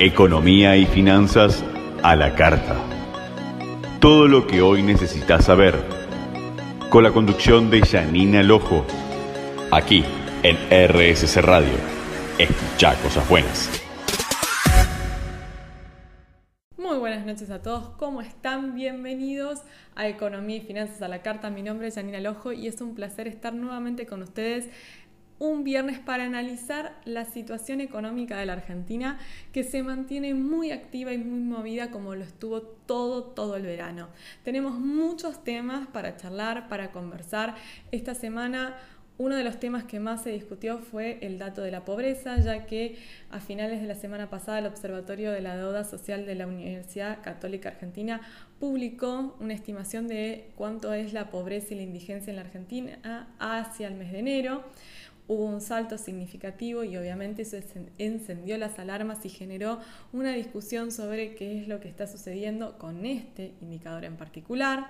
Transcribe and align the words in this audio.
Economía 0.00 0.76
y 0.76 0.86
finanzas 0.86 1.64
a 2.04 2.14
la 2.14 2.36
carta. 2.36 2.76
Todo 3.98 4.28
lo 4.28 4.46
que 4.46 4.62
hoy 4.62 4.80
necesitas 4.84 5.46
saber. 5.46 5.74
Con 6.88 7.02
la 7.02 7.10
conducción 7.10 7.68
de 7.68 7.80
Janina 7.80 8.44
Lojo. 8.44 8.86
Aquí 9.72 10.04
en 10.44 10.56
RSC 10.70 11.42
Radio. 11.42 11.74
Escucha 12.38 12.94
cosas 13.02 13.28
buenas. 13.28 13.68
Muy 16.76 16.98
buenas 16.98 17.26
noches 17.26 17.50
a 17.50 17.60
todos, 17.60 17.88
¿cómo 17.96 18.20
están? 18.20 18.76
Bienvenidos 18.76 19.62
a 19.96 20.06
Economía 20.06 20.58
y 20.58 20.60
Finanzas 20.60 21.02
a 21.02 21.08
la 21.08 21.22
Carta. 21.22 21.50
Mi 21.50 21.64
nombre 21.64 21.88
es 21.88 21.96
Janina 21.96 22.20
Lojo 22.20 22.52
y 22.52 22.68
es 22.68 22.80
un 22.80 22.94
placer 22.94 23.26
estar 23.26 23.52
nuevamente 23.52 24.06
con 24.06 24.22
ustedes 24.22 24.70
un 25.38 25.64
viernes 25.64 25.98
para 25.98 26.24
analizar 26.24 27.00
la 27.04 27.24
situación 27.24 27.80
económica 27.80 28.38
de 28.38 28.46
la 28.46 28.54
Argentina 28.54 29.18
que 29.52 29.64
se 29.64 29.82
mantiene 29.82 30.34
muy 30.34 30.72
activa 30.72 31.12
y 31.12 31.18
muy 31.18 31.40
movida 31.40 31.90
como 31.90 32.14
lo 32.14 32.24
estuvo 32.24 32.62
todo, 32.62 33.22
todo 33.22 33.56
el 33.56 33.62
verano. 33.62 34.08
Tenemos 34.44 34.78
muchos 34.78 35.44
temas 35.44 35.86
para 35.88 36.16
charlar, 36.16 36.68
para 36.68 36.90
conversar. 36.90 37.54
Esta 37.92 38.14
semana 38.14 38.76
uno 39.18 39.34
de 39.34 39.42
los 39.42 39.58
temas 39.58 39.82
que 39.82 39.98
más 39.98 40.22
se 40.22 40.30
discutió 40.30 40.78
fue 40.78 41.18
el 41.22 41.38
dato 41.38 41.60
de 41.60 41.72
la 41.72 41.84
pobreza, 41.84 42.38
ya 42.38 42.66
que 42.66 42.96
a 43.30 43.40
finales 43.40 43.80
de 43.80 43.88
la 43.88 43.96
semana 43.96 44.30
pasada 44.30 44.60
el 44.60 44.66
Observatorio 44.66 45.32
de 45.32 45.40
la 45.40 45.56
Deuda 45.56 45.82
Social 45.82 46.24
de 46.24 46.36
la 46.36 46.46
Universidad 46.46 47.20
Católica 47.20 47.70
Argentina 47.70 48.20
publicó 48.60 49.36
una 49.40 49.54
estimación 49.54 50.06
de 50.06 50.50
cuánto 50.54 50.92
es 50.92 51.12
la 51.12 51.30
pobreza 51.30 51.74
y 51.74 51.78
la 51.78 51.82
indigencia 51.82 52.30
en 52.30 52.36
la 52.36 52.42
Argentina 52.42 53.28
hacia 53.40 53.88
el 53.88 53.94
mes 53.94 54.12
de 54.12 54.20
enero 54.20 54.64
hubo 55.28 55.44
un 55.44 55.60
salto 55.60 55.98
significativo 55.98 56.84
y 56.84 56.96
obviamente 56.96 57.42
eso 57.42 57.58
encendió 57.98 58.56
las 58.58 58.78
alarmas 58.78 59.24
y 59.24 59.28
generó 59.28 59.78
una 60.12 60.32
discusión 60.32 60.90
sobre 60.90 61.34
qué 61.34 61.60
es 61.60 61.68
lo 61.68 61.80
que 61.80 61.88
está 61.88 62.06
sucediendo 62.06 62.78
con 62.78 63.04
este 63.06 63.52
indicador 63.60 64.04
en 64.04 64.16
particular. 64.16 64.88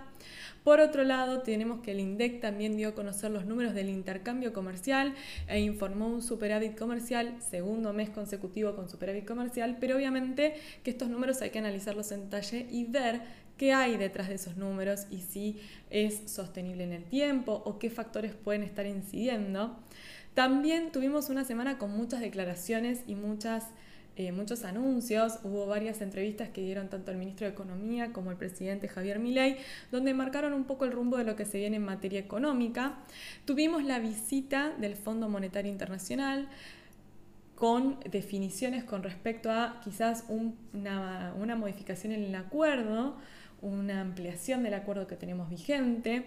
Por 0.62 0.80
otro 0.80 1.02
lado, 1.04 1.42
tenemos 1.42 1.80
que 1.80 1.92
el 1.92 2.00
INDEC 2.00 2.40
también 2.40 2.76
dio 2.76 2.90
a 2.90 2.94
conocer 2.94 3.30
los 3.30 3.46
números 3.46 3.74
del 3.74 3.88
intercambio 3.88 4.52
comercial 4.52 5.14
e 5.48 5.60
informó 5.60 6.08
un 6.08 6.22
superávit 6.22 6.78
comercial, 6.78 7.34
segundo 7.40 7.92
mes 7.92 8.10
consecutivo 8.10 8.76
con 8.76 8.88
superávit 8.88 9.26
comercial, 9.26 9.76
pero 9.80 9.96
obviamente 9.96 10.54
que 10.84 10.90
estos 10.90 11.08
números 11.08 11.42
hay 11.42 11.50
que 11.50 11.58
analizarlos 11.58 12.12
en 12.12 12.24
detalle 12.24 12.66
y 12.70 12.84
ver 12.84 13.22
qué 13.56 13.72
hay 13.72 13.96
detrás 13.96 14.28
de 14.28 14.36
esos 14.36 14.56
números 14.56 15.06
y 15.10 15.18
si 15.18 15.60
es 15.90 16.30
sostenible 16.30 16.84
en 16.84 16.92
el 16.92 17.04
tiempo 17.04 17.60
o 17.64 17.78
qué 17.78 17.90
factores 17.90 18.32
pueden 18.34 18.62
estar 18.62 18.86
incidiendo. 18.86 19.76
También 20.38 20.92
tuvimos 20.92 21.30
una 21.30 21.44
semana 21.44 21.78
con 21.78 21.90
muchas 21.90 22.20
declaraciones 22.20 23.00
y 23.08 23.16
muchas, 23.16 23.66
eh, 24.14 24.30
muchos 24.30 24.62
anuncios. 24.62 25.40
Hubo 25.42 25.66
varias 25.66 26.00
entrevistas 26.00 26.48
que 26.50 26.60
dieron 26.60 26.88
tanto 26.88 27.10
el 27.10 27.16
ministro 27.16 27.48
de 27.48 27.54
Economía 27.54 28.12
como 28.12 28.30
el 28.30 28.36
presidente 28.36 28.86
Javier 28.86 29.18
Milei, 29.18 29.56
donde 29.90 30.14
marcaron 30.14 30.52
un 30.52 30.62
poco 30.62 30.84
el 30.84 30.92
rumbo 30.92 31.16
de 31.16 31.24
lo 31.24 31.34
que 31.34 31.44
se 31.44 31.58
viene 31.58 31.78
en 31.78 31.84
materia 31.84 32.20
económica. 32.20 32.98
Tuvimos 33.46 33.82
la 33.82 33.98
visita 33.98 34.74
del 34.78 34.94
Fondo 34.94 35.28
Monetario 35.28 35.72
Internacional 35.72 36.48
con 37.56 37.98
definiciones 38.08 38.84
con 38.84 39.02
respecto 39.02 39.50
a 39.50 39.80
quizás 39.82 40.24
una, 40.28 41.34
una 41.36 41.56
modificación 41.56 42.12
en 42.12 42.22
el 42.22 42.36
acuerdo, 42.36 43.16
una 43.60 44.02
ampliación 44.02 44.62
del 44.62 44.74
acuerdo 44.74 45.08
que 45.08 45.16
tenemos 45.16 45.50
vigente. 45.50 46.26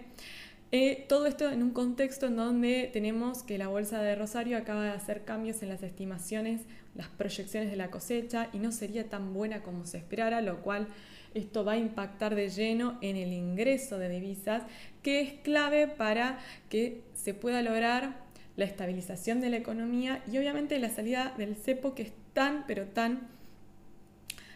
Eh, 0.74 1.04
todo 1.06 1.26
esto 1.26 1.50
en 1.50 1.62
un 1.62 1.72
contexto 1.72 2.24
en 2.28 2.36
donde 2.36 2.88
tenemos 2.90 3.42
que 3.42 3.58
la 3.58 3.68
Bolsa 3.68 4.00
de 4.00 4.14
Rosario 4.14 4.56
acaba 4.56 4.84
de 4.84 4.90
hacer 4.90 5.22
cambios 5.22 5.62
en 5.62 5.68
las 5.68 5.82
estimaciones, 5.82 6.62
las 6.94 7.08
proyecciones 7.08 7.70
de 7.70 7.76
la 7.76 7.90
cosecha 7.90 8.48
y 8.54 8.58
no 8.58 8.72
sería 8.72 9.10
tan 9.10 9.34
buena 9.34 9.62
como 9.62 9.84
se 9.84 9.98
esperara, 9.98 10.40
lo 10.40 10.62
cual 10.62 10.88
esto 11.34 11.62
va 11.62 11.72
a 11.72 11.76
impactar 11.76 12.34
de 12.34 12.48
lleno 12.48 12.96
en 13.02 13.16
el 13.16 13.34
ingreso 13.34 13.98
de 13.98 14.08
divisas, 14.08 14.62
que 15.02 15.20
es 15.20 15.34
clave 15.42 15.88
para 15.88 16.38
que 16.70 17.02
se 17.12 17.34
pueda 17.34 17.60
lograr 17.60 18.22
la 18.56 18.64
estabilización 18.64 19.42
de 19.42 19.50
la 19.50 19.58
economía 19.58 20.22
y 20.30 20.38
obviamente 20.38 20.78
la 20.78 20.88
salida 20.88 21.34
del 21.36 21.54
cepo 21.54 21.94
que 21.94 22.04
es 22.04 22.12
tan 22.32 22.64
pero 22.66 22.86
tan 22.86 23.28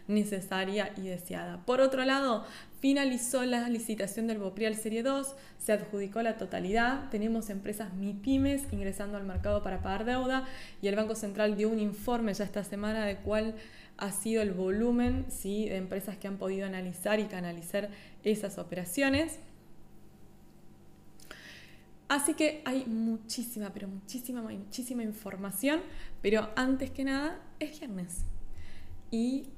necesaria 0.09 0.93
y 0.97 1.03
deseada. 1.03 1.65
Por 1.65 1.81
otro 1.81 2.05
lado, 2.05 2.45
finalizó 2.81 3.45
la 3.45 3.69
licitación 3.69 4.27
del 4.27 4.39
Boprial 4.39 4.75
Serie 4.75 5.03
2, 5.03 5.35
se 5.59 5.73
adjudicó 5.73 6.23
la 6.23 6.37
totalidad, 6.37 7.09
tenemos 7.11 7.51
empresas 7.51 7.95
MIPIMES 7.95 8.73
ingresando 8.73 9.17
al 9.17 9.25
mercado 9.25 9.63
para 9.63 9.83
pagar 9.83 10.05
deuda 10.05 10.47
y 10.83 10.89
el 10.89 10.97
Banco 10.97 11.15
Central 11.15 11.57
dio 11.57 11.69
un 11.69 11.79
informe 11.79 12.35
ya 12.35 12.45
esta 12.45 12.65
semana 12.65 13.07
de 13.07 13.17
cuál 13.17 13.55
ha 13.97 14.13
sido 14.13 14.43
el 14.43 14.53
volumen 14.53 15.27
¿sí? 15.29 15.69
de 15.69 15.77
empresas 15.77 16.17
que 16.19 16.29
han 16.29 16.37
podido 16.37 16.67
analizar 16.67 17.19
y 17.19 17.25
canalizar 17.25 17.89
esas 18.25 18.59
operaciones. 18.59 19.39
Así 22.09 22.35
que 22.35 22.63
hay 22.65 22.85
muchísima, 22.87 23.71
pero 23.73 23.89
muchísima, 23.89 24.43
muchísima 24.43 25.03
información, 25.03 25.81
pero 26.23 26.51
antes 26.55 26.91
que 26.91 27.05
nada 27.05 27.41
es 27.59 27.81
viernes. 27.81 28.25
Y 29.11 29.49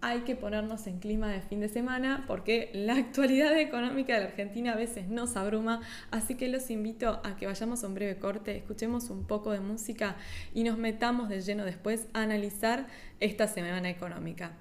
hay 0.00 0.20
que 0.20 0.36
ponernos 0.36 0.86
en 0.86 0.98
clima 0.98 1.28
de 1.28 1.40
fin 1.40 1.60
de 1.60 1.68
semana 1.68 2.24
porque 2.26 2.70
la 2.72 2.94
actualidad 2.96 3.58
económica 3.58 4.14
de 4.14 4.20
la 4.20 4.26
Argentina 4.26 4.72
a 4.72 4.76
veces 4.76 5.08
nos 5.08 5.36
abruma, 5.36 5.80
así 6.10 6.36
que 6.36 6.48
los 6.48 6.70
invito 6.70 7.20
a 7.24 7.36
que 7.36 7.46
vayamos 7.46 7.82
a 7.82 7.88
un 7.88 7.94
breve 7.94 8.18
corte, 8.18 8.56
escuchemos 8.56 9.10
un 9.10 9.26
poco 9.26 9.50
de 9.50 9.60
música 9.60 10.16
y 10.54 10.62
nos 10.62 10.78
metamos 10.78 11.28
de 11.28 11.40
lleno 11.40 11.64
después 11.64 12.06
a 12.12 12.22
analizar 12.22 12.86
esta 13.18 13.48
semana 13.48 13.90
económica. 13.90 14.52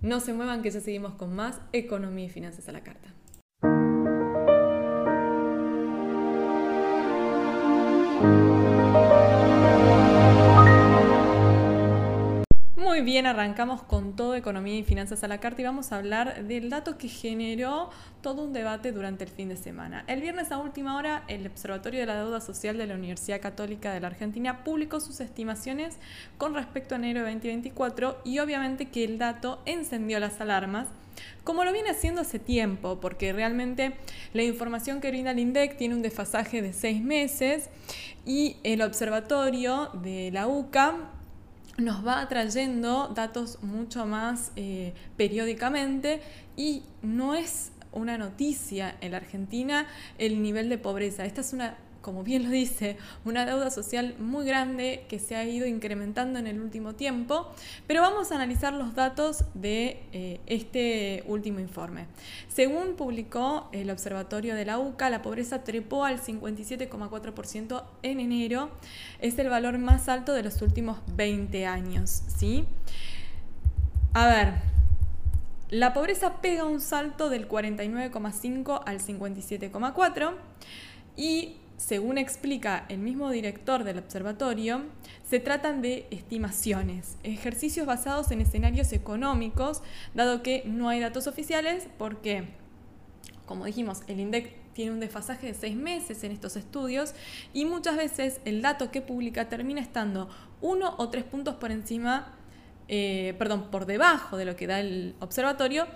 No 0.00 0.18
se 0.18 0.32
muevan 0.32 0.62
que 0.62 0.70
ya 0.70 0.80
seguimos 0.80 1.14
con 1.14 1.34
más 1.34 1.60
economía 1.72 2.24
y 2.24 2.30
finanzas 2.30 2.68
a 2.68 2.72
la 2.72 2.80
carta. 2.80 3.14
Muy 13.00 13.12
bien, 13.12 13.24
arrancamos 13.24 13.82
con 13.82 14.14
todo 14.14 14.34
economía 14.34 14.76
y 14.76 14.82
finanzas 14.82 15.24
a 15.24 15.28
la 15.28 15.40
carta 15.40 15.62
y 15.62 15.64
vamos 15.64 15.90
a 15.90 15.96
hablar 15.96 16.44
del 16.44 16.68
dato 16.68 16.98
que 16.98 17.08
generó 17.08 17.88
todo 18.20 18.44
un 18.44 18.52
debate 18.52 18.92
durante 18.92 19.24
el 19.24 19.30
fin 19.30 19.48
de 19.48 19.56
semana. 19.56 20.04
El 20.06 20.20
viernes 20.20 20.52
a 20.52 20.58
última 20.58 20.98
hora, 20.98 21.24
el 21.26 21.46
Observatorio 21.46 22.00
de 22.00 22.04
la 22.04 22.16
Deuda 22.16 22.42
Social 22.42 22.76
de 22.76 22.86
la 22.86 22.96
Universidad 22.96 23.40
Católica 23.40 23.94
de 23.94 24.00
la 24.00 24.08
Argentina 24.08 24.64
publicó 24.64 25.00
sus 25.00 25.20
estimaciones 25.20 25.96
con 26.36 26.52
respecto 26.52 26.94
a 26.94 26.98
enero 26.98 27.20
de 27.20 27.32
2024 27.32 28.20
y 28.22 28.38
obviamente 28.38 28.90
que 28.90 29.04
el 29.04 29.16
dato 29.16 29.62
encendió 29.64 30.20
las 30.20 30.38
alarmas 30.42 30.86
como 31.42 31.64
lo 31.64 31.72
viene 31.72 31.90
haciendo 31.90 32.20
hace 32.20 32.38
tiempo, 32.38 33.00
porque 33.00 33.32
realmente 33.32 33.94
la 34.34 34.42
información 34.42 35.00
que 35.00 35.08
brinda 35.08 35.30
el 35.30 35.38
INDEC 35.38 35.78
tiene 35.78 35.94
un 35.94 36.02
desfasaje 36.02 36.60
de 36.60 36.74
seis 36.74 37.02
meses 37.02 37.70
y 38.26 38.58
el 38.62 38.82
observatorio 38.82 39.88
de 40.02 40.30
la 40.32 40.46
UCA 40.46 41.12
nos 41.80 42.06
va 42.06 42.28
trayendo 42.28 43.08
datos 43.08 43.62
mucho 43.62 44.06
más 44.06 44.52
eh, 44.56 44.94
periódicamente 45.16 46.20
y 46.56 46.82
no 47.02 47.34
es 47.34 47.72
una 47.92 48.18
noticia 48.18 48.96
en 49.00 49.12
la 49.12 49.18
Argentina 49.18 49.86
el 50.18 50.42
nivel 50.42 50.68
de 50.68 50.78
pobreza. 50.78 51.24
Esta 51.24 51.40
es 51.40 51.52
una 51.52 51.76
como 52.00 52.22
bien 52.22 52.44
lo 52.44 52.50
dice, 52.50 52.96
una 53.24 53.46
deuda 53.46 53.70
social 53.70 54.14
muy 54.18 54.46
grande 54.46 55.04
que 55.08 55.18
se 55.18 55.36
ha 55.36 55.44
ido 55.44 55.66
incrementando 55.66 56.38
en 56.38 56.46
el 56.46 56.60
último 56.60 56.94
tiempo, 56.94 57.52
pero 57.86 58.02
vamos 58.02 58.32
a 58.32 58.36
analizar 58.36 58.72
los 58.72 58.94
datos 58.94 59.44
de 59.54 60.02
eh, 60.12 60.40
este 60.46 61.22
último 61.26 61.60
informe. 61.60 62.06
Según 62.48 62.96
publicó 62.96 63.68
el 63.72 63.90
Observatorio 63.90 64.54
de 64.54 64.64
la 64.64 64.78
UCA, 64.78 65.10
la 65.10 65.22
pobreza 65.22 65.64
trepó 65.64 66.04
al 66.04 66.20
57,4% 66.20 67.84
en 68.02 68.20
enero, 68.20 68.70
es 69.20 69.38
el 69.38 69.48
valor 69.48 69.78
más 69.78 70.08
alto 70.08 70.32
de 70.32 70.42
los 70.42 70.62
últimos 70.62 70.98
20 71.16 71.66
años, 71.66 72.22
¿sí? 72.36 72.64
A 74.12 74.26
ver, 74.26 74.54
la 75.70 75.92
pobreza 75.92 76.40
pega 76.40 76.64
un 76.64 76.80
salto 76.80 77.30
del 77.30 77.48
49,5 77.48 78.82
al 78.84 78.98
57,4 78.98 80.32
y 81.16 81.56
según 81.80 82.18
explica 82.18 82.84
el 82.90 82.98
mismo 82.98 83.30
director 83.30 83.84
del 83.84 83.98
observatorio, 83.98 84.82
se 85.24 85.40
tratan 85.40 85.80
de 85.80 86.06
estimaciones, 86.10 87.16
ejercicios 87.22 87.86
basados 87.86 88.30
en 88.30 88.42
escenarios 88.42 88.92
económicos, 88.92 89.82
dado 90.12 90.42
que 90.42 90.62
no 90.66 90.90
hay 90.90 91.00
datos 91.00 91.26
oficiales, 91.26 91.88
porque, 91.96 92.44
como 93.46 93.64
dijimos, 93.64 94.02
el 94.08 94.20
INDEC 94.20 94.52
tiene 94.74 94.92
un 94.92 95.00
desfasaje 95.00 95.46
de 95.46 95.54
seis 95.54 95.74
meses 95.74 96.22
en 96.22 96.32
estos 96.32 96.56
estudios 96.56 97.14
y 97.54 97.64
muchas 97.64 97.96
veces 97.96 98.42
el 98.44 98.60
dato 98.60 98.90
que 98.90 99.00
publica 99.00 99.48
termina 99.48 99.80
estando 99.80 100.28
uno 100.60 100.94
o 100.98 101.08
tres 101.08 101.24
puntos 101.24 101.54
por 101.54 101.72
encima, 101.72 102.34
eh, 102.88 103.34
perdón, 103.38 103.70
por 103.70 103.86
debajo 103.86 104.36
de 104.36 104.44
lo 104.44 104.54
que 104.54 104.66
da 104.66 104.80
el 104.80 105.14
observatorio, 105.18 105.86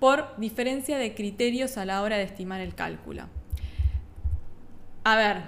por 0.00 0.36
diferencia 0.36 0.98
de 0.98 1.14
criterios 1.14 1.78
a 1.78 1.86
la 1.86 2.02
hora 2.02 2.18
de 2.18 2.24
estimar 2.24 2.60
el 2.60 2.74
cálculo. 2.74 3.39
A 5.02 5.16
ver, 5.16 5.42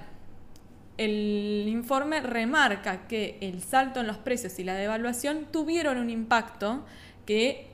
el 0.97 1.67
informe 1.69 2.21
remarca 2.21 3.07
que 3.07 3.39
el 3.41 3.63
salto 3.63 4.01
en 4.01 4.07
los 4.07 4.17
precios 4.17 4.59
y 4.59 4.65
la 4.65 4.75
devaluación 4.75 5.47
tuvieron 5.51 5.99
un 5.99 6.09
impacto 6.09 6.85
que 7.27 7.69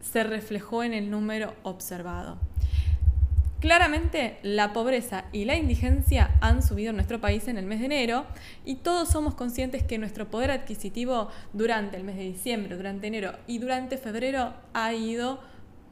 se 0.00 0.22
reflejó 0.22 0.84
en 0.84 0.94
el 0.94 1.10
número 1.10 1.54
observado. 1.64 2.38
Claramente 3.58 4.38
la 4.42 4.72
pobreza 4.72 5.24
y 5.30 5.44
la 5.44 5.56
indigencia 5.56 6.32
han 6.40 6.62
subido 6.62 6.90
en 6.90 6.96
nuestro 6.96 7.20
país 7.20 7.46
en 7.46 7.58
el 7.58 7.66
mes 7.66 7.78
de 7.78 7.86
enero 7.86 8.24
y 8.64 8.76
todos 8.76 9.08
somos 9.08 9.34
conscientes 9.34 9.84
que 9.84 9.98
nuestro 9.98 10.28
poder 10.28 10.50
adquisitivo 10.50 11.28
durante 11.52 11.96
el 11.96 12.02
mes 12.02 12.16
de 12.16 12.24
diciembre, 12.24 12.76
durante 12.76 13.06
enero 13.06 13.34
y 13.46 13.58
durante 13.58 13.98
febrero 13.98 14.52
ha 14.74 14.92
ido 14.94 15.40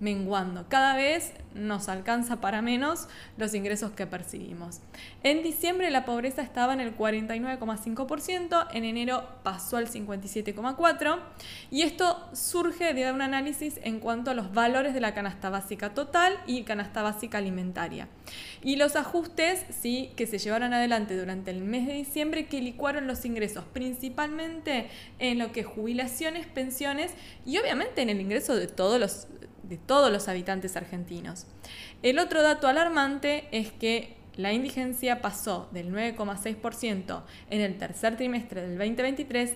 menguando. 0.01 0.67
Cada 0.69 0.97
vez 0.97 1.33
nos 1.55 1.89
alcanza 1.89 2.41
para 2.41 2.63
menos 2.63 3.09
los 3.37 3.55
ingresos 3.55 3.93
que 3.93 4.07
percibimos. 4.07 4.81
En 5.23 5.43
diciembre 5.43 5.91
la 5.91 6.05
pobreza 6.05 6.43
estaba 6.43 6.73
en 6.73 6.81
el 6.81 6.97
49,5%, 6.97 8.69
en 8.73 8.85
enero 8.85 9.29
pasó 9.43 9.77
al 9.77 9.89
57,4% 9.89 11.19
y 11.71 11.83
esto 11.83 12.29
surge 12.33 12.95
de 12.95 13.13
un 13.13 13.21
análisis 13.21 13.79
en 13.83 14.01
cuanto 14.01 14.31
a 14.31 14.35
los 14.35 14.53
valores 14.53 14.95
de 14.95 15.01
la 15.01 15.13
canasta 15.13 15.51
básica 15.51 15.93
total 15.93 16.39
y 16.47 16.63
canasta 16.63 17.03
básica 17.03 17.39
alimentaria. 17.39 18.09
Y 18.63 18.77
los 18.77 18.97
ajustes 18.97 19.65
sí, 19.71 20.13
que 20.17 20.27
se 20.27 20.39
llevaron 20.39 20.73
adelante 20.73 21.17
durante 21.17 21.51
el 21.51 21.63
mes 21.63 21.87
de 21.87 21.95
diciembre 21.95 22.47
que 22.47 22.61
licuaron 22.61 23.07
los 23.07 23.25
ingresos 23.25 23.65
principalmente 23.73 24.89
en 25.19 25.39
lo 25.39 25.53
que 25.53 25.61
es 25.61 25.67
jubilaciones, 25.67 26.47
pensiones 26.47 27.13
y 27.45 27.59
obviamente 27.59 28.03
en 28.03 28.09
el 28.11 28.21
ingreso 28.21 28.55
de 28.57 28.67
todos 28.67 29.01
los 29.01 29.27
de 29.71 29.79
todos 29.79 30.13
los 30.13 30.29
habitantes 30.29 30.77
argentinos. 30.77 31.47
El 32.03 32.19
otro 32.19 32.43
dato 32.43 32.69
alarmante 32.69 33.49
es 33.53 33.73
que 33.73 34.17
la 34.37 34.53
indigencia 34.53 35.23
pasó 35.23 35.69
del 35.73 35.93
9,6% 35.93 37.23
en 37.49 37.61
el 37.61 37.79
tercer 37.79 38.17
trimestre 38.17 38.63
del 38.63 38.77
2023 38.77 39.55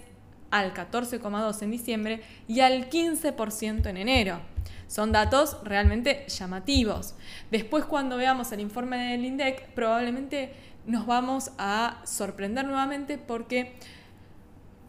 al 0.51 0.73
14,2% 0.73 1.63
en 1.63 1.71
diciembre 1.71 2.23
y 2.47 2.61
al 2.61 2.89
15% 2.89 3.87
en 3.87 3.97
enero. 3.97 4.41
Son 4.87 5.11
datos 5.11 5.57
realmente 5.65 6.27
llamativos. 6.29 7.17
Después 7.51 7.85
cuando 7.85 8.17
veamos 8.17 8.53
el 8.53 8.61
informe 8.61 8.97
del 9.11 9.25
INDEC 9.25 9.75
probablemente 9.75 10.53
nos 10.87 11.07
vamos 11.07 11.51
a 11.59 12.03
sorprender 12.05 12.67
nuevamente 12.67 13.19
porque 13.19 13.75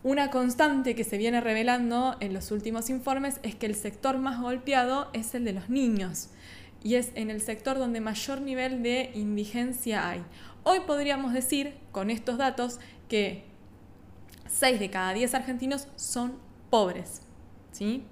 una 0.06 0.30
constante 0.30 0.94
que 0.94 1.04
se 1.04 1.18
viene 1.18 1.42
revelando 1.42 2.16
en 2.20 2.32
los 2.32 2.52
últimos 2.52 2.92
informes 2.92 3.40
es 3.42 3.56
que 3.56 3.66
el 3.66 3.74
sector 3.74 4.20
más 4.20 4.40
golpeado 4.40 5.10
es 5.14 5.34
el 5.34 5.44
de 5.46 5.54
los 5.54 5.68
niños 5.68 6.30
y 6.84 6.94
es 6.94 7.10
en 7.16 7.32
el 7.32 7.42
sector 7.42 7.80
donde 7.80 8.02
mayor 8.02 8.40
nivel 8.40 8.84
de 8.84 9.10
indigencia 9.16 10.08
hay. 10.08 10.24
Hoy 10.62 10.82
podríamos 10.82 11.34
decir, 11.34 11.74
con 11.92 12.12
estos 12.12 12.38
datos, 12.38 12.80
que 13.10 13.46
6 14.46 14.80
de 14.80 14.92
cada 14.92 15.12
10 15.12 15.34
argentinos 15.34 15.88
son 15.96 16.38
pobres. 16.70 17.24
¿sí? 17.72 18.04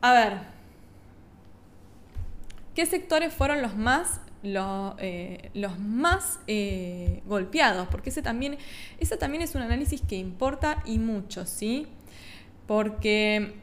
A 0.00 0.14
ver, 0.14 0.38
¿qué 2.74 2.86
sectores 2.86 3.34
fueron 3.34 3.60
los 3.60 3.76
más 3.76 4.21
eh, 4.44 5.50
los 5.54 5.78
más 5.78 6.40
eh, 6.46 7.22
golpeados, 7.26 7.88
porque 7.88 8.10
ese 8.10 8.22
también, 8.22 8.58
ese 8.98 9.16
también 9.16 9.42
es 9.42 9.54
un 9.54 9.62
análisis 9.62 10.00
que 10.00 10.16
importa 10.16 10.82
y 10.84 10.98
mucho, 10.98 11.46
¿sí? 11.46 11.86
Porque 12.66 13.54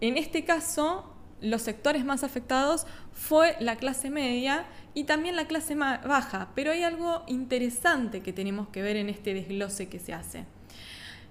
en 0.00 0.16
este 0.16 0.44
caso, 0.44 1.12
los 1.40 1.62
sectores 1.62 2.04
más 2.04 2.24
afectados 2.24 2.86
fue 3.12 3.56
la 3.60 3.76
clase 3.76 4.10
media 4.10 4.66
y 4.94 5.04
también 5.04 5.36
la 5.36 5.46
clase 5.46 5.74
baja, 5.74 6.50
pero 6.54 6.72
hay 6.72 6.82
algo 6.82 7.24
interesante 7.26 8.20
que 8.20 8.32
tenemos 8.32 8.68
que 8.68 8.82
ver 8.82 8.96
en 8.96 9.08
este 9.08 9.34
desglose 9.34 9.88
que 9.88 9.98
se 9.98 10.12
hace. 10.12 10.44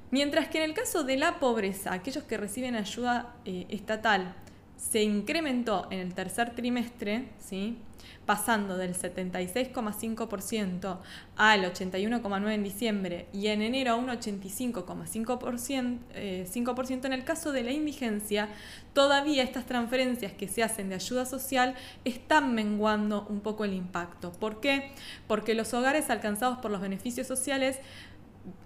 Mientras 0.10 0.50
que 0.50 0.58
en 0.58 0.66
el 0.66 0.74
caso 0.74 1.04
de 1.04 1.16
la 1.16 1.40
pobreza, 1.40 1.94
aquellos 1.94 2.26
que 2.26 2.36
reciben 2.36 2.76
ayuda 2.76 3.34
eh, 3.46 3.66
estatal 3.70 4.36
se 4.82 5.04
incrementó 5.04 5.88
en 5.92 6.00
el 6.00 6.14
tercer 6.14 6.56
trimestre, 6.56 7.30
¿sí? 7.38 7.78
pasando 8.26 8.78
del 8.78 8.96
76,5% 8.96 10.98
al 11.38 11.66
81,9% 11.66 12.52
en 12.52 12.64
diciembre 12.64 13.28
y 13.34 13.48
en 13.48 13.62
enero 13.62 13.92
a 13.92 13.96
un 13.96 14.08
85,5% 14.08 16.00
eh, 16.14 16.48
en 17.06 17.14
el 17.14 17.24
caso 17.24 17.52
de 17.52 17.64
la 17.64 17.72
indigencia, 17.72 18.50
todavía 18.94 19.44
estas 19.44 19.66
transferencias 19.66 20.32
que 20.34 20.48
se 20.48 20.64
hacen 20.64 20.90
de 20.90 20.96
ayuda 20.96 21.26
social 21.26 21.76
están 22.06 22.56
menguando 22.56 23.28
un 23.30 23.42
poco 23.42 23.66
el 23.66 23.74
impacto. 23.74 24.32
¿Por 24.32 24.62
qué? 24.62 24.92
Porque 25.28 25.54
los 25.54 25.74
hogares 25.74 26.10
alcanzados 26.10 26.60
por 26.60 26.72
los 26.72 26.80
beneficios 26.82 27.28
sociales 27.28 27.80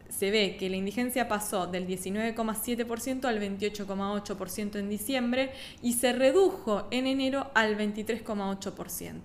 se 0.09 0.31
ve 0.31 0.57
que 0.57 0.69
la 0.69 0.77
indigencia 0.77 1.27
pasó 1.27 1.67
del 1.67 1.87
19,7% 1.87 3.25
al 3.25 3.39
28,8% 3.39 4.79
en 4.79 4.89
diciembre 4.89 5.51
y 5.81 5.93
se 5.93 6.13
redujo 6.13 6.87
en 6.91 7.07
enero 7.07 7.51
al 7.53 7.77
23,8%. 7.77 9.21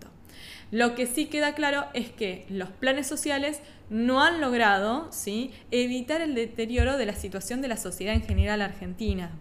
Lo 0.70 0.94
que 0.94 1.06
sí 1.06 1.26
queda 1.26 1.54
claro 1.54 1.86
es 1.94 2.10
que 2.10 2.46
los 2.48 2.70
planes 2.70 3.06
sociales 3.06 3.60
no 3.88 4.22
han 4.22 4.40
logrado 4.40 5.08
¿sí? 5.10 5.52
evitar 5.70 6.20
el 6.20 6.34
deterioro 6.34 6.96
de 6.96 7.06
la 7.06 7.14
situación 7.14 7.60
de 7.60 7.68
la 7.68 7.76
sociedad 7.76 8.14
en 8.14 8.22
general 8.22 8.62
argentina. 8.62 9.32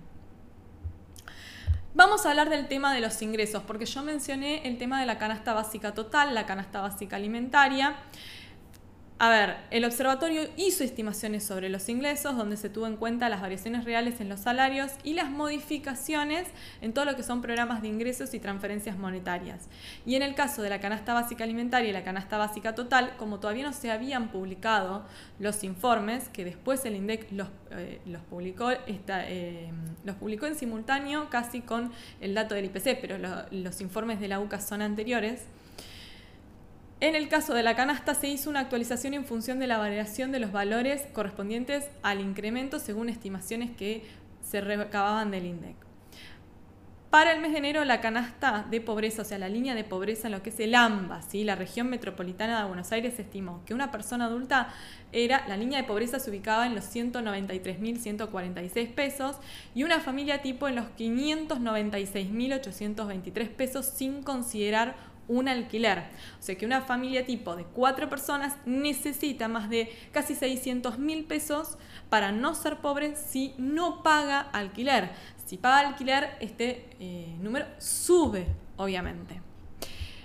Vamos 1.94 2.26
a 2.26 2.30
hablar 2.30 2.50
del 2.50 2.68
tema 2.68 2.94
de 2.94 3.02
los 3.02 3.22
ingresos, 3.22 3.64
porque 3.64 3.86
yo 3.86 4.04
mencioné 4.04 4.68
el 4.68 4.78
tema 4.78 5.00
de 5.02 5.06
la 5.06 5.18
canasta 5.18 5.54
básica 5.54 5.94
total, 5.94 6.34
la 6.34 6.46
canasta 6.46 6.82
básica 6.82 7.16
alimentaria. 7.16 7.96
A 9.22 9.28
ver, 9.28 9.58
el 9.70 9.84
observatorio 9.84 10.48
hizo 10.56 10.82
estimaciones 10.82 11.44
sobre 11.44 11.68
los 11.68 11.90
ingresos, 11.90 12.38
donde 12.38 12.56
se 12.56 12.70
tuvo 12.70 12.88
en 12.88 12.96
cuenta 12.96 13.28
las 13.28 13.42
variaciones 13.42 13.84
reales 13.84 14.22
en 14.22 14.30
los 14.30 14.40
salarios 14.40 14.94
y 15.04 15.14
las 15.14 15.30
modificaciones 15.30 16.48
en 16.80 16.94
todo 16.94 17.04
lo 17.04 17.18
que 17.18 17.24
son 17.24 17.42
programas 17.42 17.82
de 17.82 17.90
ingresos 17.90 18.34
y 18.34 18.40
transferencias 18.40 18.98
monetarias. 18.98 19.68
Y 20.06 20.16
en 20.16 20.22
el 20.22 20.36
caso 20.36 20.62
de 20.62 20.70
la 20.70 20.80
canasta 20.80 21.14
básica 21.14 21.44
alimentaria 21.44 21.90
y 21.90 21.92
la 21.92 22.06
canasta 22.06 22.38
básica 22.38 22.76
total, 22.76 23.18
como 23.18 23.42
todavía 23.42 23.66
no 23.66 23.74
se 23.74 23.92
habían 23.92 24.30
publicado 24.30 25.04
los 25.38 25.66
informes, 25.66 26.30
que 26.30 26.46
después 26.46 26.86
el 26.86 26.96
INDEC 26.96 27.30
los, 27.34 27.50
eh, 27.72 28.00
publicó, 28.30 28.72
eh, 28.72 29.72
los 30.06 30.16
publicó 30.16 30.46
en 30.46 30.56
simultáneo 30.56 31.30
casi 31.30 31.60
con 31.60 31.92
el 32.22 32.36
dato 32.36 32.56
del 32.56 32.64
IPC, 32.64 32.98
pero 33.02 33.18
los 33.52 33.82
informes 33.82 34.22
de 34.22 34.30
la 34.30 34.40
UCA 34.40 34.62
son 34.62 34.82
anteriores, 34.82 35.42
en 37.02 37.16
el 37.16 37.30
caso 37.30 37.54
de 37.54 37.64
la 37.64 37.76
canasta 37.76 38.14
se 38.14 38.28
hizo 38.28 38.50
una 38.50 38.60
actualización 38.60 39.14
en 39.14 39.26
función 39.26 39.60
de 39.60 39.68
la 39.68 39.78
variación 39.78 40.32
de 40.32 40.40
los 40.40 40.52
valores 40.52 41.04
correspondientes 41.14 41.86
al 42.02 42.20
incremento 42.20 42.80
según 42.80 43.08
estimaciones 43.08 43.72
que 43.76 44.04
se 44.44 44.62
recababan 44.62 45.32
del 45.32 45.46
INDEC. 45.46 45.90
Para 47.10 47.32
el 47.32 47.40
mes 47.40 47.54
de 47.54 47.58
enero, 47.58 47.84
la 47.86 48.02
canasta 48.02 48.68
de 48.70 48.82
pobreza, 48.82 49.24
o 49.24 49.26
sea, 49.26 49.40
la 49.40 49.50
línea 49.50 49.74
de 49.74 49.84
pobreza 49.84 50.28
en 50.28 50.32
lo 50.32 50.44
que 50.44 50.52
es 50.52 50.60
el 50.60 50.76
AMBA, 50.76 51.24
¿sí? 51.24 51.44
la 51.44 51.56
región 51.56 51.90
metropolitana 51.90 52.62
de 52.62 52.68
Buenos 52.68 52.92
Aires, 52.92 53.18
estimó 53.18 53.64
que 53.66 53.74
una 53.74 53.90
persona 53.90 54.26
adulta 54.26 54.72
era, 55.12 55.44
la 55.48 55.58
línea 55.58 55.82
de 55.82 55.88
pobreza 55.88 56.20
se 56.20 56.30
ubicaba 56.30 56.68
en 56.68 56.76
los 56.76 56.84
193.146 56.96 58.94
pesos 58.94 59.38
y 59.74 59.82
una 59.82 60.02
familia 60.02 60.44
tipo 60.44 60.68
en 60.68 60.76
los 60.76 60.86
596.823 61.00 63.50
pesos 63.50 63.88
sin 63.88 64.22
considerar 64.22 65.09
un 65.30 65.48
alquiler. 65.48 66.00
O 66.40 66.44
sea 66.44 66.56
que 66.56 66.66
una 66.66 66.82
familia 66.82 67.26
tipo 67.26 67.56
de 67.56 67.64
cuatro 67.64 68.10
personas 68.10 68.58
necesita 68.66 69.48
más 69.48 69.70
de 69.70 69.96
casi 70.12 70.36
600 70.36 71.00
mil 71.00 71.24
pesos 71.24 71.78
para 72.10 72.34
no 72.34 72.56
ser 72.56 72.78
pobre 72.78 73.16
si 73.16 73.54
no 73.58 74.04
paga 74.04 74.42
alquiler. 74.42 75.12
Si 75.46 75.58
paga 75.58 75.88
alquiler, 75.88 76.32
este 76.42 76.90
eh, 77.00 77.34
número 77.40 77.66
sube, 77.78 78.48
obviamente. 78.76 79.42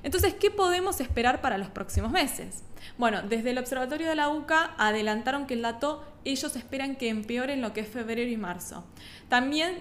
Entonces, 0.03 0.35
¿qué 0.35 0.51
podemos 0.51 1.01
esperar 1.01 1.41
para 1.41 1.57
los 1.57 1.69
próximos 1.69 2.11
meses? 2.11 2.63
Bueno, 2.99 3.23
desde 3.23 3.51
el 3.51 3.59
Observatorio 3.59 4.09
de 4.09 4.15
la 4.15 4.29
UCA 4.29 4.75
adelantaron 4.77 5.47
que 5.47 5.55
el 5.55 5.63
dato 5.63 6.05
ellos 6.25 6.57
esperan 6.57 6.97
que 6.97 7.09
empeore 7.09 7.55
en 7.55 7.63
lo 7.63 7.73
que 7.73 7.81
es 7.81 7.89
febrero 7.89 8.31
y 8.31 8.37
marzo. 8.37 8.85
También 9.29 9.79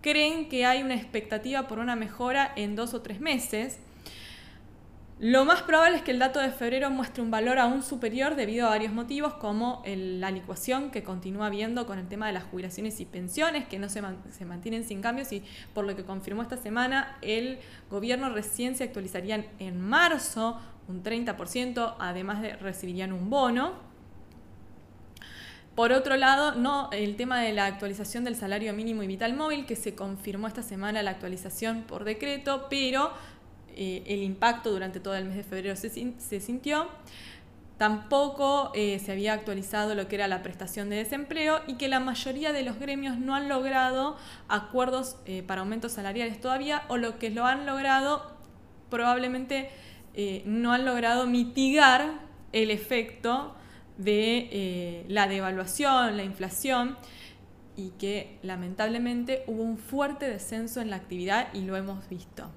creen 0.00 0.48
que 0.48 0.64
hay 0.64 0.82
una 0.82 0.94
expectativa 0.94 1.68
por 1.68 1.78
una 1.78 1.96
mejora 1.96 2.52
en 2.56 2.74
dos 2.74 2.94
o 2.94 3.02
tres 3.02 3.20
meses 3.20 3.78
lo 5.22 5.44
más 5.44 5.60
probable 5.60 5.98
es 5.98 6.02
que 6.02 6.12
el 6.12 6.18
dato 6.18 6.40
de 6.40 6.50
febrero 6.50 6.88
muestre 6.88 7.22
un 7.22 7.30
valor 7.30 7.58
aún 7.58 7.82
superior 7.82 8.36
debido 8.36 8.66
a 8.66 8.70
varios 8.70 8.94
motivos, 8.94 9.34
como 9.34 9.82
la 9.84 10.30
licuación 10.30 10.90
que 10.90 11.02
continúa 11.02 11.48
habiendo 11.48 11.84
con 11.84 11.98
el 11.98 12.08
tema 12.08 12.26
de 12.26 12.32
las 12.32 12.44
jubilaciones 12.44 13.00
y 13.00 13.04
pensiones, 13.04 13.68
que 13.68 13.78
no 13.78 13.90
se, 13.90 14.00
mantienen 14.00 14.82
sin 14.82 15.02
cambios 15.02 15.30
y 15.32 15.44
por 15.74 15.84
lo 15.84 15.94
que 15.94 16.04
confirmó 16.04 16.40
esta 16.40 16.56
semana, 16.56 17.18
el 17.20 17.58
gobierno 17.90 18.30
recién 18.30 18.74
se 18.76 18.84
actualizarían 18.84 19.44
en 19.58 19.78
marzo 19.78 20.58
un 20.88 21.02
30%, 21.02 21.96
además 21.98 22.40
de 22.40 22.56
recibirían 22.56 23.12
un 23.12 23.28
bono. 23.28 23.90
Por 25.74 25.92
otro 25.92 26.16
lado, 26.16 26.54
no 26.54 26.88
el 26.92 27.16
tema 27.16 27.40
de 27.40 27.52
la 27.52 27.66
actualización 27.66 28.24
del 28.24 28.36
salario 28.36 28.72
mínimo 28.72 29.02
y 29.02 29.06
vital 29.06 29.34
móvil, 29.34 29.66
que 29.66 29.76
se 29.76 29.94
confirmó 29.94 30.48
esta 30.48 30.62
semana 30.62 31.02
la 31.02 31.10
actualización 31.10 31.82
por 31.82 32.04
decreto, 32.04 32.68
pero 32.70 33.12
eh, 33.76 34.02
el 34.06 34.22
impacto 34.22 34.70
durante 34.70 35.00
todo 35.00 35.14
el 35.14 35.24
mes 35.24 35.36
de 35.36 35.44
febrero 35.44 35.76
se, 35.76 35.90
sintió. 36.40 36.88
Tampoco 37.78 38.72
eh, 38.74 38.98
se 38.98 39.12
había 39.12 39.32
actualizado 39.32 39.94
lo 39.94 40.06
que 40.06 40.16
era 40.16 40.28
la 40.28 40.42
prestación 40.42 40.90
de 40.90 40.96
desempleo 40.96 41.60
y 41.66 41.74
que 41.74 41.88
la 41.88 41.98
mayoría 42.00 42.52
de 42.52 42.62
los 42.62 42.78
gremios 42.78 43.18
no 43.18 43.34
han 43.34 43.48
logrado 43.48 44.16
acuerdos 44.48 45.16
eh, 45.24 45.42
para 45.42 45.62
aumentos 45.62 45.92
salariales 45.92 46.40
todavía 46.40 46.82
o 46.88 46.98
lo 46.98 47.18
que 47.18 47.30
lo 47.30 47.46
han 47.46 47.66
logrado 47.66 48.38
probablemente 48.90 49.70
no 50.44 50.72
han 50.72 50.84
logrado 50.84 51.26
mitigar 51.26 52.20
el 52.52 52.72
efecto 52.72 53.54
de 53.96 55.06
la 55.08 55.28
devaluación, 55.28 56.16
la 56.16 56.24
inflación 56.24 56.96
y 57.76 57.90
que 57.90 58.38
lamentablemente 58.42 59.44
hubo 59.46 59.62
un 59.62 59.78
fuerte 59.78 60.28
descenso 60.28 60.80
en 60.80 60.90
la 60.90 60.96
actividad 60.96 61.48
y 61.54 61.62
lo 61.62 61.76
hemos 61.76 62.08
visto. 62.08 62.50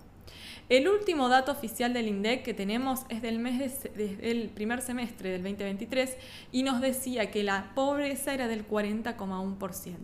El 0.74 0.88
último 0.88 1.30
dato 1.30 1.51
oficial 1.51 1.94
del 1.94 2.08
INDEC 2.08 2.42
que 2.42 2.56
tenemos 2.56 3.01
es 3.10 3.22
del 3.22 3.38
mes 3.38 3.84
del 3.94 4.50
primer 4.50 4.82
semestre 4.82 5.30
del 5.30 5.44
2023 5.44 6.18
y 6.51 6.63
nos 6.63 6.82
decía 6.82 7.30
que 7.30 7.44
la 7.44 7.75
pobreza 7.75 8.34
era 8.34 8.48
del 8.48 8.68
40,1%. 8.68 9.98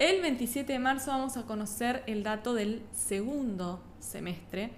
El 0.00 0.22
27 0.22 0.72
de 0.72 0.78
marzo 0.80 1.12
vamos 1.12 1.36
a 1.36 1.44
conocer 1.44 2.02
el 2.08 2.24
dato 2.24 2.52
del 2.52 2.82
segundo 2.96 3.80
semestre 4.00 4.72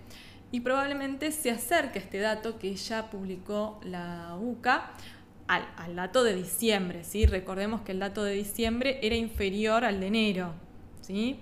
y 0.53 0.61
probablemente 0.61 1.33
se 1.33 1.53
acerque 1.53 2.00
este 2.00 2.19
dato 2.19 2.59
que 2.59 2.77
ya 2.77 3.09
publicó 3.09 3.81
la 3.85 4.37
UCA 4.38 4.91
al, 5.47 5.67
al, 5.79 5.97
dato 5.97 6.23
de 6.23 6.35
diciembre. 6.35 7.03
¿sí? 7.03 7.25
Recordemos 7.25 7.81
que 7.81 7.93
el 7.93 8.00
dato 8.00 8.25
de 8.25 8.35
diciembre 8.35 8.99
era 9.03 9.17
inferior 9.17 9.87
al 9.87 10.00
de 10.00 10.07
enero. 10.07 10.53
¿sí? 11.00 11.41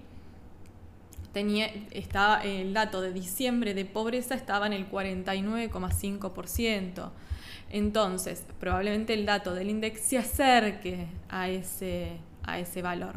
Tenía, 1.37 1.71
estaba, 1.91 2.43
el 2.45 2.73
dato 2.73 3.03
de 3.03 3.13
diciembre 3.13 3.75
de 3.75 3.85
pobreza 3.85 4.35
estaba 4.35 4.67
en 4.67 4.73
el 4.73 4.91
49,5%. 4.91 7.11
Entonces, 7.69 8.47
probablemente 8.59 9.13
el 9.13 9.27
dato 9.27 9.53
del 9.53 9.69
índice 9.69 9.99
se 9.99 10.17
acerque 10.17 11.09
a 11.29 11.51
ese, 11.51 12.13
a 12.43 12.59
ese 12.59 12.81
valor. 12.81 13.17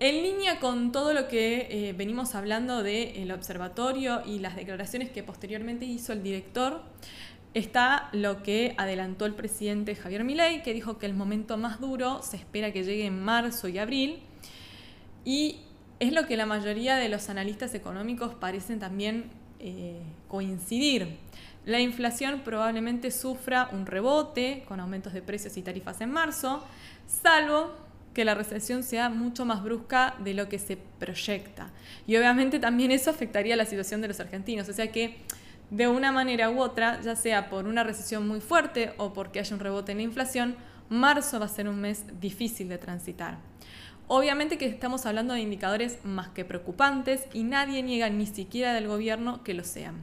En 0.00 0.24
línea 0.24 0.58
con 0.58 0.90
todo 0.90 1.14
lo 1.14 1.28
que 1.28 1.68
eh, 1.70 1.92
venimos 1.92 2.34
hablando 2.34 2.82
del 2.82 3.30
observatorio 3.30 4.22
y 4.26 4.40
las 4.40 4.56
declaraciones 4.56 5.08
que 5.08 5.22
posteriormente 5.22 5.84
hizo 5.84 6.12
el 6.12 6.24
director, 6.24 6.82
está 7.54 8.08
lo 8.10 8.42
que 8.42 8.74
adelantó 8.76 9.26
el 9.26 9.34
presidente 9.34 9.94
Javier 9.94 10.24
Milei, 10.24 10.64
que 10.64 10.74
dijo 10.74 10.98
que 10.98 11.06
el 11.06 11.14
momento 11.14 11.56
más 11.58 11.80
duro 11.80 12.24
se 12.24 12.38
espera 12.38 12.72
que 12.72 12.82
llegue 12.82 13.06
en 13.06 13.22
marzo 13.22 13.68
y 13.68 13.78
abril. 13.78 14.18
Y 15.24 15.60
es 16.02 16.12
lo 16.12 16.26
que 16.26 16.36
la 16.36 16.46
mayoría 16.46 16.96
de 16.96 17.08
los 17.08 17.28
analistas 17.28 17.76
económicos 17.76 18.34
parecen 18.34 18.80
también 18.80 19.30
eh, 19.60 20.02
coincidir. 20.26 21.16
La 21.64 21.78
inflación 21.78 22.40
probablemente 22.40 23.12
sufra 23.12 23.68
un 23.70 23.86
rebote 23.86 24.64
con 24.66 24.80
aumentos 24.80 25.12
de 25.12 25.22
precios 25.22 25.56
y 25.56 25.62
tarifas 25.62 26.00
en 26.00 26.10
marzo, 26.10 26.64
salvo 27.06 27.76
que 28.14 28.24
la 28.24 28.34
recesión 28.34 28.82
sea 28.82 29.10
mucho 29.10 29.44
más 29.44 29.62
brusca 29.62 30.16
de 30.18 30.34
lo 30.34 30.48
que 30.48 30.58
se 30.58 30.76
proyecta. 30.76 31.70
Y 32.08 32.16
obviamente 32.16 32.58
también 32.58 32.90
eso 32.90 33.08
afectaría 33.08 33.54
la 33.54 33.64
situación 33.64 34.00
de 34.00 34.08
los 34.08 34.18
argentinos. 34.18 34.68
O 34.68 34.72
sea 34.72 34.90
que 34.90 35.18
de 35.70 35.86
una 35.86 36.10
manera 36.10 36.50
u 36.50 36.60
otra, 36.60 37.00
ya 37.00 37.14
sea 37.14 37.48
por 37.48 37.66
una 37.66 37.84
recesión 37.84 38.26
muy 38.26 38.40
fuerte 38.40 38.92
o 38.96 39.12
porque 39.12 39.38
haya 39.38 39.54
un 39.54 39.60
rebote 39.60 39.92
en 39.92 39.98
la 39.98 40.04
inflación, 40.04 40.56
marzo 40.88 41.38
va 41.38 41.46
a 41.46 41.48
ser 41.48 41.68
un 41.68 41.80
mes 41.80 42.04
difícil 42.20 42.68
de 42.68 42.78
transitar. 42.78 43.38
Obviamente 44.14 44.58
que 44.58 44.66
estamos 44.66 45.06
hablando 45.06 45.32
de 45.32 45.40
indicadores 45.40 45.96
más 46.04 46.28
que 46.28 46.44
preocupantes 46.44 47.24
y 47.32 47.44
nadie 47.44 47.82
niega 47.82 48.10
ni 48.10 48.26
siquiera 48.26 48.74
del 48.74 48.86
gobierno 48.86 49.42
que 49.42 49.54
lo 49.54 49.64
sean. 49.64 50.02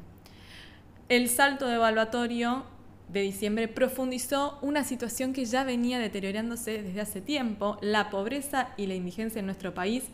El 1.09 1.29
salto 1.29 1.67
de 1.67 1.75
evaluatorio 1.75 2.63
de 3.09 3.21
diciembre 3.21 3.67
profundizó 3.67 4.57
una 4.63 4.83
situación 4.83 5.31
que 5.31 5.45
ya 5.45 5.63
venía 5.63 5.99
deteriorándose 5.99 6.81
desde 6.81 7.01
hace 7.01 7.21
tiempo. 7.21 7.77
La 7.81 8.09
pobreza 8.09 8.69
y 8.77 8.87
la 8.87 8.95
indigencia 8.95 9.41
en 9.41 9.45
nuestro 9.45 9.75
país 9.75 10.05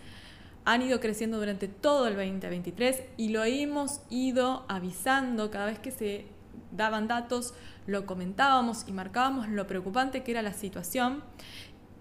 han 0.66 0.82
ido 0.82 1.00
creciendo 1.00 1.40
durante 1.40 1.70
todo 1.70 2.10
el 2.10 2.16
2023 2.16 3.02
y 3.16 3.30
lo 3.30 3.46
hemos 3.46 4.02
ido 4.10 4.66
avisando 4.68 5.50
cada 5.52 5.68
vez 5.68 5.80
que 5.80 5.92
se 5.92 6.26
daban 6.74 7.08
datos, 7.08 7.54
lo 7.88 8.06
comentábamos 8.06 8.84
y 8.90 8.92
marcábamos 8.92 9.48
lo 9.48 9.68
preocupante 9.68 10.22
que 10.22 10.32
era 10.32 10.42
la 10.42 10.52
situación. 10.52 11.24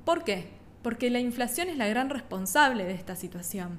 ¿Por 0.04 0.24
qué? 0.24 0.63
Porque 0.84 1.08
la 1.08 1.18
inflación 1.18 1.68
es 1.70 1.78
la 1.78 1.88
gran 1.88 2.10
responsable 2.10 2.84
de 2.84 2.92
esta 2.92 3.16
situación. 3.16 3.78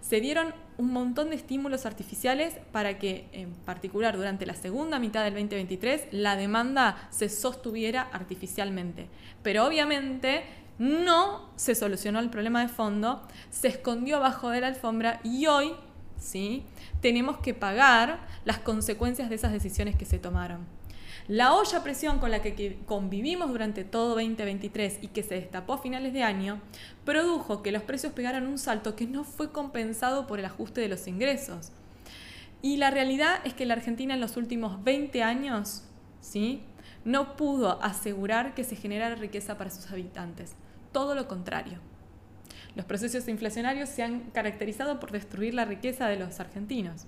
Se 0.00 0.20
dieron 0.20 0.54
un 0.78 0.92
montón 0.92 1.28
de 1.28 1.36
estímulos 1.36 1.84
artificiales 1.84 2.54
para 2.72 2.98
que, 2.98 3.28
en 3.32 3.52
particular 3.52 4.16
durante 4.16 4.46
la 4.46 4.54
segunda 4.54 4.98
mitad 4.98 5.24
del 5.24 5.34
2023, 5.34 6.08
la 6.10 6.36
demanda 6.36 6.96
se 7.10 7.28
sostuviera 7.28 8.08
artificialmente. 8.12 9.08
Pero 9.42 9.66
obviamente 9.66 10.44
no 10.78 11.50
se 11.56 11.74
solucionó 11.74 12.18
el 12.18 12.30
problema 12.30 12.62
de 12.62 12.68
fondo, 12.68 13.22
se 13.50 13.68
escondió 13.68 14.16
abajo 14.16 14.48
de 14.48 14.62
la 14.62 14.68
alfombra 14.68 15.20
y 15.22 15.46
hoy, 15.48 15.72
¿sí? 16.16 16.64
Tenemos 17.02 17.38
que 17.38 17.52
pagar 17.52 18.20
las 18.46 18.58
consecuencias 18.58 19.28
de 19.28 19.34
esas 19.34 19.52
decisiones 19.52 19.96
que 19.96 20.06
se 20.06 20.18
tomaron. 20.18 20.77
La 21.28 21.52
olla 21.52 21.82
presión 21.82 22.20
con 22.20 22.30
la 22.30 22.40
que 22.40 22.78
convivimos 22.86 23.50
durante 23.50 23.84
todo 23.84 24.14
2023 24.14 25.00
y 25.02 25.08
que 25.08 25.22
se 25.22 25.34
destapó 25.34 25.74
a 25.74 25.78
finales 25.82 26.14
de 26.14 26.22
año, 26.22 26.60
produjo 27.04 27.62
que 27.62 27.70
los 27.70 27.82
precios 27.82 28.14
pegaran 28.14 28.46
un 28.46 28.56
salto 28.56 28.96
que 28.96 29.06
no 29.06 29.24
fue 29.24 29.52
compensado 29.52 30.26
por 30.26 30.38
el 30.38 30.46
ajuste 30.46 30.80
de 30.80 30.88
los 30.88 31.06
ingresos. 31.06 31.70
Y 32.62 32.78
la 32.78 32.90
realidad 32.90 33.40
es 33.44 33.52
que 33.52 33.66
la 33.66 33.74
Argentina 33.74 34.14
en 34.14 34.22
los 34.22 34.38
últimos 34.38 34.82
20 34.82 35.22
años, 35.22 35.84
¿sí? 36.22 36.62
no 37.04 37.36
pudo 37.36 37.82
asegurar 37.82 38.54
que 38.54 38.64
se 38.64 38.76
generara 38.76 39.14
riqueza 39.14 39.58
para 39.58 39.70
sus 39.70 39.90
habitantes. 39.90 40.54
Todo 40.92 41.14
lo 41.14 41.28
contrario. 41.28 41.78
Los 42.74 42.86
procesos 42.86 43.28
inflacionarios 43.28 43.88
se 43.90 44.02
han 44.02 44.30
caracterizado 44.30 44.98
por 44.98 45.12
destruir 45.12 45.54
la 45.54 45.64
riqueza 45.64 46.08
de 46.08 46.18
los 46.18 46.40
argentinos. 46.40 47.06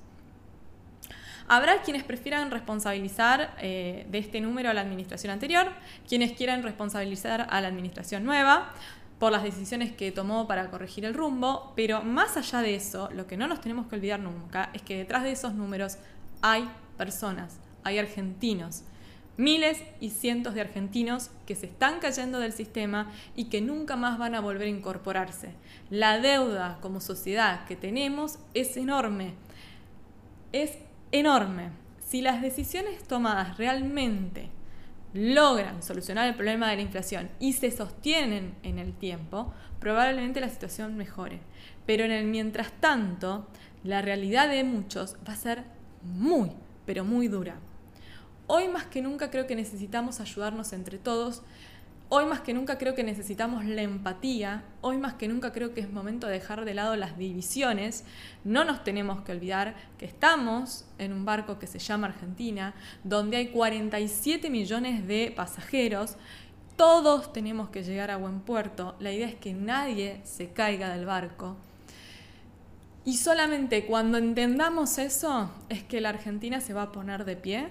Habrá 1.53 1.83
quienes 1.83 2.05
prefieran 2.05 2.53
responsabilizar 2.53 3.57
eh, 3.59 4.07
de 4.09 4.19
este 4.19 4.41
número 4.41 4.71
a 4.71 4.73
la 4.73 4.83
administración 4.83 5.33
anterior, 5.33 5.67
quienes 6.09 6.31
quieran 6.31 6.63
responsabilizar 6.63 7.49
a 7.51 7.61
la 7.61 7.67
administración 7.67 8.25
nueva 8.25 8.71
por 9.19 9.33
las 9.33 9.43
decisiones 9.43 9.91
que 9.91 10.13
tomó 10.13 10.47
para 10.47 10.71
corregir 10.71 11.05
el 11.05 11.13
rumbo, 11.13 11.73
pero 11.75 12.03
más 12.03 12.37
allá 12.37 12.63
de 12.63 12.77
eso, 12.77 13.11
lo 13.11 13.27
que 13.27 13.37
no 13.37 13.49
nos 13.49 13.61
tenemos 13.61 13.89
que 13.89 13.97
olvidar 13.97 14.21
nunca 14.21 14.71
es 14.75 14.83
que 14.83 14.97
detrás 14.97 15.25
de 15.25 15.33
esos 15.33 15.53
números 15.55 15.99
hay 16.41 16.71
personas, 16.97 17.59
hay 17.83 17.99
argentinos, 17.99 18.85
miles 19.37 19.83
y 19.99 20.11
cientos 20.11 20.55
de 20.55 20.61
argentinos 20.61 21.33
que 21.49 21.57
se 21.57 21.67
están 21.67 21.99
cayendo 21.99 22.39
del 22.39 22.53
sistema 22.53 23.11
y 23.35 23.47
que 23.47 23.61
nunca 23.61 23.97
más 23.97 24.21
van 24.21 24.37
a 24.37 24.41
volver 24.41 24.69
a 24.69 24.71
incorporarse. 24.71 25.51
La 25.91 26.21
deuda 26.21 26.79
como 26.81 27.01
sociedad 27.01 27.65
que 27.65 27.75
tenemos 27.75 28.39
es 28.55 28.77
enorme. 28.77 29.35
Es 30.53 30.79
enorme. 31.13 31.71
Si 32.01 32.21
las 32.23 32.43
decisiones 32.43 33.03
tomadas 33.05 33.59
realmente 33.59 34.51
logran 35.13 35.83
solucionar 35.83 36.29
el 36.29 36.35
problema 36.35 36.71
de 36.71 36.77
la 36.77 36.83
inflación 36.83 37.31
y 37.41 37.55
se 37.55 37.71
sostienen 37.71 38.55
en 38.63 38.79
el 38.79 38.93
tiempo, 38.93 39.53
probablemente 39.81 40.41
la 40.41 40.49
situación 40.49 40.97
mejore. 40.97 41.41
Pero 41.87 42.05
en 42.05 42.13
el 42.13 42.27
mientras 42.27 42.73
tanto, 42.81 43.47
la 43.83 44.03
realidad 44.03 44.49
de 44.49 44.65
muchos 44.65 45.17
va 45.29 45.33
a 45.33 45.37
ser 45.37 45.65
muy, 46.03 46.53
pero 46.87 47.05
muy 47.05 47.29
dura. 47.29 47.57
Hoy 48.47 48.69
más 48.69 48.87
que 48.87 49.03
nunca 49.03 49.31
creo 49.31 49.47
que 49.47 49.57
necesitamos 49.57 50.21
ayudarnos 50.21 50.73
entre 50.73 50.99
todos 50.99 51.43
Hoy 52.13 52.27
más 52.27 52.41
que 52.41 52.53
nunca 52.55 52.77
creo 52.77 52.97
que 52.97 53.05
necesitamos 53.05 53.65
la 53.65 53.83
empatía, 53.83 54.65
hoy 54.81 54.97
más 54.97 55.15
que 55.15 55.29
nunca 55.29 55.53
creo 55.53 55.75
que 55.75 55.81
es 55.81 55.93
momento 55.93 56.27
de 56.27 56.33
dejar 56.33 56.65
de 56.65 56.75
lado 56.75 56.97
las 56.97 57.17
divisiones. 57.17 58.03
No 58.43 58.65
nos 58.65 58.83
tenemos 58.83 59.21
que 59.21 59.31
olvidar 59.31 59.77
que 59.97 60.07
estamos 60.07 60.85
en 60.99 61.13
un 61.13 61.25
barco 61.25 61.61
que 61.61 61.69
se 61.69 61.79
llama 61.79 62.09
Argentina, 62.09 62.75
donde 63.05 63.37
hay 63.37 63.51
47 63.51 64.51
millones 64.51 65.07
de 65.07 65.33
pasajeros. 65.37 66.17
Todos 66.75 67.33
tenemos 67.33 67.71
que 67.71 67.85
llegar 67.85 68.11
a 68.11 68.17
buen 68.17 68.41
puerto. 68.41 68.97
La 68.99 69.13
idea 69.13 69.29
es 69.29 69.37
que 69.37 69.55
nadie 69.55 70.21
se 70.25 70.49
caiga 70.49 70.93
del 70.93 71.07
barco. 71.07 71.59
Y 73.05 73.19
solamente 73.19 73.87
cuando 73.87 74.19
entendamos 74.19 74.99
eso 74.99 75.53
es 75.69 75.85
que 75.85 76.01
la 76.01 76.09
Argentina 76.09 76.61
se 76.61 76.75
va 76.75 76.83
a 76.83 76.93
poner 76.93 77.25
de 77.25 77.37
pie 77.37 77.69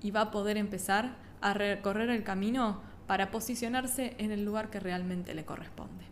y 0.00 0.12
va 0.12 0.22
a 0.22 0.30
poder 0.30 0.56
empezar 0.56 1.14
a 1.42 1.52
recorrer 1.52 2.08
el 2.08 2.24
camino 2.24 2.90
para 3.12 3.30
posicionarse 3.30 4.14
en 4.16 4.30
el 4.30 4.42
lugar 4.42 4.70
que 4.70 4.80
realmente 4.80 5.34
le 5.34 5.44
corresponde. 5.44 6.02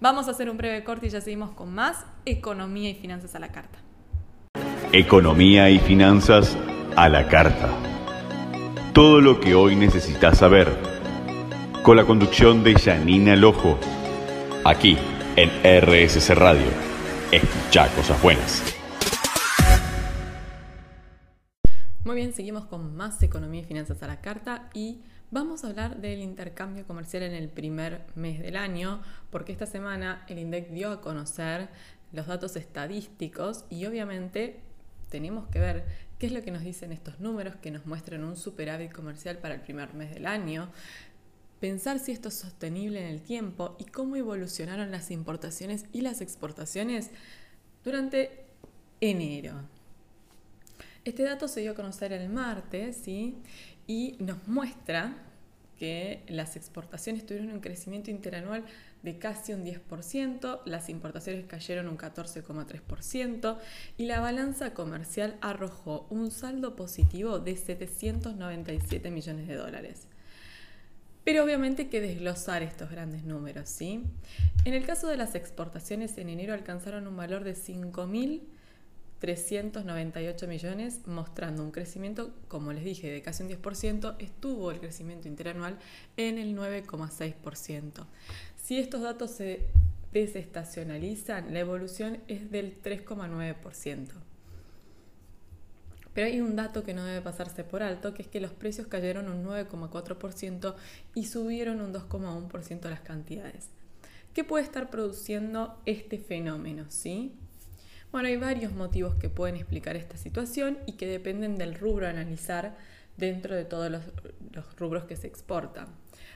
Vamos 0.00 0.26
a 0.26 0.32
hacer 0.32 0.50
un 0.50 0.56
breve 0.56 0.82
corte 0.82 1.06
y 1.06 1.10
ya 1.10 1.20
seguimos 1.20 1.52
con 1.52 1.72
más 1.72 2.04
Economía 2.24 2.90
y 2.90 2.94
Finanzas 2.94 3.36
a 3.36 3.38
la 3.38 3.52
Carta. 3.52 3.78
Economía 4.90 5.70
y 5.70 5.78
Finanzas 5.78 6.58
a 6.96 7.08
la 7.08 7.28
Carta. 7.28 7.68
Todo 8.92 9.20
lo 9.20 9.38
que 9.38 9.54
hoy 9.54 9.76
necesitas 9.76 10.38
saber. 10.38 10.76
Con 11.84 11.96
la 11.96 12.04
conducción 12.04 12.64
de 12.64 12.74
Janina 12.74 13.36
Lojo. 13.36 13.78
Aquí 14.64 14.98
en 15.36 15.50
RSC 15.62 16.34
Radio. 16.34 16.66
Escucha 17.30 17.86
cosas 17.94 18.20
buenas. 18.20 18.60
Muy 22.02 22.16
bien, 22.16 22.32
seguimos 22.32 22.64
con 22.64 22.96
más 22.96 23.22
economía 23.22 23.60
y 23.60 23.66
finanzas 23.66 24.02
a 24.02 24.08
la 24.08 24.20
carta 24.20 24.68
y 24.74 25.02
vamos 25.30 25.64
a 25.64 25.68
hablar 25.68 26.00
del 26.00 26.20
intercambio 26.20 26.86
comercial 26.86 27.22
en 27.22 27.34
el 27.34 27.48
primer 27.48 28.04
mes 28.14 28.40
del 28.40 28.56
año, 28.56 29.02
porque 29.30 29.52
esta 29.52 29.66
semana 29.66 30.24
el 30.28 30.38
INDEC 30.38 30.70
dio 30.70 30.90
a 30.90 31.00
conocer 31.00 31.68
los 32.12 32.26
datos 32.26 32.56
estadísticos 32.56 33.64
y 33.70 33.86
obviamente 33.86 34.60
tenemos 35.08 35.46
que 35.48 35.60
ver 35.60 35.84
qué 36.18 36.26
es 36.26 36.32
lo 36.32 36.42
que 36.42 36.50
nos 36.50 36.62
dicen 36.62 36.92
estos 36.92 37.20
números 37.20 37.56
que 37.56 37.70
nos 37.70 37.86
muestran 37.86 38.24
un 38.24 38.36
superávit 38.36 38.92
comercial 38.92 39.38
para 39.38 39.54
el 39.54 39.60
primer 39.60 39.94
mes 39.94 40.12
del 40.12 40.26
año, 40.26 40.70
pensar 41.60 41.98
si 41.98 42.12
esto 42.12 42.28
es 42.28 42.34
sostenible 42.34 43.00
en 43.00 43.06
el 43.06 43.22
tiempo 43.22 43.76
y 43.78 43.84
cómo 43.84 44.16
evolucionaron 44.16 44.90
las 44.90 45.10
importaciones 45.10 45.86
y 45.92 46.00
las 46.00 46.20
exportaciones 46.20 47.10
durante 47.84 48.44
enero. 49.00 49.54
Este 51.04 51.22
dato 51.22 51.48
se 51.48 51.60
dio 51.60 51.72
a 51.72 51.74
conocer 51.74 52.12
el 52.12 52.28
martes 52.28 52.96
¿sí? 52.96 53.36
Y 53.90 54.14
nos 54.20 54.46
muestra 54.46 55.16
que 55.76 56.22
las 56.28 56.54
exportaciones 56.54 57.26
tuvieron 57.26 57.50
un 57.50 57.58
crecimiento 57.58 58.08
interanual 58.12 58.64
de 59.02 59.18
casi 59.18 59.52
un 59.52 59.64
10%, 59.64 60.60
las 60.64 60.88
importaciones 60.88 61.46
cayeron 61.46 61.88
un 61.88 61.98
14,3% 61.98 63.58
y 63.98 64.06
la 64.06 64.20
balanza 64.20 64.74
comercial 64.74 65.38
arrojó 65.40 66.06
un 66.08 66.30
saldo 66.30 66.76
positivo 66.76 67.40
de 67.40 67.56
797 67.56 69.10
millones 69.10 69.48
de 69.48 69.56
dólares. 69.56 70.06
Pero 71.24 71.42
obviamente 71.42 71.82
hay 71.82 71.88
que 71.88 72.00
desglosar 72.00 72.62
estos 72.62 72.92
grandes 72.92 73.24
números, 73.24 73.68
¿sí? 73.68 74.04
En 74.64 74.74
el 74.74 74.86
caso 74.86 75.08
de 75.08 75.16
las 75.16 75.34
exportaciones 75.34 76.16
en 76.16 76.28
enero 76.28 76.54
alcanzaron 76.54 77.08
un 77.08 77.16
valor 77.16 77.42
de 77.42 77.54
5.000 77.54 78.40
398 79.20 80.48
millones, 80.48 81.00
mostrando 81.06 81.62
un 81.62 81.70
crecimiento, 81.70 82.32
como 82.48 82.72
les 82.72 82.84
dije, 82.84 83.10
de 83.10 83.22
casi 83.22 83.42
un 83.42 83.50
10%, 83.50 84.16
estuvo 84.18 84.70
el 84.70 84.80
crecimiento 84.80 85.28
interanual 85.28 85.78
en 86.16 86.38
el 86.38 86.56
9,6%. 86.56 88.06
Si 88.56 88.78
estos 88.78 89.02
datos 89.02 89.30
se 89.30 89.66
desestacionalizan, 90.12 91.52
la 91.52 91.60
evolución 91.60 92.18
es 92.28 92.50
del 92.50 92.80
3,9%. 92.82 94.08
Pero 96.14 96.26
hay 96.26 96.40
un 96.40 96.56
dato 96.56 96.82
que 96.82 96.94
no 96.94 97.04
debe 97.04 97.20
pasarse 97.20 97.62
por 97.62 97.82
alto, 97.82 98.14
que 98.14 98.22
es 98.22 98.28
que 98.28 98.40
los 98.40 98.52
precios 98.52 98.86
cayeron 98.86 99.28
un 99.28 99.44
9,4% 99.44 100.74
y 101.14 101.26
subieron 101.26 101.80
un 101.80 101.92
2,1% 101.92 102.88
las 102.88 103.00
cantidades. 103.00 103.68
¿Qué 104.34 104.44
puede 104.44 104.64
estar 104.64 104.90
produciendo 104.90 105.80
este 105.84 106.18
fenómeno? 106.18 106.86
¿sí? 106.88 107.34
Bueno, 108.12 108.26
hay 108.26 108.36
varios 108.36 108.72
motivos 108.72 109.14
que 109.14 109.28
pueden 109.28 109.54
explicar 109.54 109.94
esta 109.96 110.16
situación 110.16 110.78
y 110.84 110.92
que 110.94 111.06
dependen 111.06 111.56
del 111.56 111.76
rubro 111.76 112.06
a 112.06 112.10
analizar 112.10 112.76
dentro 113.16 113.54
de 113.54 113.64
todos 113.64 113.90
los, 113.90 114.02
rubros 114.76 115.04
que 115.04 115.14
se 115.14 115.28
exportan. 115.28 115.86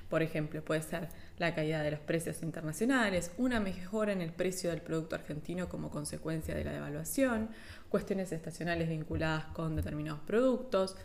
Por 0.09 0.23
ejemplo, 0.23 0.65
puede 0.65 0.83
ser 0.83 1.09
la 1.39 1.53
caída 1.53 1.83
de 1.83 1.91
los 1.91 1.99
precios 1.99 2.43
internacionales, 2.43 3.33
una 3.39 3.59
mejora 3.59 4.13
en 4.13 4.21
el 4.21 4.33
precio 4.33 4.71
del 4.71 4.83
producto 4.83 5.17
argentino 5.17 5.69
como 5.69 5.91
consecuencia 5.91 6.55
de 6.55 6.63
la 6.63 6.73
devaluación, 6.73 7.49
cuestiones 7.89 8.31
estacionales 8.31 8.89
vinculadas 8.89 9.47
con 9.47 9.75
determinados 9.75 10.21
productos, 10.21 10.97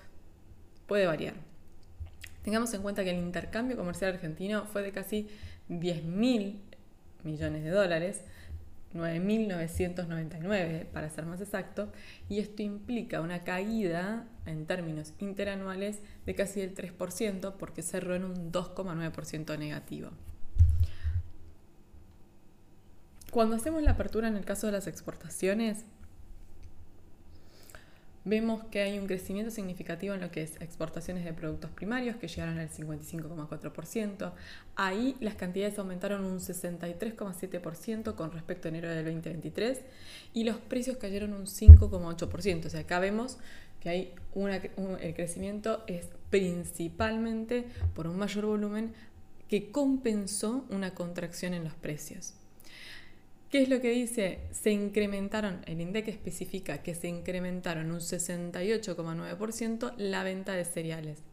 puede 0.86 1.08
variar. 1.08 1.34
Tengamos 2.44 2.72
en 2.76 2.84
cuenta 2.84 3.04
que 3.04 3.10
el 3.10 3.18
intercambio 3.18 3.76
comercial 3.76 4.14
argentino 4.14 4.66
fue 4.66 4.84
de 4.84 4.92
casi 4.92 5.30
10 5.70 6.04
mil 6.04 6.62
millones 7.24 7.64
de 7.64 7.70
dólares, 7.72 8.22
9.999 8.94 10.86
para 10.86 11.10
ser 11.10 11.26
más 11.26 11.42
exacto, 11.42 11.92
y 12.28 12.40
esto 12.40 12.64
implica 12.64 13.22
una 13.22 13.44
caída 13.44 14.26
en 14.46 14.66
términos 14.66 15.14
interanuales 15.20 16.00
de 16.26 16.36
casi 16.36 16.62
el 16.62 16.74
3% 16.74 17.54
porque 17.58 17.84
cerró 17.84 18.16
en 18.16 18.26
un 18.26 18.52
2,9% 18.52 19.58
negativo. 19.58 20.10
Cuando 23.32 23.56
hacemos 23.56 23.84
la 23.84 23.92
apertura 23.92 24.28
en 24.28 24.36
el 24.36 24.46
caso 24.46 24.66
de 24.68 24.74
las 24.74 24.88
exportaciones, 24.88 25.86
Vemos 28.30 28.64
que 28.66 28.82
hay 28.82 29.00
un 29.00 29.08
crecimiento 29.08 29.50
significativo 29.50 30.14
en 30.14 30.22
lo 30.22 30.30
que 30.30 30.44
es 30.44 30.62
exportaciones 30.62 31.26
de 31.26 31.34
productos 31.34 31.72
primarios, 31.72 32.16
que 32.18 32.28
llegaron 32.28 32.60
al 32.60 32.70
55,4%. 32.70 34.34
Ahí 34.76 35.16
las 35.20 35.34
cantidades 35.34 35.80
aumentaron 35.80 36.24
un 36.24 36.38
63,7% 36.38 38.14
con 38.14 38.32
respecto 38.32 38.68
a 38.68 38.70
enero 38.70 38.88
del 38.88 39.06
2023 39.06 39.82
y 40.36 40.44
los 40.44 40.58
precios 40.58 40.98
cayeron 40.98 41.34
un 41.34 41.48
5,8%. 41.48 42.68
O 42.68 42.70
sea, 42.70 42.82
acá 42.82 43.00
vemos 43.00 43.40
que 43.80 43.90
hay 43.90 44.14
el 44.36 45.14
crecimiento 45.16 45.84
es 45.88 46.10
principalmente 46.30 47.66
por 47.96 48.06
un 48.06 48.20
mayor 48.20 48.46
volumen 48.46 48.94
que 49.48 49.72
compensó 49.72 50.68
una 50.70 50.94
contracción 50.94 51.56
en 51.56 51.64
los 51.64 51.74
precios. 51.74 52.36
¿Qué 53.50 53.64
es 53.64 53.70
lo 53.70 53.82
que 53.82 53.90
dice? 53.90 54.42
Se 54.52 54.70
incrementaron, 54.70 55.62
el 55.66 55.82
INDEC 55.82 56.10
especifica 56.10 56.84
que 56.84 56.94
se 56.94 57.08
incrementaron 57.08 57.90
un 57.92 58.00
68,9% 58.00 59.96
la 59.98 60.24
venta 60.24 60.54
de 60.54 60.66
cereales. 60.66 61.24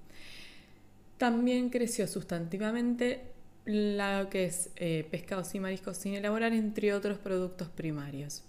También 1.19 1.69
creció 1.69 2.07
sustantivamente 2.07 3.21
lo 3.67 4.31
que 4.31 4.47
es 4.47 4.71
eh, 4.77 5.07
pescados 5.11 5.55
y 5.55 5.61
mariscos 5.61 5.99
sin 5.99 6.15
elaborar, 6.15 6.55
entre 6.55 6.95
otros 6.95 7.19
productos 7.19 7.69
primarios. 7.69 8.43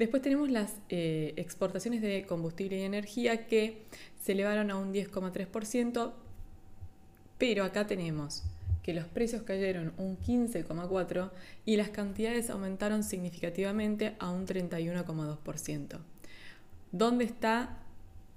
Después 0.00 0.20
tenemos 0.20 0.50
las 0.50 0.74
eh, 0.88 1.32
exportaciones 1.36 2.02
de 2.02 2.26
combustible 2.26 2.78
y 2.78 2.82
energía 2.82 3.46
que 3.46 3.84
se 4.20 4.32
elevaron 4.32 4.72
a 4.72 4.76
un 4.76 4.92
10,3%, 4.92 6.12
pero 7.38 7.62
acá 7.62 7.86
tenemos 7.86 8.42
que 8.86 8.94
los 8.94 9.06
precios 9.06 9.42
cayeron 9.42 9.92
un 9.96 10.16
15,4% 10.16 11.32
y 11.64 11.76
las 11.76 11.88
cantidades 11.88 12.50
aumentaron 12.50 13.02
significativamente 13.02 14.14
a 14.20 14.30
un 14.30 14.46
31,2%. 14.46 15.98
¿Dónde 16.92 17.24
está 17.24 17.78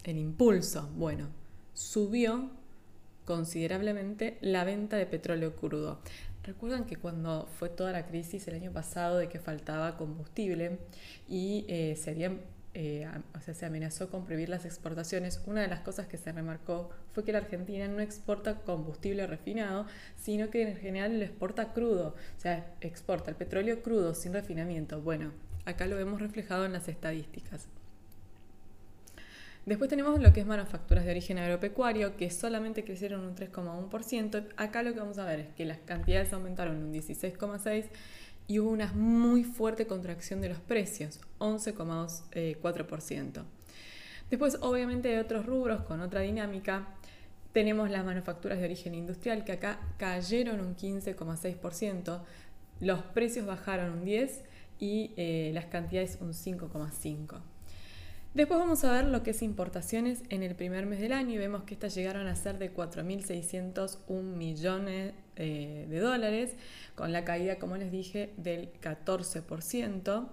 el 0.03 0.17
impulso? 0.17 0.89
Bueno, 0.97 1.27
subió 1.75 2.49
considerablemente 3.25 4.39
la 4.41 4.63
venta 4.63 4.97
de 4.97 5.05
petróleo 5.05 5.55
crudo. 5.55 5.99
Recuerdan 6.43 6.85
que 6.85 6.95
cuando 6.95 7.47
fue 7.59 7.69
toda 7.69 7.91
la 7.91 8.07
crisis 8.07 8.47
el 8.47 8.55
año 8.55 8.71
pasado 8.71 9.19
de 9.19 9.29
que 9.29 9.37
faltaba 9.37 9.97
combustible 9.97 10.79
y 11.27 11.63
eh, 11.67 11.95
se 11.95 12.09
habían 12.09 12.39
eh, 12.75 13.07
o 13.35 13.41
sea, 13.41 13.53
se 13.53 13.65
amenazó 13.65 14.09
con 14.09 14.25
prohibir 14.25 14.49
las 14.49 14.65
exportaciones, 14.65 15.41
una 15.47 15.61
de 15.61 15.67
las 15.67 15.79
cosas 15.79 16.07
que 16.07 16.17
se 16.17 16.31
remarcó 16.31 16.91
fue 17.13 17.23
que 17.23 17.31
la 17.31 17.39
Argentina 17.39 17.87
no 17.87 17.99
exporta 17.99 18.55
combustible 18.61 19.25
refinado, 19.25 19.87
sino 20.15 20.49
que 20.49 20.61
en 20.61 20.77
general 20.77 21.17
lo 21.17 21.25
exporta 21.25 21.73
crudo, 21.73 22.15
o 22.37 22.39
sea, 22.39 22.73
exporta 22.81 23.31
el 23.31 23.37
petróleo 23.37 23.81
crudo 23.81 24.13
sin 24.13 24.33
refinamiento. 24.33 25.01
Bueno, 25.01 25.31
acá 25.65 25.87
lo 25.87 25.95
vemos 25.95 26.21
reflejado 26.21 26.65
en 26.65 26.73
las 26.73 26.87
estadísticas. 26.87 27.67
Después 29.65 29.89
tenemos 29.89 30.19
lo 30.19 30.33
que 30.33 30.39
es 30.39 30.47
manufacturas 30.47 31.05
de 31.05 31.11
origen 31.11 31.37
agropecuario, 31.37 32.17
que 32.17 32.31
solamente 32.31 32.83
crecieron 32.83 33.21
un 33.21 33.35
3,1%. 33.35 34.47
Acá 34.57 34.83
lo 34.83 34.93
que 34.93 34.99
vamos 34.99 35.17
a 35.17 35.25
ver 35.25 35.41
es 35.41 35.47
que 35.49 35.65
las 35.65 35.77
cantidades 35.79 36.33
aumentaron 36.33 36.77
un 36.77 36.93
16,6% 36.93 37.89
y 38.49 38.59
hubo 38.59 38.71
una 38.71 38.91
muy 38.93 39.45
fuerte 39.45 39.85
contracción 39.85 40.41
de 40.41 40.49
los 40.49 40.59
precios, 40.59 41.21
11,4%. 41.37 43.43
Después, 44.31 44.57
obviamente, 44.61 45.09
de 45.09 45.19
otros 45.19 45.45
rubros 45.45 45.83
con 45.83 46.01
otra 46.01 46.21
dinámica, 46.21 46.87
tenemos 47.53 47.91
las 47.91 48.03
manufacturas 48.03 48.57
de 48.57 48.65
origen 48.65 48.95
industrial 48.95 49.45
que 49.45 49.51
acá 49.51 49.79
cayeron 49.97 50.61
un 50.61 50.75
15,6%, 50.75 52.21
los 52.79 53.03
precios 53.03 53.45
bajaron 53.45 53.99
un 53.99 54.03
10% 54.03 54.41
y 54.79 55.13
eh, 55.15 55.51
las 55.53 55.65
cantidades 55.65 56.17
un 56.19 56.33
5,5%. 56.33 57.41
Después 58.33 58.59
vamos 58.59 58.83
a 58.83 58.93
ver 58.93 59.05
lo 59.05 59.21
que 59.21 59.29
es 59.31 59.43
importaciones 59.43 60.23
en 60.29 60.41
el 60.41 60.55
primer 60.55 60.87
mes 60.87 60.99
del 60.99 61.13
año 61.13 61.35
y 61.35 61.37
vemos 61.37 61.63
que 61.63 61.75
estas 61.75 61.93
llegaron 61.93 62.25
a 62.27 62.35
ser 62.35 62.57
de 62.57 62.73
4.601 62.73 64.23
millones 64.23 65.13
eh, 65.39 65.87
de 65.89 65.99
dólares, 65.99 66.51
con 66.95 67.11
la 67.11 67.25
caída, 67.25 67.57
como 67.57 67.77
les 67.77 67.91
dije, 67.91 68.33
del 68.37 68.71
14%. 68.81 70.27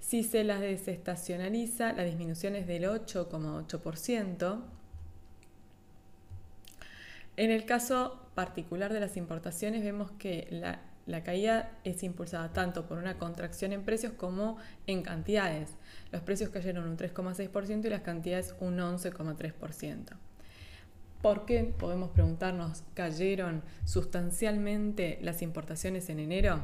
Si 0.00 0.22
se 0.22 0.44
las 0.44 0.60
desestacionaliza, 0.60 1.92
la 1.94 2.04
disminución 2.04 2.54
es 2.54 2.66
del 2.66 2.84
8,8%. 2.84 4.60
En 7.38 7.50
el 7.50 7.64
caso 7.64 8.20
particular 8.34 8.92
de 8.92 9.00
las 9.00 9.16
importaciones, 9.16 9.82
vemos 9.82 10.10
que 10.12 10.46
la 10.50 10.80
la 11.06 11.22
caída 11.22 11.70
es 11.84 12.02
impulsada 12.02 12.52
tanto 12.52 12.86
por 12.86 12.98
una 12.98 13.16
contracción 13.16 13.72
en 13.72 13.84
precios 13.84 14.12
como 14.12 14.58
en 14.88 15.02
cantidades. 15.02 15.70
Los 16.10 16.20
precios 16.22 16.50
cayeron 16.50 16.88
un 16.88 16.96
3,6% 16.96 17.86
y 17.86 17.90
las 17.90 18.02
cantidades 18.02 18.54
un 18.58 18.78
11,3%. 18.78 20.04
¿Por 21.22 21.46
qué? 21.46 21.64
Podemos 21.76 22.10
preguntarnos, 22.10 22.82
¿cayeron 22.94 23.62
sustancialmente 23.84 25.18
las 25.22 25.42
importaciones 25.42 26.08
en 26.08 26.20
enero? 26.20 26.62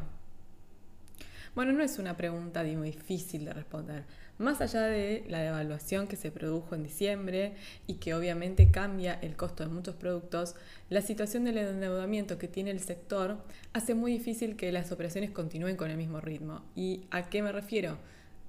Bueno, 1.55 1.73
no 1.73 1.83
es 1.83 1.99
una 1.99 2.17
pregunta 2.17 2.63
muy 2.63 2.93
difícil 2.93 3.45
de 3.45 3.53
responder. 3.53 4.05
Más 4.39 4.61
allá 4.61 4.83
de 4.83 5.25
la 5.29 5.41
devaluación 5.41 6.07
que 6.07 6.17
se 6.17 6.31
produjo 6.31 6.75
en 6.75 6.83
diciembre 6.83 7.55
y 7.87 7.95
que 7.95 8.15
obviamente 8.15 8.71
cambia 8.71 9.19
el 9.21 9.37
costo 9.37 9.63
de 9.63 9.69
muchos 9.69 9.95
productos, 9.95 10.55
la 10.89 11.03
situación 11.03 11.45
del 11.45 11.59
endeudamiento 11.59 12.39
que 12.39 12.49
tiene 12.49 12.71
el 12.71 12.81
sector 12.81 13.39
hace 13.73 13.95
muy 13.95 14.13
difícil 14.13 14.57
que 14.57 14.73
las 14.73 14.93
operaciones 14.93 15.31
continúen 15.31 15.77
con 15.77 15.91
el 15.91 15.97
mismo 15.97 16.21
ritmo. 16.21 16.63
¿Y 16.75 17.05
a 17.11 17.29
qué 17.29 17.43
me 17.43 17.53
refiero? 17.53 17.99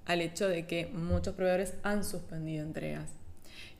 Al 0.05 0.21
hecho 0.21 0.47
de 0.47 0.65
que 0.65 0.87
muchos 0.87 1.33
proveedores 1.33 1.73
han 1.83 2.03
suspendido 2.03 2.63
entregas 2.63 3.22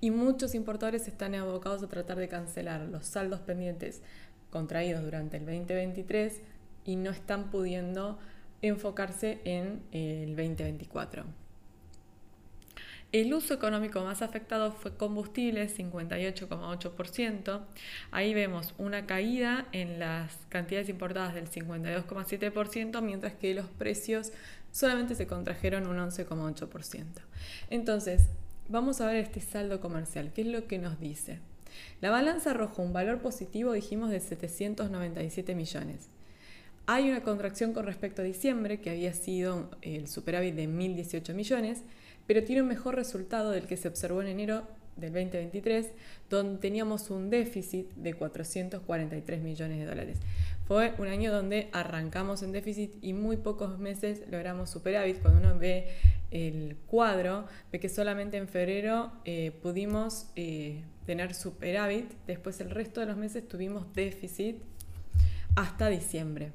y 0.04 0.12
muchos 0.12 0.54
importadores 0.54 1.08
están 1.08 1.34
abocados 1.34 1.82
a 1.82 1.88
tratar 1.88 2.18
de 2.18 2.28
cancelar 2.28 2.82
los 2.82 3.06
saldos 3.06 3.40
pendientes 3.40 4.02
contraídos 4.50 5.02
durante 5.02 5.38
el 5.38 5.46
2023 5.46 6.42
y 6.84 6.98
no 6.98 7.10
están 7.10 7.50
pudiendo 7.50 8.20
enfocarse 8.62 9.40
en 9.46 9.82
el 9.94 10.36
2024. 10.36 11.24
El 13.14 13.34
uso 13.34 13.54
económico 13.54 14.04
más 14.04 14.22
afectado 14.22 14.74
fue 14.74 14.98
combustibles, 14.98 15.80
58,8%. 15.80 17.62
Ahí 18.12 18.34
vemos 18.34 18.76
una 18.78 19.06
caída 19.06 19.68
en 19.72 20.00
las 20.00 20.36
cantidades 20.50 20.90
importadas 20.90 21.34
del 21.34 21.50
52,7%, 21.50 23.02
mientras 23.02 23.36
que 23.36 23.54
los 23.54 23.68
precios 23.68 24.34
solamente 24.74 25.16
se 25.16 25.28
contrajeron 25.28 25.88
un 25.88 25.96
11,8%. 25.96 27.06
Entonces, 27.70 28.28
Vamos 28.70 29.02
a 29.02 29.08
ver 29.08 29.18
este 29.18 29.42
saldo 29.42 29.82
comercial. 29.82 30.32
¿Qué 30.34 30.42
es 30.42 30.48
lo 30.48 30.68
que 30.68 30.80
nos 30.80 31.00
dice? 31.00 31.40
La 32.00 32.12
balanza 32.12 32.52
arrojó 32.52 32.82
un 32.82 32.94
valor 32.94 33.20
positivo, 33.20 33.74
dijimos, 33.74 34.10
de 34.10 34.22
797 34.22 35.54
millones. 35.54 36.08
Hay 36.86 37.10
una 37.10 37.24
contracción 37.24 37.74
con 37.74 37.86
respecto 37.86 38.22
a 38.22 38.26
diciembre, 38.26 38.80
que 38.80 38.90
había 38.90 39.14
sido 39.14 39.70
el 39.82 40.08
superávit 40.08 40.56
de 40.56 40.70
1.018 40.70 41.34
millones, 41.34 41.84
pero 42.26 42.44
tiene 42.44 42.62
un 42.62 42.70
mejor 42.70 42.96
resultado 42.96 43.52
del 43.52 43.68
que 43.68 43.76
se 43.76 43.90
observó 43.90 44.22
en 44.22 44.30
enero 44.30 44.64
del 44.96 45.12
2023, 45.12 45.88
donde 46.30 46.60
teníamos 46.60 47.10
un 47.10 47.30
déficit 47.30 47.90
de 47.96 48.14
443 48.14 49.42
millones 49.42 49.80
de 49.80 49.86
dólares. 49.86 50.20
Fue 50.66 50.94
un 50.98 51.08
año 51.08 51.32
donde 51.32 51.70
arrancamos 51.74 52.42
en 52.42 52.52
déficit 52.54 52.96
y 53.02 53.14
muy 53.14 53.38
pocos 53.38 53.80
meses 53.80 54.24
logramos 54.32 54.70
superávit. 54.70 55.22
Cuando 55.22 55.42
uno 55.42 55.60
ve 55.60 55.90
el 56.32 56.78
cuadro, 56.88 57.46
ve 57.72 57.80
que 57.80 57.90
solamente 57.90 58.38
en 58.38 58.48
febrero 58.48 59.12
eh, 59.26 59.52
pudimos 59.62 60.28
eh, 60.36 60.84
tener 61.06 61.34
superávit, 61.34 62.12
después 62.28 62.62
el 62.62 62.70
resto 62.70 63.02
de 63.02 63.08
los 63.08 63.18
meses 63.18 63.48
tuvimos 63.48 63.94
déficit 63.94 64.58
hasta 65.56 65.90
diciembre. 65.90 66.52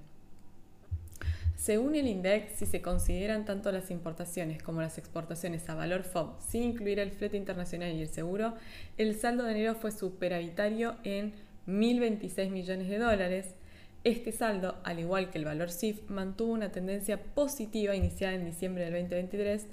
Según 1.58 1.96
el 1.96 2.06
INDEX, 2.06 2.52
si 2.52 2.66
se 2.66 2.80
consideran 2.80 3.44
tanto 3.44 3.72
las 3.72 3.90
importaciones 3.90 4.62
como 4.62 4.80
las 4.80 4.96
exportaciones 4.96 5.68
a 5.68 5.74
valor 5.74 6.04
FOB, 6.04 6.40
sin 6.40 6.62
incluir 6.62 7.00
el 7.00 7.10
flete 7.10 7.36
internacional 7.36 7.92
y 7.92 8.00
el 8.00 8.08
seguro, 8.08 8.54
el 8.96 9.16
saldo 9.16 9.44
de 9.44 9.50
enero 9.50 9.74
fue 9.74 9.90
superavitario 9.90 10.96
en 11.02 11.34
1.026 11.66 12.50
millones 12.50 12.88
de 12.88 12.98
dólares. 12.98 13.54
Este 14.04 14.32
saldo, 14.32 14.76
al 14.84 15.00
igual 15.00 15.30
que 15.30 15.38
el 15.38 15.44
valor 15.44 15.70
SIF, 15.70 16.08
mantuvo 16.08 16.52
una 16.52 16.70
tendencia 16.70 17.22
positiva 17.22 17.94
iniciada 17.96 18.34
en 18.34 18.44
diciembre 18.44 18.84
del 18.84 18.92
2023, 18.92 19.66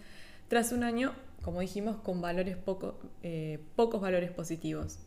tras 0.48 0.72
un 0.72 0.84
año, 0.84 1.14
como 1.42 1.62
dijimos, 1.62 1.98
con 1.98 2.22
valores 2.22 2.58
eh, 3.24 3.60
pocos 3.76 4.02
valores 4.02 4.32
positivos. 4.32 5.00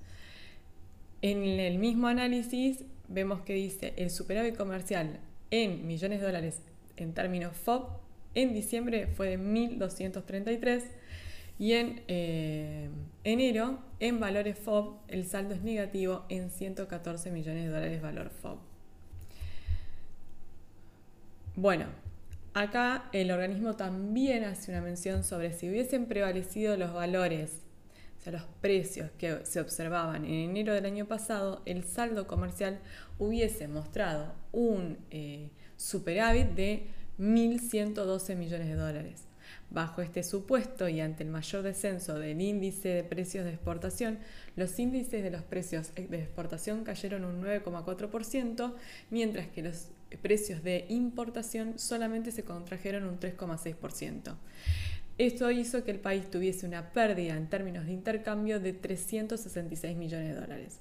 En 1.21 1.43
el 1.43 1.79
mismo 1.79 2.07
análisis 2.07 2.85
vemos 3.09 3.41
que 3.41 3.55
dice 3.55 3.93
el 3.97 4.11
superávit 4.11 4.57
comercial 4.57 5.19
en 5.51 5.87
millones 5.87 6.21
de 6.21 6.27
dólares 6.27 6.61
en 6.97 7.13
términos 7.13 7.57
FOB 7.57 7.89
en 8.35 8.53
diciembre 8.53 9.07
fue 9.09 9.31
de 9.31 9.39
1.233 9.39 10.85
y 11.59 11.73
en 11.73 12.03
eh, 12.07 12.89
enero 13.25 13.81
en 13.99 14.21
valores 14.21 14.59
FOB 14.59 14.99
el 15.09 15.27
saldo 15.27 15.55
es 15.55 15.63
negativo 15.63 16.25
en 16.29 16.51
114 16.51 17.31
millones 17.33 17.65
de 17.65 17.71
dólares 17.71 18.01
valor 18.01 18.31
FOB. 18.31 18.68
Bueno, 21.61 21.87
acá 22.55 23.09
el 23.13 23.33
organismo 23.33 23.75
también 23.75 24.45
hace 24.45 24.71
una 24.71 24.81
mención 24.81 25.25
sobre 25.25 25.53
si 25.53 25.69
hubiesen 25.69 26.07
prevalecido 26.07 26.77
los 26.77 26.95
valores, 26.95 27.63
o 28.17 28.23
sea, 28.23 28.33
los 28.33 28.45
precios 28.61 29.11
que 29.19 29.41
se 29.45 29.61
observaban 29.61 30.25
en 30.25 30.51
enero 30.51 30.73
del 30.73 30.87
año 30.87 31.07
pasado, 31.07 31.63
el 31.67 31.83
saldo 31.83 32.29
comercial 32.29 32.79
hubiese 33.19 33.67
mostrado 33.67 34.37
un 34.53 34.99
eh, 35.11 35.51
superávit 35.77 36.51
de 36.51 36.87
1.112 37.19 38.37
millones 38.37 38.69
de 38.69 38.75
dólares. 38.77 39.25
Bajo 39.69 40.01
este 40.01 40.23
supuesto 40.23 40.89
y 40.89 41.01
ante 41.01 41.25
el 41.25 41.31
mayor 41.31 41.65
descenso 41.65 42.21
del 42.21 42.41
índice 42.41 42.91
de 42.91 43.03
precios 43.03 43.45
de 43.45 43.51
exportación, 43.51 44.21
los 44.55 44.79
índices 44.79 45.25
de 45.25 45.31
los 45.33 45.43
precios 45.43 45.93
de 45.97 46.23
exportación 46.23 46.85
cayeron 46.85 47.25
un 47.25 47.43
9,4%, 47.43 48.75
mientras 49.11 49.49
que 49.49 49.63
los 49.63 49.89
precios 50.17 50.63
de 50.63 50.87
importación 50.89 51.79
solamente 51.79 52.33
se 52.33 52.45
contrajeron 52.45 53.05
un 53.05 53.21
3,6%. 53.21 54.35
Esto 55.19 55.51
hizo 55.51 55.85
que 55.85 55.91
el 55.91 55.99
país 55.99 56.31
tuviese 56.31 56.67
una 56.67 56.93
pérdida 56.93 57.37
en 57.37 57.49
términos 57.49 57.87
de 57.87 57.93
intercambio 57.93 58.61
de 58.61 58.73
366 58.73 59.97
millones 59.97 60.29
de 60.29 60.41
dólares. 60.41 60.79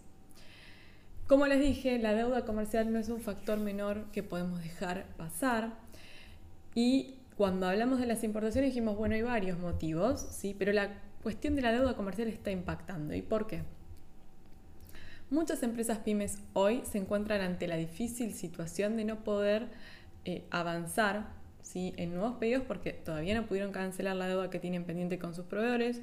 Como 1.26 1.48
les 1.48 1.60
dije, 1.60 1.98
la 1.98 2.14
deuda 2.14 2.46
comercial 2.46 2.94
no 2.94 3.00
es 3.00 3.10
un 3.10 3.20
factor 3.20 3.60
menor 3.60 4.06
que 4.12 4.24
podemos 4.24 4.62
dejar 4.62 5.08
pasar 5.18 5.74
y 6.74 7.16
cuando 7.36 7.68
hablamos 7.68 8.00
de 8.00 8.06
las 8.06 8.24
importaciones 8.24 8.72
dijimos, 8.72 8.96
bueno, 8.96 9.16
hay 9.16 9.24
varios 9.24 9.60
motivos, 9.60 10.26
¿sí? 10.32 10.56
pero 10.58 10.72
la 10.72 11.02
cuestión 11.24 11.56
de 11.56 11.64
la 11.64 11.72
deuda 11.72 11.96
comercial 11.96 12.28
está 12.30 12.52
impactando. 12.52 13.14
¿Y 13.14 13.22
por 13.22 13.48
qué? 13.48 13.64
Muchas 15.30 15.62
empresas 15.64 16.00
pymes 16.00 16.40
hoy 16.54 16.84
se 16.90 16.98
encuentran 16.98 17.42
ante 17.42 17.68
la 17.68 17.76
difícil 17.76 18.34
situación 18.34 18.96
de 18.96 19.06
no 19.06 19.24
poder 19.24 19.68
eh, 20.26 20.46
avanzar 20.52 21.38
en 21.76 22.14
nuevos 22.14 22.38
pedidos 22.38 22.64
porque 22.68 22.94
todavía 22.94 23.40
no 23.40 23.46
pudieron 23.46 23.72
cancelar 23.72 24.16
la 24.16 24.28
deuda 24.28 24.50
que 24.50 24.60
tienen 24.60 24.86
pendiente 24.86 25.20
con 25.20 25.36
sus 25.36 25.46
proveedores. 25.46 26.02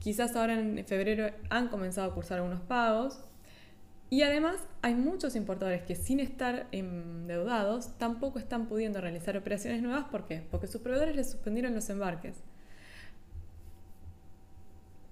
Quizás 0.00 0.36
ahora 0.36 0.58
en 0.58 0.84
febrero 0.84 1.30
han 1.50 1.68
comenzado 1.68 2.10
a 2.10 2.14
cursar 2.14 2.38
algunos 2.38 2.60
pagos. 2.60 3.20
Y 4.10 4.22
además 4.22 4.56
hay 4.82 4.94
muchos 4.94 5.34
importadores 5.34 5.82
que 5.82 5.96
sin 5.96 6.20
estar 6.20 6.66
endeudados 6.72 7.96
tampoco 7.98 8.38
están 8.38 8.66
pudiendo 8.66 9.00
realizar 9.00 9.36
operaciones 9.36 9.82
nuevas. 9.82 10.04
¿Por 10.04 10.26
qué? 10.26 10.42
Porque 10.50 10.66
sus 10.66 10.80
proveedores 10.80 11.16
les 11.16 11.30
suspendieron 11.30 11.74
los 11.74 11.88
embarques. 11.90 12.36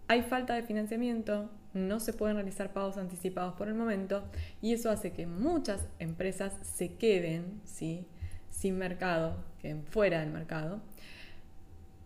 Hay 0.09 0.23
falta 0.23 0.55
de 0.55 0.63
financiamiento, 0.63 1.51
no 1.75 2.01
se 2.01 2.13
pueden 2.13 2.37
realizar 2.37 2.73
pagos 2.73 2.97
anticipados 2.97 3.55
por 3.55 3.69
el 3.69 3.75
momento 3.75 4.25
y 4.61 4.73
eso 4.73 4.91
hace 4.91 5.13
que 5.13 5.27
muchas 5.27 5.81
empresas 5.99 6.53
se 6.63 6.95
queden 6.95 7.61
¿sí? 7.65 8.07
sin 8.51 8.79
mercado, 8.79 9.37
queden 9.61 9.85
fuera 9.85 10.21
del 10.21 10.31
mercado, 10.31 10.81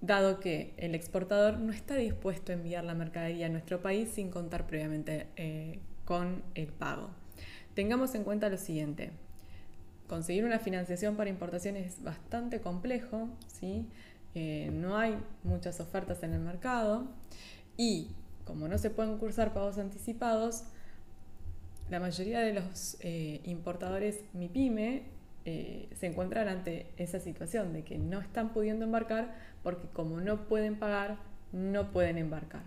dado 0.01 0.41
que 0.41 0.75
el 0.77 0.95
exportador 0.95 1.59
no 1.59 1.73
está 1.73 1.97
dispuesto 1.97 2.53
a 2.53 2.55
enviar 2.55 2.85
la 2.85 2.95
mercadería 2.95 3.47
a 3.47 3.49
nuestro 3.49 3.83
país 3.83 4.09
sin 4.11 4.31
contar 4.31 4.67
previamente 4.67 5.27
eh, 5.37 5.81
con 6.05 6.43
el 6.55 6.69
pago. 6.69 7.11
Tengamos 7.75 8.15
en 8.15 8.25
cuenta 8.25 8.49
lo 8.49 8.57
siguiente. 8.57 9.11
Conseguir 10.07 10.45
una 10.45 10.61
financiación 10.61 11.17
para 11.17 11.29
importación 11.31 11.77
es 11.77 12.03
bastante 12.03 12.61
complejo, 12.61 13.29
¿sí? 13.49 13.87
Eh, 14.35 14.71
no 14.73 14.97
hay 14.97 15.17
muchas 15.43 15.81
ofertas 15.81 16.23
en 16.23 16.33
el 16.35 16.41
mercado 16.41 17.09
y 17.77 18.09
como 18.47 18.69
no 18.69 18.79
se 18.79 18.91
pueden 18.91 19.19
cursar 19.19 19.53
pagos 19.53 19.77
anticipados, 19.77 20.63
la 21.91 22.01
mayoría 22.01 22.41
de 22.41 22.55
los 22.55 22.97
eh, 23.01 23.41
importadores 23.45 24.25
MIPYME 24.33 25.03
eh, 25.45 25.89
se 25.95 26.07
encuentran 26.07 26.49
ante 26.49 26.87
esa 26.97 27.21
situación 27.21 27.73
de 27.73 27.83
que 27.83 27.99
no 27.99 28.21
están 28.21 28.53
pudiendo 28.53 28.85
embarcar 28.85 29.35
porque 29.63 29.89
como 29.93 30.21
no 30.21 30.49
pueden 30.49 30.77
pagar, 30.77 31.19
no 31.53 31.91
pueden 31.93 32.19
embarcar. 32.19 32.63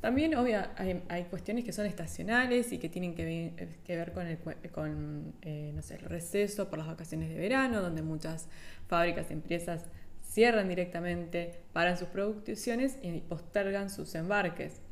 También, 0.00 0.36
obvio, 0.36 0.60
hay, 0.76 1.24
cuestiones 1.24 1.64
que 1.64 1.72
son 1.72 1.86
estacionales 1.86 2.70
y 2.70 2.78
que 2.78 2.88
tienen 2.88 3.14
que 3.14 3.52
ver, 3.88 4.12
con, 4.12 4.26
el, 4.26 5.32
eh, 5.42 5.74
el 5.74 6.00
receso 6.00 6.68
por 6.68 6.78
las 6.78 6.86
vacaciones 6.86 7.28
de 7.28 7.36
verano, 7.36 7.80
donde 7.80 8.02
muchas 8.02 8.48
fábricas 8.88 9.30
empresas 9.30 9.86
cierran 10.36 10.68
directamente, 10.68 11.60
paran 11.72 11.96
sus 11.96 12.08
producciones 12.08 12.98
y 13.00 13.20
postergan 13.20 13.88
sus 13.88 14.14
embarques. 14.14 14.82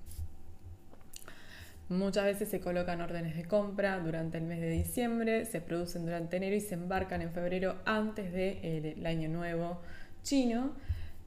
Muchas 1.91 2.25
veces 2.25 2.49
se 2.49 2.61
colocan 2.61 3.03
órdenes 3.03 3.37
de 3.37 3.45
compra 3.45 3.99
durante 3.99 4.39
el 4.39 4.45
mes 4.45 4.59
de 4.63 4.71
diciembre, 4.71 5.45
se 5.45 5.61
producen 5.61 6.07
durante 6.07 6.39
enero 6.39 6.57
y 6.57 6.63
se 6.63 6.77
embarcan 6.77 7.21
en 7.21 7.31
febrero 7.31 7.77
antes 7.85 8.33
del 8.33 9.05
año 9.05 9.29
nuevo 9.29 9.83
chino, 10.23 10.73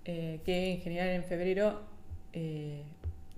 eh, 0.03 0.39
que 0.43 0.73
en 0.73 0.81
general 0.81 1.09
en 1.09 1.23
febrero, 1.23 1.83
eh, 2.33 2.81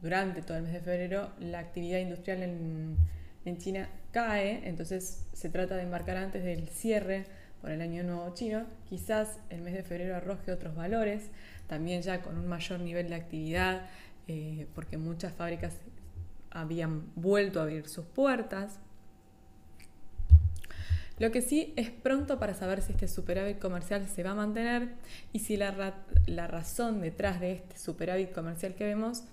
durante 0.01 0.41
todo 0.41 0.55
el 0.55 0.63
mes 0.63 0.71
de 0.71 0.79
febrero, 0.79 1.33
la 1.41 1.59
actividad 1.59 1.99
industrial 1.99 2.41
en 2.41 3.57
China 3.57 3.89
cae, 4.13 4.61
entonces 4.63 5.25
se 5.33 5.49
trata 5.49 5.75
de 5.75 5.83
embarcar 5.83 6.15
antes 6.15 6.41
del 6.41 6.69
cierre 6.69 7.25
por 7.62 7.72
el 7.72 7.82
año 7.82 8.04
nuevo 8.04 8.34
chino, 8.34 8.65
quizás 8.88 9.39
el 9.50 9.62
mes 9.62 9.74
de 9.74 9.84
febrero 9.84 10.15
arroje 10.15 10.52
otros 10.52 10.76
valores, 10.76 11.30
también 11.67 12.02
ya 12.02 12.22
con 12.22 12.38
un 12.38 12.48
mayor 12.48 12.80
nivel 12.80 13.10
de 13.10 13.15
actividad, 13.15 13.86
eh, 14.28 14.67
porque 14.76 14.98
muchas 14.98 15.34
fábricas 15.34 15.76
habían 16.52 17.12
vuelto 17.15 17.60
a 17.60 17.63
abrir 17.63 17.88
sus 17.88 18.06
puertas. 18.06 18.80
Lo 21.19 21.32
que 21.32 21.41
sí 21.41 21.74
es 21.76 21.89
pronto 21.89 22.39
para 22.39 22.54
saber 22.54 22.82
si 22.82 22.93
este 22.93 23.08
superávit 23.10 23.60
comercial 23.60 24.08
se 24.08 24.24
va 24.24 24.32
a 24.32 24.36
mantener 24.36 24.89
y 25.34 25.39
si 25.39 25.58
la, 25.58 25.95
la 26.28 26.48
razón 26.48 27.02
detrás 27.02 27.41
de 27.41 27.52
este 27.54 27.78
superávit 27.78 28.32
comercial 28.32 28.74
que 28.74 28.86
vemos 28.86 29.24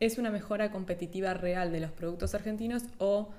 es 0.00 0.16
una 0.16 0.30
mejora 0.30 0.70
competitiva 0.70 1.34
real 1.34 1.72
de 1.72 1.80
los 1.80 1.90
productos 1.90 2.34
argentinos 2.34 2.84
o 2.98 3.30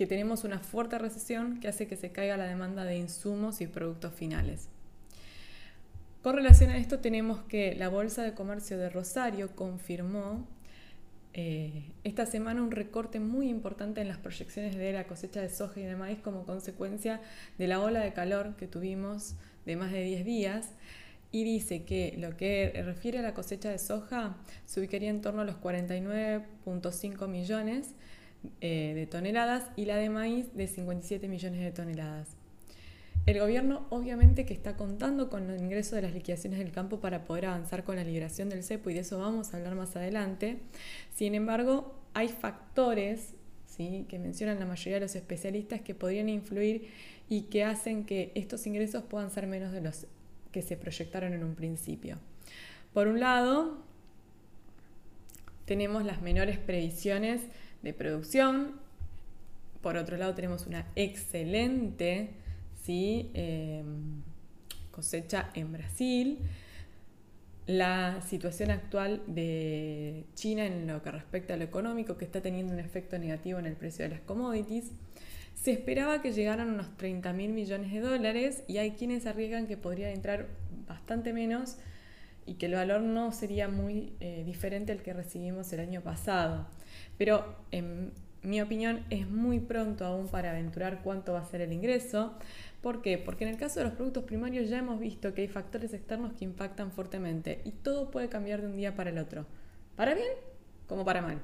que 0.00 0.06
tenemos 0.06 0.44
una 0.44 0.60
fuerte 0.60 0.96
recesión 0.96 1.60
que 1.60 1.68
hace 1.68 1.86
que 1.86 1.94
se 1.94 2.10
caiga 2.10 2.38
la 2.38 2.46
demanda 2.46 2.86
de 2.86 2.96
insumos 2.96 3.60
y 3.60 3.66
productos 3.66 4.14
finales. 4.14 4.70
Con 6.22 6.36
relación 6.36 6.70
a 6.70 6.78
esto 6.78 7.00
tenemos 7.00 7.40
que 7.42 7.74
la 7.74 7.90
Bolsa 7.90 8.22
de 8.22 8.32
Comercio 8.32 8.78
de 8.78 8.88
Rosario 8.88 9.54
confirmó 9.54 10.48
eh, 11.34 11.92
esta 12.02 12.24
semana 12.24 12.62
un 12.62 12.70
recorte 12.70 13.20
muy 13.20 13.50
importante 13.50 14.00
en 14.00 14.08
las 14.08 14.16
proyecciones 14.16 14.74
de 14.74 14.90
la 14.94 15.06
cosecha 15.06 15.42
de 15.42 15.50
soja 15.50 15.80
y 15.80 15.84
de 15.84 15.96
maíz 15.96 16.18
como 16.20 16.46
consecuencia 16.46 17.20
de 17.58 17.68
la 17.68 17.82
ola 17.82 18.00
de 18.00 18.14
calor 18.14 18.56
que 18.56 18.66
tuvimos 18.66 19.34
de 19.66 19.76
más 19.76 19.92
de 19.92 20.02
10 20.02 20.24
días 20.24 20.70
y 21.30 21.44
dice 21.44 21.82
que 21.82 22.14
lo 22.16 22.38
que 22.38 22.72
refiere 22.86 23.18
a 23.18 23.22
la 23.22 23.34
cosecha 23.34 23.68
de 23.68 23.76
soja 23.76 24.38
se 24.64 24.80
ubicaría 24.80 25.10
en 25.10 25.20
torno 25.20 25.42
a 25.42 25.44
los 25.44 25.56
49.5 25.56 27.28
millones 27.28 27.94
eh, 28.60 28.92
de 28.94 29.06
toneladas 29.06 29.70
y 29.76 29.84
la 29.84 29.96
de 29.96 30.08
maíz 30.08 30.54
de 30.54 30.66
57 30.66 31.28
millones 31.28 31.60
de 31.60 31.72
toneladas. 31.72 32.36
El 33.26 33.38
gobierno 33.38 33.86
obviamente 33.90 34.46
que 34.46 34.54
está 34.54 34.76
contando 34.76 35.28
con 35.28 35.50
el 35.50 35.60
ingreso 35.60 35.94
de 35.94 36.02
las 36.02 36.14
liquidaciones 36.14 36.58
del 36.58 36.72
campo 36.72 37.00
para 37.00 37.24
poder 37.24 37.46
avanzar 37.46 37.84
con 37.84 37.96
la 37.96 38.04
liberación 38.04 38.48
del 38.48 38.64
cepo 38.64 38.90
y 38.90 38.94
de 38.94 39.00
eso 39.00 39.18
vamos 39.18 39.52
a 39.52 39.58
hablar 39.58 39.74
más 39.74 39.94
adelante. 39.94 40.58
Sin 41.14 41.34
embargo, 41.34 41.94
hay 42.14 42.28
factores 42.28 43.34
¿sí? 43.66 44.06
que 44.08 44.18
mencionan 44.18 44.58
la 44.58 44.66
mayoría 44.66 44.94
de 44.94 45.00
los 45.00 45.14
especialistas 45.16 45.82
que 45.82 45.94
podrían 45.94 46.28
influir 46.28 46.88
y 47.28 47.42
que 47.42 47.62
hacen 47.64 48.04
que 48.04 48.32
estos 48.34 48.66
ingresos 48.66 49.04
puedan 49.04 49.30
ser 49.30 49.46
menos 49.46 49.72
de 49.72 49.82
los 49.82 50.06
que 50.50 50.62
se 50.62 50.76
proyectaron 50.76 51.34
en 51.34 51.44
un 51.44 51.54
principio. 51.54 52.18
Por 52.92 53.06
un 53.06 53.20
lado, 53.20 53.78
tenemos 55.66 56.04
las 56.04 56.22
menores 56.22 56.58
previsiones 56.58 57.42
de 57.82 57.92
producción. 57.92 58.72
Por 59.82 59.96
otro 59.96 60.16
lado, 60.16 60.34
tenemos 60.34 60.66
una 60.66 60.86
excelente 60.96 62.34
Em, 62.92 64.22
cosecha 64.90 65.50
en 65.54 65.72
Brasil, 65.72 66.38
la 67.66 68.20
situación 68.22 68.72
actual 68.72 69.22
de 69.28 70.24
China 70.34 70.66
en 70.66 70.88
lo 70.88 71.00
que 71.02 71.12
respecta 71.12 71.54
a 71.54 71.56
lo 71.56 71.62
económico, 71.62 72.16
que 72.16 72.24
está 72.24 72.40
teniendo 72.40 72.72
un 72.72 72.80
efecto 72.80 73.16
negativo 73.18 73.60
en 73.60 73.66
el 73.66 73.76
precio 73.76 74.04
de 74.04 74.08
las 74.10 74.20
commodities. 74.20 74.90
Se 75.54 75.70
esperaba 75.70 76.20
que 76.20 76.32
llegaran 76.32 76.70
unos 76.70 76.96
30 76.96 77.32
mil 77.32 77.52
millones 77.52 77.92
de 77.92 78.00
dólares 78.00 78.64
y 78.66 78.78
hay 78.78 78.92
quienes 78.92 79.26
arriesgan 79.26 79.68
que 79.68 79.76
podría 79.76 80.10
entrar 80.10 80.48
bastante 80.88 81.32
menos 81.32 81.76
y 82.46 82.54
que 82.54 82.66
el 82.66 82.74
valor 82.74 83.02
no 83.02 83.30
sería 83.30 83.68
muy 83.68 84.14
eh, 84.18 84.42
diferente 84.44 84.90
al 84.90 85.02
que 85.02 85.12
recibimos 85.12 85.72
el 85.72 85.80
año 85.80 86.00
pasado. 86.00 86.66
Pero 87.18 87.56
en 87.70 88.12
mi 88.42 88.60
opinión 88.60 89.04
es 89.10 89.28
muy 89.28 89.60
pronto 89.60 90.04
aún 90.06 90.28
para 90.28 90.50
aventurar 90.50 91.00
cuánto 91.02 91.34
va 91.34 91.40
a 91.40 91.44
ser 91.44 91.60
el 91.60 91.72
ingreso. 91.72 92.34
¿Por 92.80 93.02
qué? 93.02 93.18
Porque 93.18 93.44
en 93.44 93.50
el 93.50 93.56
caso 93.56 93.80
de 93.80 93.86
los 93.86 93.94
productos 93.94 94.24
primarios 94.24 94.68
ya 94.68 94.78
hemos 94.78 94.98
visto 94.98 95.34
que 95.34 95.42
hay 95.42 95.48
factores 95.48 95.92
externos 95.92 96.32
que 96.32 96.44
impactan 96.44 96.90
fuertemente 96.90 97.60
y 97.64 97.72
todo 97.72 98.10
puede 98.10 98.28
cambiar 98.28 98.62
de 98.62 98.68
un 98.68 98.76
día 98.76 98.94
para 98.94 99.10
el 99.10 99.18
otro, 99.18 99.46
para 99.96 100.14
bien 100.14 100.28
como 100.86 101.04
para 101.04 101.20
mal. 101.20 101.38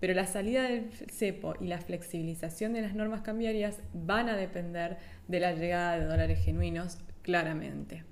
Pero 0.00 0.14
la 0.14 0.26
salida 0.26 0.64
del 0.64 0.90
cepo 1.10 1.54
y 1.60 1.66
la 1.66 1.78
flexibilización 1.78 2.72
de 2.72 2.82
las 2.82 2.94
normas 2.94 3.22
cambiarias 3.22 3.78
van 3.92 4.28
a 4.28 4.36
depender 4.36 4.98
de 5.28 5.40
la 5.40 5.52
llegada 5.52 5.98
de 5.98 6.04
dólares 6.04 6.44
genuinos, 6.44 6.98
claramente. 7.22 8.04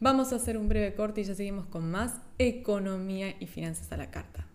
Vamos 0.00 0.32
a 0.32 0.36
hacer 0.36 0.56
un 0.56 0.68
breve 0.68 0.94
corte 0.94 1.20
y 1.20 1.24
ya 1.24 1.34
seguimos 1.34 1.66
con 1.66 1.90
más 1.90 2.20
economía 2.38 3.34
y 3.38 3.46
finanzas 3.46 3.92
a 3.92 3.96
la 3.96 4.10
carta. 4.10 4.46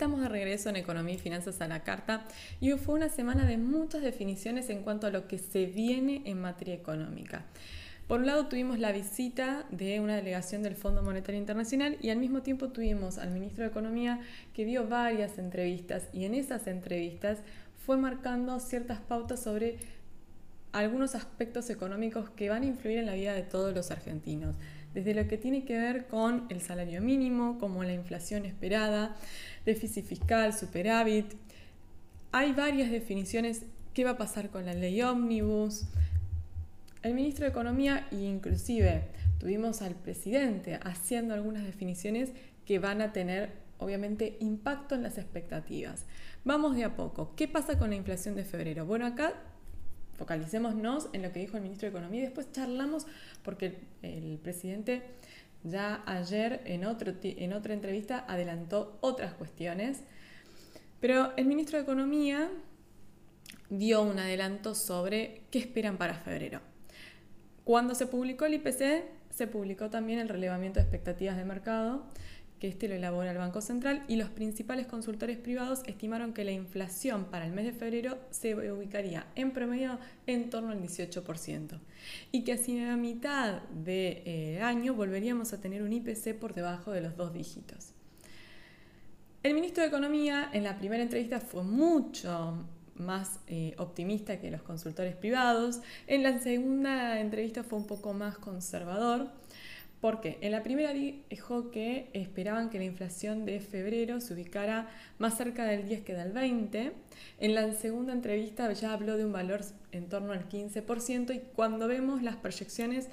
Estamos 0.00 0.22
de 0.22 0.30
regreso 0.30 0.70
en 0.70 0.76
Economía 0.76 1.16
y 1.16 1.18
Finanzas 1.18 1.60
a 1.60 1.68
la 1.68 1.80
Carta. 1.80 2.24
Y 2.58 2.72
fue 2.72 2.94
una 2.94 3.10
semana 3.10 3.44
de 3.44 3.58
muchas 3.58 4.00
definiciones 4.00 4.70
en 4.70 4.82
cuanto 4.82 5.06
a 5.06 5.10
lo 5.10 5.28
que 5.28 5.36
se 5.36 5.66
viene 5.66 6.22
en 6.24 6.40
materia 6.40 6.72
económica. 6.72 7.44
Por 8.08 8.20
un 8.20 8.26
lado 8.26 8.46
tuvimos 8.46 8.78
la 8.78 8.92
visita 8.92 9.66
de 9.70 10.00
una 10.00 10.16
delegación 10.16 10.62
del 10.62 10.74
Fondo 10.74 11.02
Monetario 11.02 11.38
Internacional 11.38 11.98
y 12.00 12.08
al 12.08 12.16
mismo 12.16 12.40
tiempo 12.40 12.70
tuvimos 12.70 13.18
al 13.18 13.28
ministro 13.30 13.62
de 13.62 13.68
Economía 13.68 14.20
que 14.54 14.64
dio 14.64 14.88
varias 14.88 15.36
entrevistas. 15.36 16.04
Y 16.14 16.24
en 16.24 16.32
esas 16.32 16.66
entrevistas 16.66 17.40
fue 17.84 17.98
marcando 17.98 18.58
ciertas 18.58 19.00
pautas 19.00 19.42
sobre 19.42 19.76
algunos 20.72 21.14
aspectos 21.14 21.68
económicos 21.68 22.30
que 22.30 22.48
van 22.48 22.62
a 22.62 22.66
influir 22.66 22.96
en 22.96 23.06
la 23.06 23.14
vida 23.14 23.34
de 23.34 23.42
todos 23.42 23.74
los 23.74 23.90
argentinos, 23.90 24.56
desde 24.94 25.14
lo 25.14 25.26
que 25.28 25.38
tiene 25.38 25.64
que 25.64 25.78
ver 25.78 26.06
con 26.06 26.46
el 26.48 26.60
salario 26.60 27.00
mínimo, 27.00 27.58
como 27.58 27.84
la 27.84 27.92
inflación 27.92 28.44
esperada, 28.44 29.16
déficit 29.64 30.04
fiscal, 30.04 30.52
superávit. 30.52 31.26
Hay 32.32 32.52
varias 32.52 32.90
definiciones. 32.90 33.64
¿Qué 33.94 34.04
va 34.04 34.10
a 34.10 34.18
pasar 34.18 34.50
con 34.50 34.66
la 34.66 34.74
ley 34.74 35.02
ómnibus? 35.02 35.84
El 37.02 37.14
ministro 37.14 37.44
de 37.44 37.50
Economía 37.50 38.06
e 38.10 38.16
inclusive 38.16 39.04
tuvimos 39.38 39.80
al 39.82 39.94
presidente 39.94 40.78
haciendo 40.82 41.34
algunas 41.34 41.64
definiciones 41.64 42.30
que 42.66 42.78
van 42.78 43.00
a 43.00 43.12
tener 43.12 43.52
obviamente 43.78 44.36
impacto 44.40 44.94
en 44.94 45.02
las 45.02 45.18
expectativas. 45.18 46.04
Vamos 46.44 46.76
de 46.76 46.84
a 46.84 46.94
poco. 46.94 47.34
¿Qué 47.36 47.48
pasa 47.48 47.78
con 47.78 47.90
la 47.90 47.96
inflación 47.96 48.34
de 48.34 48.44
febrero? 48.44 48.86
Bueno, 48.86 49.06
acá 49.06 49.32
focalicémonos 50.20 51.08
en 51.14 51.22
lo 51.22 51.32
que 51.32 51.40
dijo 51.40 51.56
el 51.56 51.62
ministro 51.62 51.86
de 51.86 51.96
Economía 51.96 52.20
y 52.20 52.24
después 52.24 52.52
charlamos 52.52 53.06
porque 53.42 53.78
el 54.02 54.38
presidente 54.42 55.02
ya 55.64 56.02
ayer 56.04 56.60
en, 56.66 56.84
otro, 56.84 57.14
en 57.22 57.54
otra 57.54 57.72
entrevista 57.72 58.26
adelantó 58.28 58.98
otras 59.00 59.32
cuestiones, 59.32 60.02
pero 61.00 61.32
el 61.38 61.46
ministro 61.46 61.78
de 61.78 61.84
Economía 61.84 62.50
dio 63.70 64.02
un 64.02 64.18
adelanto 64.18 64.74
sobre 64.74 65.44
qué 65.50 65.58
esperan 65.58 65.96
para 65.96 66.12
febrero. 66.12 66.60
Cuando 67.64 67.94
se 67.94 68.06
publicó 68.06 68.44
el 68.44 68.54
IPC, 68.54 69.04
se 69.30 69.46
publicó 69.46 69.88
también 69.88 70.18
el 70.18 70.28
relevamiento 70.28 70.80
de 70.80 70.82
expectativas 70.82 71.38
de 71.38 71.46
mercado 71.46 72.04
que 72.60 72.68
este 72.68 72.88
lo 72.88 72.94
elabora 72.94 73.30
el 73.30 73.38
Banco 73.38 73.62
Central, 73.62 74.04
y 74.06 74.16
los 74.16 74.28
principales 74.28 74.86
consultores 74.86 75.38
privados 75.38 75.80
estimaron 75.86 76.34
que 76.34 76.44
la 76.44 76.52
inflación 76.52 77.24
para 77.24 77.46
el 77.46 77.52
mes 77.52 77.64
de 77.64 77.72
febrero 77.72 78.18
se 78.30 78.54
ubicaría 78.70 79.26
en 79.34 79.52
promedio 79.52 79.98
en 80.26 80.50
torno 80.50 80.70
al 80.70 80.80
18%, 80.80 81.80
y 82.30 82.44
que 82.44 82.52
hacia 82.52 82.86
la 82.86 82.96
mitad 82.96 83.62
del 83.62 83.84
de, 83.84 84.22
eh, 84.26 84.62
año 84.62 84.94
volveríamos 84.94 85.54
a 85.54 85.60
tener 85.60 85.82
un 85.82 85.92
IPC 85.92 86.34
por 86.38 86.54
debajo 86.54 86.92
de 86.92 87.00
los 87.00 87.16
dos 87.16 87.32
dígitos. 87.32 87.94
El 89.42 89.54
ministro 89.54 89.82
de 89.82 89.88
Economía 89.88 90.50
en 90.52 90.64
la 90.64 90.76
primera 90.76 91.02
entrevista 91.02 91.40
fue 91.40 91.62
mucho 91.62 92.66
más 92.94 93.40
eh, 93.46 93.74
optimista 93.78 94.38
que 94.38 94.50
los 94.50 94.60
consultores 94.60 95.16
privados, 95.16 95.80
en 96.06 96.22
la 96.22 96.38
segunda 96.40 97.18
entrevista 97.20 97.64
fue 97.64 97.78
un 97.78 97.86
poco 97.86 98.12
más 98.12 98.36
conservador, 98.36 99.28
porque 100.00 100.38
en 100.40 100.52
la 100.52 100.62
primera 100.62 100.92
dijo 100.92 101.70
que 101.70 102.08
esperaban 102.14 102.70
que 102.70 102.78
la 102.78 102.84
inflación 102.84 103.44
de 103.44 103.60
febrero 103.60 104.20
se 104.20 104.32
ubicara 104.32 104.88
más 105.18 105.36
cerca 105.36 105.64
del 105.64 105.86
10 105.86 106.02
que 106.02 106.14
del 106.14 106.32
20. 106.32 106.92
En 107.38 107.54
la 107.54 107.72
segunda 107.74 108.12
entrevista 108.12 108.72
ya 108.72 108.92
habló 108.92 109.18
de 109.18 109.26
un 109.26 109.32
valor 109.32 109.60
en 109.92 110.08
torno 110.08 110.32
al 110.32 110.48
15% 110.48 111.34
y 111.34 111.40
cuando 111.54 111.86
vemos 111.86 112.22
las 112.22 112.36
proyecciones 112.36 113.08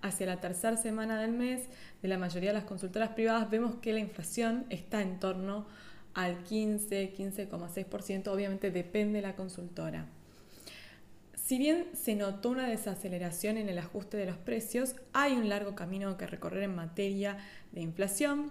hacia 0.00 0.26
la 0.26 0.40
tercera 0.40 0.76
semana 0.76 1.20
del 1.20 1.30
mes 1.30 1.68
de 2.02 2.08
la 2.08 2.18
mayoría 2.18 2.50
de 2.50 2.58
las 2.58 2.64
consultoras 2.64 3.10
privadas, 3.10 3.48
vemos 3.48 3.76
que 3.76 3.92
la 3.92 4.00
inflación 4.00 4.66
está 4.68 5.00
en 5.00 5.20
torno 5.20 5.66
al 6.14 6.42
15, 6.42 7.14
15,6%. 7.16 8.28
Obviamente 8.28 8.72
depende 8.72 9.20
de 9.20 9.22
la 9.22 9.36
consultora. 9.36 10.06
Si 11.52 11.58
bien 11.58 11.84
se 11.92 12.14
notó 12.14 12.48
una 12.48 12.66
desaceleración 12.66 13.58
en 13.58 13.68
el 13.68 13.76
ajuste 13.76 14.16
de 14.16 14.24
los 14.24 14.38
precios, 14.38 14.94
hay 15.12 15.34
un 15.34 15.50
largo 15.50 15.74
camino 15.74 16.16
que 16.16 16.26
recorrer 16.26 16.62
en 16.62 16.74
materia 16.74 17.36
de 17.72 17.82
inflación. 17.82 18.50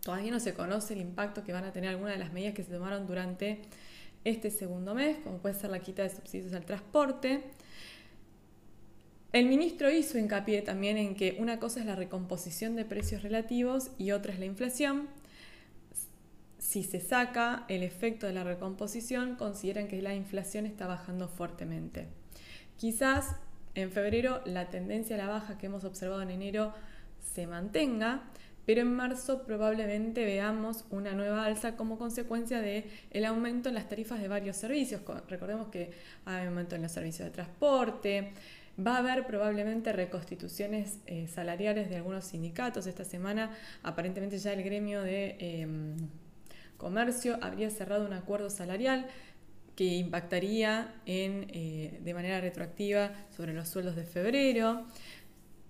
Todavía 0.00 0.32
no 0.32 0.40
se 0.40 0.52
conoce 0.52 0.94
el 0.94 1.00
impacto 1.00 1.44
que 1.44 1.52
van 1.52 1.62
a 1.62 1.70
tener 1.70 1.90
algunas 1.90 2.14
de 2.14 2.18
las 2.18 2.32
medidas 2.32 2.54
que 2.54 2.64
se 2.64 2.72
tomaron 2.72 3.06
durante 3.06 3.60
este 4.24 4.50
segundo 4.50 4.96
mes, 4.96 5.18
como 5.18 5.38
puede 5.38 5.54
ser 5.54 5.70
la 5.70 5.78
quita 5.78 6.02
de 6.02 6.10
subsidios 6.10 6.52
al 6.54 6.64
transporte. 6.64 7.44
El 9.32 9.46
ministro 9.46 9.88
hizo 9.88 10.18
hincapié 10.18 10.60
también 10.62 10.96
en 10.96 11.14
que 11.14 11.36
una 11.38 11.60
cosa 11.60 11.78
es 11.78 11.86
la 11.86 11.94
recomposición 11.94 12.74
de 12.74 12.84
precios 12.84 13.22
relativos 13.22 13.92
y 13.96 14.10
otra 14.10 14.32
es 14.32 14.40
la 14.40 14.46
inflación. 14.46 15.06
Si 16.62 16.84
se 16.84 17.00
saca 17.00 17.64
el 17.66 17.82
efecto 17.82 18.28
de 18.28 18.32
la 18.32 18.44
recomposición, 18.44 19.34
consideran 19.34 19.88
que 19.88 20.00
la 20.00 20.14
inflación 20.14 20.64
está 20.64 20.86
bajando 20.86 21.26
fuertemente. 21.26 22.06
Quizás 22.76 23.34
en 23.74 23.90
febrero 23.90 24.42
la 24.44 24.70
tendencia 24.70 25.16
a 25.16 25.18
la 25.18 25.26
baja 25.26 25.58
que 25.58 25.66
hemos 25.66 25.82
observado 25.82 26.22
en 26.22 26.30
enero 26.30 26.72
se 27.34 27.48
mantenga, 27.48 28.22
pero 28.64 28.80
en 28.80 28.94
marzo 28.94 29.42
probablemente 29.42 30.24
veamos 30.24 30.84
una 30.90 31.14
nueva 31.14 31.46
alza 31.46 31.74
como 31.74 31.98
consecuencia 31.98 32.60
del 32.60 32.84
el 33.10 33.24
aumento 33.24 33.68
en 33.68 33.74
las 33.74 33.88
tarifas 33.88 34.20
de 34.22 34.28
varios 34.28 34.56
servicios. 34.56 35.02
Recordemos 35.28 35.66
que 35.66 35.90
hay 36.26 36.46
aumento 36.46 36.76
en 36.76 36.82
los 36.82 36.92
servicios 36.92 37.26
de 37.26 37.32
transporte, 37.32 38.34
Va 38.78 38.96
a 38.96 38.98
haber 39.00 39.26
probablemente 39.26 39.92
reconstituciones 39.92 40.98
eh, 41.06 41.28
salariales 41.28 41.90
de 41.90 41.96
algunos 41.96 42.24
sindicatos. 42.24 42.86
Esta 42.86 43.04
semana 43.04 43.50
aparentemente 43.82 44.38
ya 44.38 44.54
el 44.54 44.62
gremio 44.62 45.02
de 45.02 45.36
em, 45.38 45.96
comercio 46.82 47.38
habría 47.40 47.70
cerrado 47.70 48.04
un 48.04 48.12
acuerdo 48.12 48.50
salarial 48.50 49.06
que 49.76 49.84
impactaría 49.84 50.94
en, 51.06 51.46
eh, 51.48 52.00
de 52.02 52.12
manera 52.12 52.40
retroactiva 52.40 53.12
sobre 53.34 53.54
los 53.54 53.68
sueldos 53.68 53.96
de 53.96 54.04
febrero. 54.04 54.84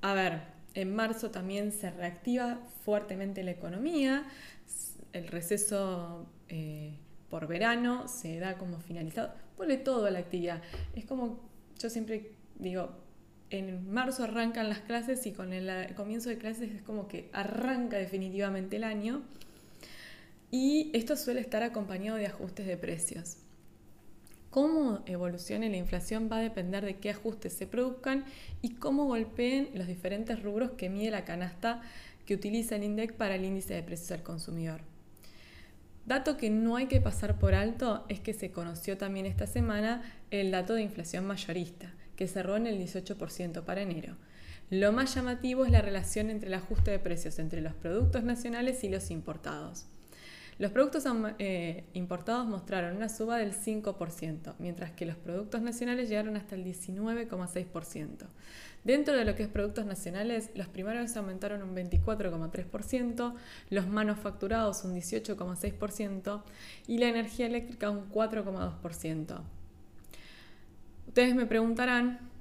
A 0.01 0.15
ver, 0.15 0.41
en 0.75 0.93
marzo 0.93 1.31
también 1.31 1.71
se 1.71 1.91
reactiva 1.91 2.59
fuertemente 2.85 3.45
la 3.45 3.53
economía. 3.53 4.25
El 5.13 5.29
receso 5.29 6.27
eh, 6.49 6.97
por 7.31 7.47
verano 7.47 8.09
se 8.09 8.39
da 8.41 8.59
como 8.59 8.81
finalizado. 8.81 9.35
Vuelve 9.57 9.77
todo 9.77 10.07
a 10.07 10.11
la 10.11 10.19
actividad. 10.19 10.63
Es 10.97 11.05
como 11.05 11.39
yo 11.79 11.91
siempre 11.91 12.33
digo, 12.59 12.91
en 13.51 13.91
marzo 13.91 14.25
arrancan 14.25 14.69
las 14.69 14.79
clases 14.79 15.27
y 15.27 15.33
con 15.33 15.53
el 15.53 15.95
comienzo 15.95 16.31
de 16.31 16.39
clases 16.39 16.73
es 16.73 16.83
como 16.83 17.07
que 17.07 17.29
arranca 17.33 17.99
definitivamente 17.99 18.77
el 18.77 18.85
año. 18.85 19.23
Y 20.55 20.91
esto 20.93 21.17
suele 21.17 21.41
estar 21.41 21.63
acompañado 21.63 22.19
de 22.19 22.27
ajustes 22.27 22.67
de 22.67 22.77
precios. 22.77 23.39
Cómo 24.51 25.03
evolucione 25.07 25.71
la 25.71 25.79
inflación 25.79 26.29
va 26.31 26.37
a 26.37 26.43
depender 26.43 26.85
de 26.85 26.99
qué 26.99 27.09
ajustes 27.09 27.55
se 27.55 27.67
produzcan 27.67 28.27
y 28.61 28.75
cómo 28.75 29.07
golpeen 29.07 29.71
los 29.73 29.87
diferentes 29.87 30.43
rubros 30.43 30.73
que 30.73 30.91
mide 30.91 31.11
la 31.11 31.25
canasta 31.25 31.81
que 32.27 32.35
utiliza 32.35 32.77
el 32.77 32.85
INDEC 32.85 33.15
para 33.15 33.37
el 33.37 33.47
índice 33.47 33.73
de 33.73 33.83
precios 33.83 34.13
al 34.13 34.23
consumidor. 34.23 34.83
Dato 36.05 36.37
que 36.37 36.51
no 36.51 36.77
hay 36.77 36.87
que 36.87 37.01
pasar 37.01 37.39
por 37.39 37.55
alto 37.55 38.05
es 38.11 38.21
que 38.21 38.35
se 38.35 38.51
conoció 38.51 38.99
también 38.99 39.25
esta 39.25 39.47
semana 39.47 40.03
el 40.31 40.51
dato 40.51 40.75
de 40.75 40.83
inflación 40.83 41.27
mayorista 41.27 41.95
que 42.15 42.29
cerró 42.29 42.59
en 42.59 42.67
el 42.67 42.79
18% 42.79 43.65
para 43.65 43.81
enero. 43.81 44.17
Lo 44.69 44.93
más 44.93 45.15
llamativo 45.15 45.65
es 45.65 45.71
la 45.71 45.81
relación 45.81 46.29
entre 46.29 46.49
el 46.49 46.55
ajuste 46.55 46.91
de 46.91 46.99
precios 46.99 47.39
entre 47.39 47.63
los 47.63 47.73
productos 47.73 48.23
nacionales 48.23 48.85
y 48.85 48.91
los 48.91 49.11
importados. 49.11 49.87
Los 50.59 50.71
productos 50.71 51.05
eh, 51.39 51.85
importados 51.95 52.47
mostraron 52.47 52.97
una 52.97 53.09
suba 53.09 53.39
del 53.39 53.55
5%, 53.55 54.55
mientras 54.59 54.91
que 54.93 55.07
los 55.07 55.17
productos 55.17 55.63
nacionales 55.63 56.09
llegaron 56.09 56.37
hasta 56.37 56.55
el 56.55 56.65
19,6%. 56.65 58.27
Dentro 58.85 59.17
de 59.17 59.25
lo 59.25 59.35
que 59.35 59.45
es 59.45 59.49
productos 59.49 59.87
nacionales, 59.87 60.51
los 60.55 60.69
primarios 60.69 61.17
aumentaron 61.17 61.63
un 61.63 61.75
24,3%, 61.75 63.35
los 63.71 63.87
manufacturados 63.87 64.85
un 64.85 64.95
18,6% 64.95 66.43
y 66.89 66.99
la 66.99 67.09
energía 67.09 67.47
eléctrica 67.47 67.91
un 67.91 68.11
4,2%. 68.11 69.41
Ustedes 71.07 71.35
me 71.35 71.47
preguntarán 71.47 72.32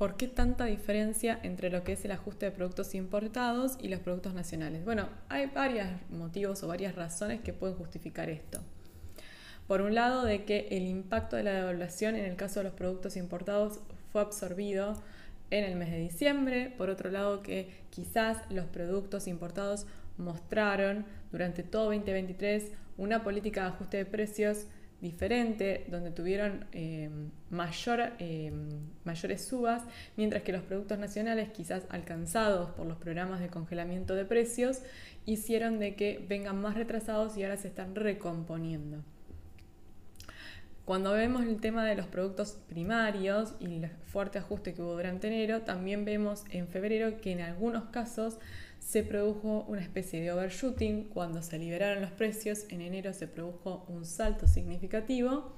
por 0.00 0.16
qué 0.16 0.28
tanta 0.28 0.64
diferencia 0.64 1.38
entre 1.42 1.68
lo 1.68 1.84
que 1.84 1.92
es 1.92 2.02
el 2.06 2.12
ajuste 2.12 2.46
de 2.46 2.52
productos 2.52 2.94
importados 2.94 3.76
y 3.82 3.88
los 3.88 4.00
productos 4.00 4.32
nacionales. 4.32 4.82
Bueno, 4.82 5.10
hay 5.28 5.44
varios 5.44 5.88
motivos 6.08 6.62
o 6.62 6.68
varias 6.68 6.94
razones 6.94 7.42
que 7.42 7.52
pueden 7.52 7.76
justificar 7.76 8.30
esto. 8.30 8.60
Por 9.68 9.82
un 9.82 9.94
lado, 9.94 10.24
de 10.24 10.46
que 10.46 10.68
el 10.70 10.86
impacto 10.86 11.36
de 11.36 11.42
la 11.42 11.52
devaluación 11.52 12.16
en 12.16 12.24
el 12.24 12.36
caso 12.36 12.60
de 12.60 12.64
los 12.64 12.72
productos 12.72 13.14
importados 13.18 13.80
fue 14.10 14.22
absorbido 14.22 15.02
en 15.50 15.64
el 15.64 15.76
mes 15.76 15.90
de 15.90 15.98
diciembre. 15.98 16.72
Por 16.78 16.88
otro 16.88 17.10
lado, 17.10 17.42
que 17.42 17.68
quizás 17.90 18.38
los 18.48 18.64
productos 18.64 19.26
importados 19.26 19.84
mostraron 20.16 21.04
durante 21.30 21.62
todo 21.62 21.84
2023 21.92 22.72
una 22.96 23.22
política 23.22 23.64
de 23.64 23.68
ajuste 23.68 23.96
de 23.98 24.06
precios 24.06 24.64
diferente, 25.00 25.86
donde 25.88 26.10
tuvieron 26.10 26.66
eh, 26.72 27.10
mayor, 27.50 28.12
eh, 28.18 28.52
mayores 29.04 29.44
subas, 29.44 29.84
mientras 30.16 30.42
que 30.42 30.52
los 30.52 30.62
productos 30.62 30.98
nacionales, 30.98 31.50
quizás 31.50 31.84
alcanzados 31.88 32.70
por 32.70 32.86
los 32.86 32.98
programas 32.98 33.40
de 33.40 33.48
congelamiento 33.48 34.14
de 34.14 34.24
precios, 34.24 34.82
hicieron 35.26 35.78
de 35.78 35.94
que 35.94 36.24
vengan 36.28 36.60
más 36.60 36.74
retrasados 36.74 37.36
y 37.36 37.42
ahora 37.44 37.56
se 37.56 37.68
están 37.68 37.94
recomponiendo. 37.94 39.02
Cuando 40.84 41.12
vemos 41.12 41.44
el 41.44 41.60
tema 41.60 41.84
de 41.86 41.94
los 41.94 42.06
productos 42.06 42.58
primarios 42.68 43.54
y 43.60 43.76
el 43.76 43.90
fuerte 44.06 44.38
ajuste 44.38 44.74
que 44.74 44.82
hubo 44.82 44.94
durante 44.94 45.28
enero, 45.28 45.62
también 45.62 46.04
vemos 46.04 46.44
en 46.50 46.66
febrero 46.66 47.20
que 47.20 47.30
en 47.30 47.42
algunos 47.42 47.84
casos 47.90 48.40
se 48.80 49.04
produjo 49.04 49.64
una 49.68 49.80
especie 49.80 50.20
de 50.20 50.32
overshooting. 50.32 51.04
Cuando 51.04 51.42
se 51.42 51.58
liberaron 51.58 52.02
los 52.02 52.10
precios, 52.10 52.64
en 52.70 52.80
enero 52.80 53.12
se 53.12 53.28
produjo 53.28 53.84
un 53.88 54.04
salto 54.04 54.48
significativo, 54.48 55.52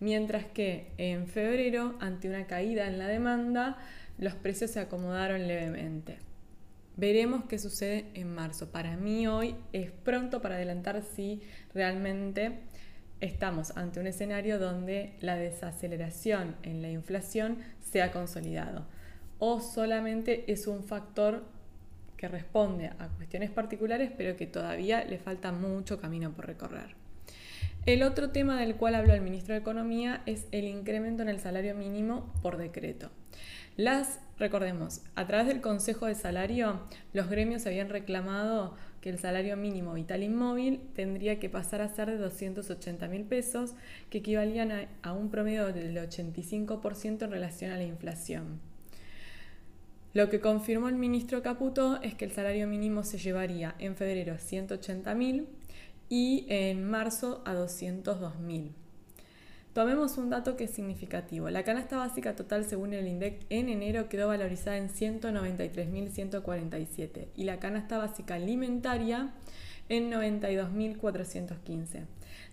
mientras 0.00 0.44
que 0.44 0.92
en 0.98 1.26
febrero, 1.26 1.96
ante 2.00 2.28
una 2.28 2.46
caída 2.46 2.86
en 2.86 2.98
la 2.98 3.08
demanda, 3.08 3.78
los 4.18 4.34
precios 4.34 4.72
se 4.72 4.80
acomodaron 4.80 5.46
levemente. 5.46 6.18
Veremos 6.96 7.44
qué 7.48 7.58
sucede 7.58 8.06
en 8.14 8.34
marzo. 8.34 8.70
Para 8.70 8.96
mí 8.96 9.26
hoy 9.28 9.54
es 9.72 9.90
pronto 9.90 10.42
para 10.42 10.56
adelantar 10.56 11.02
si 11.02 11.40
realmente 11.72 12.58
estamos 13.20 13.76
ante 13.76 14.00
un 14.00 14.08
escenario 14.08 14.58
donde 14.58 15.14
la 15.20 15.36
desaceleración 15.36 16.56
en 16.64 16.82
la 16.82 16.90
inflación 16.90 17.58
se 17.80 18.02
ha 18.02 18.12
consolidado 18.12 18.86
o 19.38 19.60
solamente 19.60 20.50
es 20.50 20.66
un 20.66 20.82
factor 20.84 21.44
que 22.18 22.28
responde 22.28 22.90
a 22.98 23.08
cuestiones 23.16 23.50
particulares, 23.50 24.10
pero 24.14 24.36
que 24.36 24.46
todavía 24.46 25.02
le 25.04 25.18
falta 25.18 25.52
mucho 25.52 25.98
camino 25.98 26.32
por 26.32 26.46
recorrer. 26.46 26.94
El 27.86 28.02
otro 28.02 28.30
tema 28.30 28.60
del 28.60 28.76
cual 28.76 28.96
habló 28.96 29.14
el 29.14 29.22
ministro 29.22 29.54
de 29.54 29.60
Economía 29.60 30.20
es 30.26 30.46
el 30.52 30.66
incremento 30.66 31.22
en 31.22 31.30
el 31.30 31.40
salario 31.40 31.74
mínimo 31.74 32.30
por 32.42 32.58
decreto. 32.58 33.08
Las, 33.76 34.18
recordemos, 34.38 35.00
a 35.14 35.26
través 35.26 35.46
del 35.46 35.60
Consejo 35.60 36.06
de 36.06 36.16
Salario, 36.16 36.80
los 37.12 37.30
gremios 37.30 37.64
habían 37.66 37.88
reclamado 37.88 38.74
que 39.00 39.08
el 39.08 39.20
salario 39.20 39.56
mínimo 39.56 39.94
vital 39.94 40.24
inmóvil 40.24 40.80
tendría 40.96 41.38
que 41.38 41.48
pasar 41.48 41.80
a 41.80 41.88
ser 41.88 42.10
de 42.10 42.18
280 42.18 43.06
mil 43.06 43.22
pesos, 43.22 43.74
que 44.10 44.18
equivalían 44.18 44.72
a, 44.72 44.88
a 45.02 45.12
un 45.12 45.30
promedio 45.30 45.72
del 45.72 45.96
85% 45.96 47.22
en 47.22 47.30
relación 47.30 47.70
a 47.70 47.76
la 47.76 47.84
inflación. 47.84 48.67
Lo 50.18 50.28
que 50.28 50.40
confirmó 50.40 50.88
el 50.88 50.96
ministro 50.96 51.44
Caputo 51.44 52.02
es 52.02 52.16
que 52.16 52.24
el 52.24 52.32
salario 52.32 52.66
mínimo 52.66 53.04
se 53.04 53.18
llevaría 53.18 53.76
en 53.78 53.94
febrero 53.94 54.34
a 54.34 54.38
180.000 54.38 55.46
y 56.08 56.44
en 56.48 56.90
marzo 56.90 57.40
a 57.46 57.54
202.000. 57.54 58.72
Tomemos 59.74 60.18
un 60.18 60.30
dato 60.30 60.56
que 60.56 60.64
es 60.64 60.72
significativo. 60.72 61.50
La 61.50 61.62
canasta 61.62 61.98
básica 61.98 62.34
total 62.34 62.64
según 62.64 62.94
el 62.94 63.06
INDEC 63.06 63.46
en 63.48 63.68
enero 63.68 64.08
quedó 64.08 64.26
valorizada 64.26 64.76
en 64.76 64.88
193.147 64.88 67.28
y 67.36 67.44
la 67.44 67.60
canasta 67.60 67.98
básica 67.98 68.34
alimentaria 68.34 69.34
en 69.88 70.10
92.415. 70.10 72.06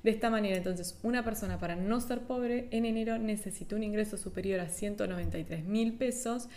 De 0.04 0.12
esta 0.12 0.30
manera, 0.30 0.56
entonces, 0.56 0.99
una 1.01 1.25
persona 1.25 1.58
para 1.58 1.75
no 1.75 1.99
ser 1.99 2.19
pobre 2.19 2.67
en 2.69 2.86
enero 2.86 3.17
necesitó 3.17 3.75
un 3.75 3.82
ingreso 3.82 4.17
superior 4.17 4.60
a 4.60 4.67
193.000 4.67 5.97
pesos 5.97 6.47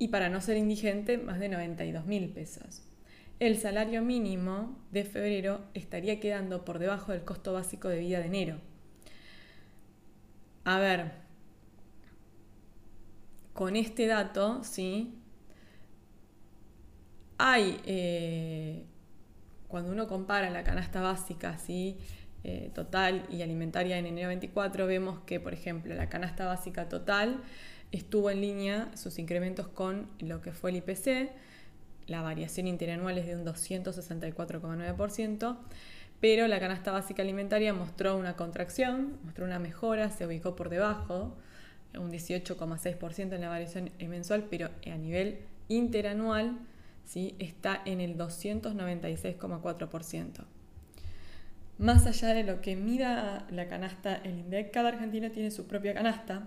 y 0.00 0.08
para 0.08 0.30
no 0.30 0.40
ser 0.40 0.56
indigente 0.56 1.18
más 1.18 1.38
de 1.38 1.50
92 1.50 2.06
mil 2.06 2.30
pesos. 2.30 2.82
El 3.38 3.58
salario 3.58 4.02
mínimo 4.02 4.78
de 4.90 5.04
febrero 5.04 5.60
estaría 5.74 6.18
quedando 6.18 6.64
por 6.64 6.78
debajo 6.78 7.12
del 7.12 7.22
costo 7.22 7.52
básico 7.52 7.86
de 7.88 8.00
vida 8.00 8.18
de 8.18 8.26
enero. 8.26 8.56
A 10.64 10.78
ver, 10.78 11.12
con 13.52 13.76
este 13.76 14.06
dato, 14.06 14.64
¿sí? 14.64 15.18
Hay, 17.36 17.78
eh, 17.84 18.84
cuando 19.68 19.92
uno 19.92 20.08
compara 20.08 20.48
la 20.48 20.64
canasta 20.64 21.02
básica, 21.02 21.58
¿sí? 21.58 21.98
Eh, 22.42 22.70
total 22.74 23.26
y 23.30 23.42
alimentaria 23.42 23.98
en 23.98 24.06
enero 24.06 24.28
24, 24.28 24.86
vemos 24.86 25.20
que, 25.26 25.40
por 25.40 25.52
ejemplo, 25.52 25.94
la 25.94 26.08
canasta 26.08 26.46
básica 26.46 26.88
total 26.88 27.42
estuvo 27.92 28.30
en 28.30 28.40
línea 28.40 28.90
sus 28.96 29.18
incrementos 29.18 29.68
con 29.68 30.08
lo 30.20 30.40
que 30.40 30.52
fue 30.52 30.70
el 30.70 30.76
IPC, 30.76 31.32
la 32.06 32.22
variación 32.22 32.66
interanual 32.66 33.18
es 33.18 33.26
de 33.26 33.36
un 33.36 33.44
264,9%, 33.44 35.58
pero 36.20 36.48
la 36.48 36.58
canasta 36.58 36.92
básica 36.92 37.20
alimentaria 37.22 37.72
mostró 37.72 38.16
una 38.16 38.36
contracción, 38.36 39.18
mostró 39.24 39.44
una 39.44 39.58
mejora, 39.58 40.10
se 40.10 40.26
ubicó 40.26 40.56
por 40.56 40.70
debajo 40.70 41.36
un 41.94 42.10
18,6% 42.10 43.34
en 43.34 43.40
la 43.40 43.48
variación 43.48 43.90
mensual, 44.00 44.46
pero 44.50 44.68
a 44.86 44.96
nivel 44.96 45.38
interanual 45.68 46.58
¿sí? 47.04 47.36
está 47.38 47.80
en 47.84 48.00
el 48.00 48.18
296,4%. 48.18 50.44
Más 51.78 52.06
allá 52.06 52.34
de 52.34 52.42
lo 52.44 52.60
que 52.60 52.76
mida 52.76 53.46
la 53.50 53.66
canasta, 53.68 54.16
el 54.16 54.38
INDEC, 54.38 54.70
cada 54.70 54.90
argentino 54.90 55.30
tiene 55.30 55.50
su 55.50 55.66
propia 55.66 55.94
canasta 55.94 56.46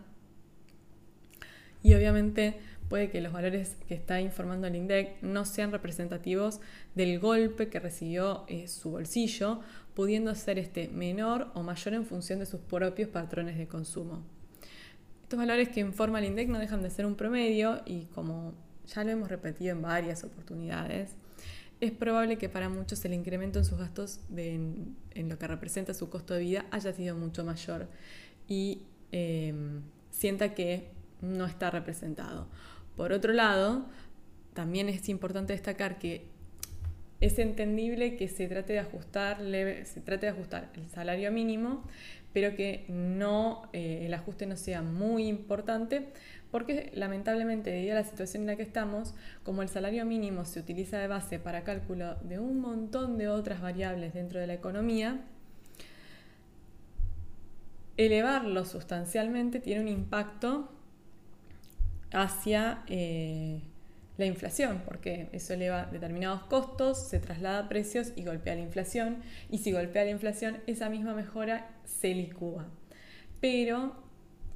y 1.84 1.94
obviamente 1.94 2.58
puede 2.90 3.10
que 3.10 3.22
los 3.22 3.34
valores 3.34 3.76
que 3.88 3.94
está 3.94 4.22
informando 4.22 4.68
el 4.68 4.76
INDEC 4.76 5.22
no 5.22 5.46
sean 5.46 5.72
representativos 5.72 6.62
del 6.96 7.20
golpe 7.20 7.68
que 7.68 7.80
recibió 7.80 8.46
eh, 8.48 8.68
su 8.68 8.92
bolsillo, 8.92 9.60
pudiendo 9.94 10.34
ser 10.36 10.58
este 10.58 10.88
menor 10.88 11.52
o 11.54 11.62
mayor 11.62 11.94
en 11.94 12.06
función 12.06 12.40
de 12.40 12.46
sus 12.46 12.62
propios 12.62 13.10
patrones 13.10 13.58
de 13.58 13.68
consumo. 13.68 14.24
Estos 15.24 15.38
valores 15.38 15.70
que 15.70 15.82
informa 15.82 16.20
el 16.20 16.26
INDEC 16.26 16.48
no 16.50 16.60
dejan 16.60 16.82
de 16.82 16.90
ser 16.90 17.06
un 17.06 17.16
promedio 17.16 17.82
y 17.86 18.06
como 18.06 18.54
ya 18.88 19.04
lo 19.04 19.12
hemos 19.12 19.30
repetido 19.30 19.72
en 19.72 19.82
varias 19.82 20.24
oportunidades, 20.24 21.12
es 21.82 21.92
probable 21.92 22.38
que 22.38 22.48
para 22.48 22.70
muchos 22.70 23.04
el 23.06 23.14
incremento 23.14 23.60
en 23.60 23.66
sus 23.66 23.78
gastos 23.78 24.20
en, 24.36 24.96
lo 25.16 25.38
que 25.38 25.48
representa 25.48 25.94
su 25.94 26.10
costo 26.10 26.34
de 26.34 26.40
vida 26.40 26.66
haya 26.72 26.94
sido 26.94 27.16
mucho 27.18 27.44
mayor 27.44 27.88
y 28.48 28.84
em, 29.12 29.82
sienta 30.12 30.54
que 30.54 30.92
no 31.24 31.46
está 31.46 31.72
representado. 31.72 32.48
Por 32.96 33.12
otro 33.12 33.34
lado, 33.34 33.86
también 34.54 34.90
es 34.90 35.10
importante 35.10 35.54
destacar 35.54 35.98
que 35.98 36.28
es 37.22 37.40
entendible 37.40 38.18
que 38.18 38.28
se 38.28 38.48
trate 38.48 38.74
de 38.74 38.80
ajustar, 38.80 39.38
se 39.40 40.02
trate 40.02 40.26
de 40.26 40.34
ajustar 40.34 40.70
el 40.76 40.90
salario 40.90 41.32
mínimo, 41.32 41.84
pero 42.34 42.56
que 42.56 42.86
no, 42.90 43.70
eh, 43.72 44.04
el 44.06 44.14
ajuste 44.14 44.46
no 44.46 44.58
sea 44.58 44.82
muy 44.82 45.28
importante, 45.28 46.10
porque 46.52 46.92
lamentablemente 46.94 47.72
debido 47.72 47.94
a 47.94 48.02
la 48.02 48.04
situación 48.04 48.44
en 48.44 48.48
la 48.48 48.56
que 48.58 48.64
estamos, 48.64 49.16
como 49.44 49.62
el 49.62 49.70
salario 49.70 50.06
mínimo 50.06 50.44
se 50.46 50.60
utiliza 50.60 51.00
de 51.00 51.08
base 51.08 51.40
para 51.40 51.64
cálculo 51.64 52.16
de 52.24 52.40
un 52.40 52.60
montón 52.60 53.18
de 53.18 53.30
otras 53.30 53.62
variables 53.62 54.14
dentro 54.14 54.40
de 54.40 54.48
la 54.48 54.54
economía, 54.54 55.22
elevarlo 57.96 58.66
sustancialmente 58.66 59.60
tiene 59.60 59.82
un 59.82 59.88
impacto 59.88 60.70
hacia 62.14 62.84
eh, 62.88 63.62
la 64.18 64.26
inflación, 64.26 64.82
porque 64.86 65.30
eso 65.32 65.54
eleva 65.54 65.86
determinados 65.86 66.44
costos, 66.44 67.10
se 67.10 67.20
traslada 67.20 67.60
a 67.60 67.70
precios 67.70 68.14
y 68.16 68.24
golpea 68.24 68.56
la 68.56 68.62
inflación, 68.62 69.18
y 69.50 69.58
si 69.58 69.72
golpea 69.72 70.06
la 70.06 70.12
inflación, 70.12 70.58
esa 70.68 70.90
misma 70.90 71.14
mejora 71.14 71.70
se 71.84 72.14
licúa. 72.14 72.68
Pero 73.42 73.96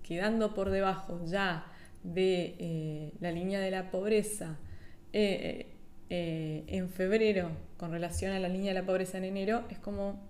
quedando 0.03 0.53
por 0.53 0.69
debajo 0.69 1.19
ya 1.25 1.65
de 2.03 2.55
eh, 2.59 3.13
la 3.19 3.31
línea 3.31 3.59
de 3.59 3.71
la 3.71 3.91
pobreza 3.91 4.57
eh, 5.11 5.73
en 6.09 6.89
febrero 6.89 7.51
con 7.75 7.91
relación 7.91 8.31
a 8.31 8.39
la 8.39 8.47
línea 8.47 8.73
de 8.73 8.79
la 8.79 8.85
pobreza 8.85 9.17
en 9.17 9.25
enero, 9.25 9.65
es 9.69 9.79
como 9.79 10.21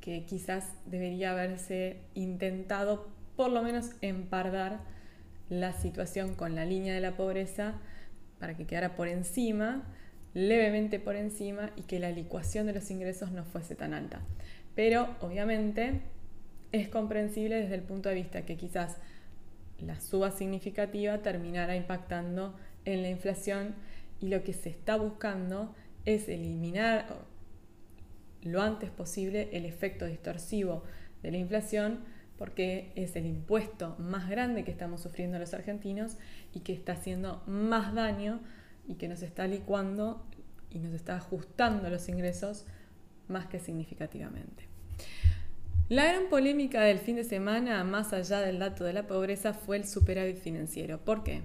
que 0.00 0.24
quizás 0.24 0.72
debería 0.86 1.32
haberse 1.32 1.98
intentado 2.14 3.08
por 3.36 3.50
lo 3.50 3.62
menos 3.62 3.90
empardar 4.00 4.80
la 5.50 5.74
situación 5.74 6.34
con 6.34 6.54
la 6.54 6.64
línea 6.64 6.94
de 6.94 7.00
la 7.00 7.16
pobreza 7.16 7.74
para 8.38 8.56
que 8.56 8.66
quedara 8.66 8.94
por 8.96 9.08
encima, 9.08 9.82
levemente 10.32 10.98
por 10.98 11.16
encima 11.16 11.70
y 11.76 11.82
que 11.82 11.98
la 11.98 12.10
licuación 12.10 12.66
de 12.66 12.72
los 12.72 12.90
ingresos 12.90 13.32
no 13.32 13.44
fuese 13.44 13.74
tan 13.74 13.92
alta. 13.92 14.20
Pero 14.74 15.14
obviamente 15.20 16.00
es 16.72 16.88
comprensible 16.88 17.56
desde 17.56 17.74
el 17.74 17.82
punto 17.82 18.08
de 18.08 18.14
vista 18.14 18.46
que 18.46 18.56
quizás 18.56 18.96
la 19.78 20.00
suba 20.00 20.30
significativa 20.30 21.18
terminara 21.18 21.76
impactando 21.76 22.54
en 22.84 23.02
la 23.02 23.10
inflación 23.10 23.74
y 24.20 24.28
lo 24.28 24.44
que 24.44 24.52
se 24.52 24.68
está 24.70 24.96
buscando 24.96 25.74
es 26.04 26.28
eliminar 26.28 27.06
lo 28.42 28.62
antes 28.62 28.90
posible 28.90 29.50
el 29.52 29.66
efecto 29.66 30.06
distorsivo 30.06 30.84
de 31.22 31.30
la 31.32 31.38
inflación 31.38 32.00
porque 32.40 32.90
es 32.94 33.16
el 33.16 33.26
impuesto 33.26 33.96
más 33.98 34.30
grande 34.30 34.64
que 34.64 34.70
estamos 34.70 35.02
sufriendo 35.02 35.38
los 35.38 35.52
argentinos 35.52 36.16
y 36.54 36.60
que 36.60 36.72
está 36.72 36.92
haciendo 36.92 37.42
más 37.46 37.92
daño 37.94 38.40
y 38.88 38.94
que 38.94 39.08
nos 39.08 39.20
está 39.20 39.46
licuando 39.46 40.24
y 40.70 40.78
nos 40.78 40.94
está 40.94 41.16
ajustando 41.16 41.90
los 41.90 42.08
ingresos 42.08 42.64
más 43.28 43.44
que 43.44 43.60
significativamente. 43.60 44.64
La 45.90 46.06
gran 46.06 46.30
polémica 46.30 46.80
del 46.80 46.98
fin 46.98 47.16
de 47.16 47.24
semana, 47.24 47.84
más 47.84 48.14
allá 48.14 48.40
del 48.40 48.58
dato 48.58 48.84
de 48.84 48.94
la 48.94 49.06
pobreza, 49.06 49.52
fue 49.52 49.76
el 49.76 49.86
superávit 49.86 50.38
financiero. 50.38 51.04
¿Por 51.04 51.22
qué? 51.22 51.42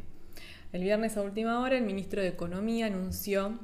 El 0.71 0.83
viernes 0.83 1.17
a 1.17 1.23
última 1.23 1.59
hora 1.59 1.77
el 1.77 1.83
ministro 1.83 2.21
de 2.21 2.29
Economía 2.29 2.85
anunció 2.85 3.59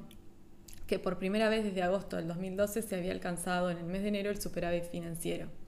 que 0.85 0.99
por 0.99 1.17
primera 1.17 1.47
vez 1.47 1.63
desde 1.63 1.81
agosto 1.81 2.17
del 2.17 2.27
2012 2.27 2.81
se 2.81 2.95
había 2.97 3.13
alcanzado 3.13 3.71
en 3.71 3.77
el 3.77 3.85
mes 3.85 4.01
de 4.01 4.09
enero 4.09 4.31
el 4.31 4.41
superávit 4.41 4.83
financiero. 4.83 5.60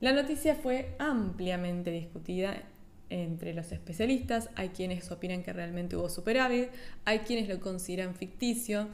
La 0.00 0.12
noticia 0.12 0.54
fue 0.54 0.94
ampliamente 0.98 1.90
discutida 1.90 2.62
entre 3.08 3.54
los 3.54 3.72
especialistas. 3.72 4.50
Hay 4.54 4.68
quienes 4.70 5.10
opinan 5.10 5.42
que 5.42 5.54
realmente 5.54 5.96
hubo 5.96 6.10
superávit, 6.10 6.68
hay 7.04 7.20
quienes 7.20 7.48
lo 7.48 7.60
consideran 7.60 8.14
ficticio. 8.14 8.88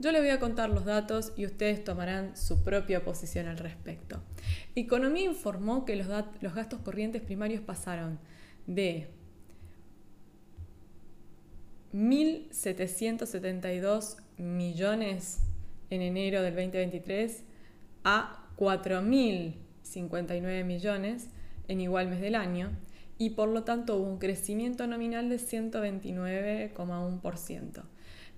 Yo 0.00 0.12
les 0.12 0.20
voy 0.20 0.30
a 0.30 0.40
contar 0.40 0.70
los 0.70 0.84
datos 0.84 1.32
y 1.36 1.44
ustedes 1.44 1.82
tomarán 1.84 2.36
su 2.36 2.62
propia 2.62 3.04
posición 3.04 3.46
al 3.46 3.58
respecto. 3.58 4.22
Economía 4.74 5.24
informó 5.24 5.84
que 5.84 5.94
los, 5.96 6.08
gastos 6.08 6.80
corrientes 6.80 7.22
primarios 7.22 7.62
pasaron 7.62 8.18
de 8.66 9.08
1.772 11.92 14.16
millones 14.38 15.38
en 15.90 16.02
enero 16.02 16.42
del 16.42 16.54
2023 16.54 17.44
a 18.04 18.46
4.000 18.56 19.67
59 19.88 20.64
millones 20.64 21.28
en 21.68 21.80
igual 21.80 22.08
mes 22.08 22.20
del 22.20 22.34
año 22.34 22.70
y 23.18 23.30
por 23.30 23.48
lo 23.48 23.64
tanto 23.64 23.96
hubo 23.96 24.08
un 24.08 24.18
crecimiento 24.18 24.86
nominal 24.86 25.28
de 25.28 25.36
129,1%. 25.36 27.82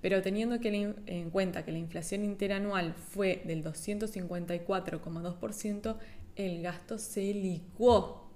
Pero 0.00 0.22
teniendo 0.22 0.56
en 0.64 1.30
cuenta 1.30 1.62
que 1.64 1.72
la 1.72 1.78
inflación 1.78 2.24
interanual 2.24 2.94
fue 2.94 3.42
del 3.44 3.62
254,2%, 3.62 5.96
el 6.36 6.62
gasto 6.62 6.96
se 6.96 7.34
licuó. 7.34 8.30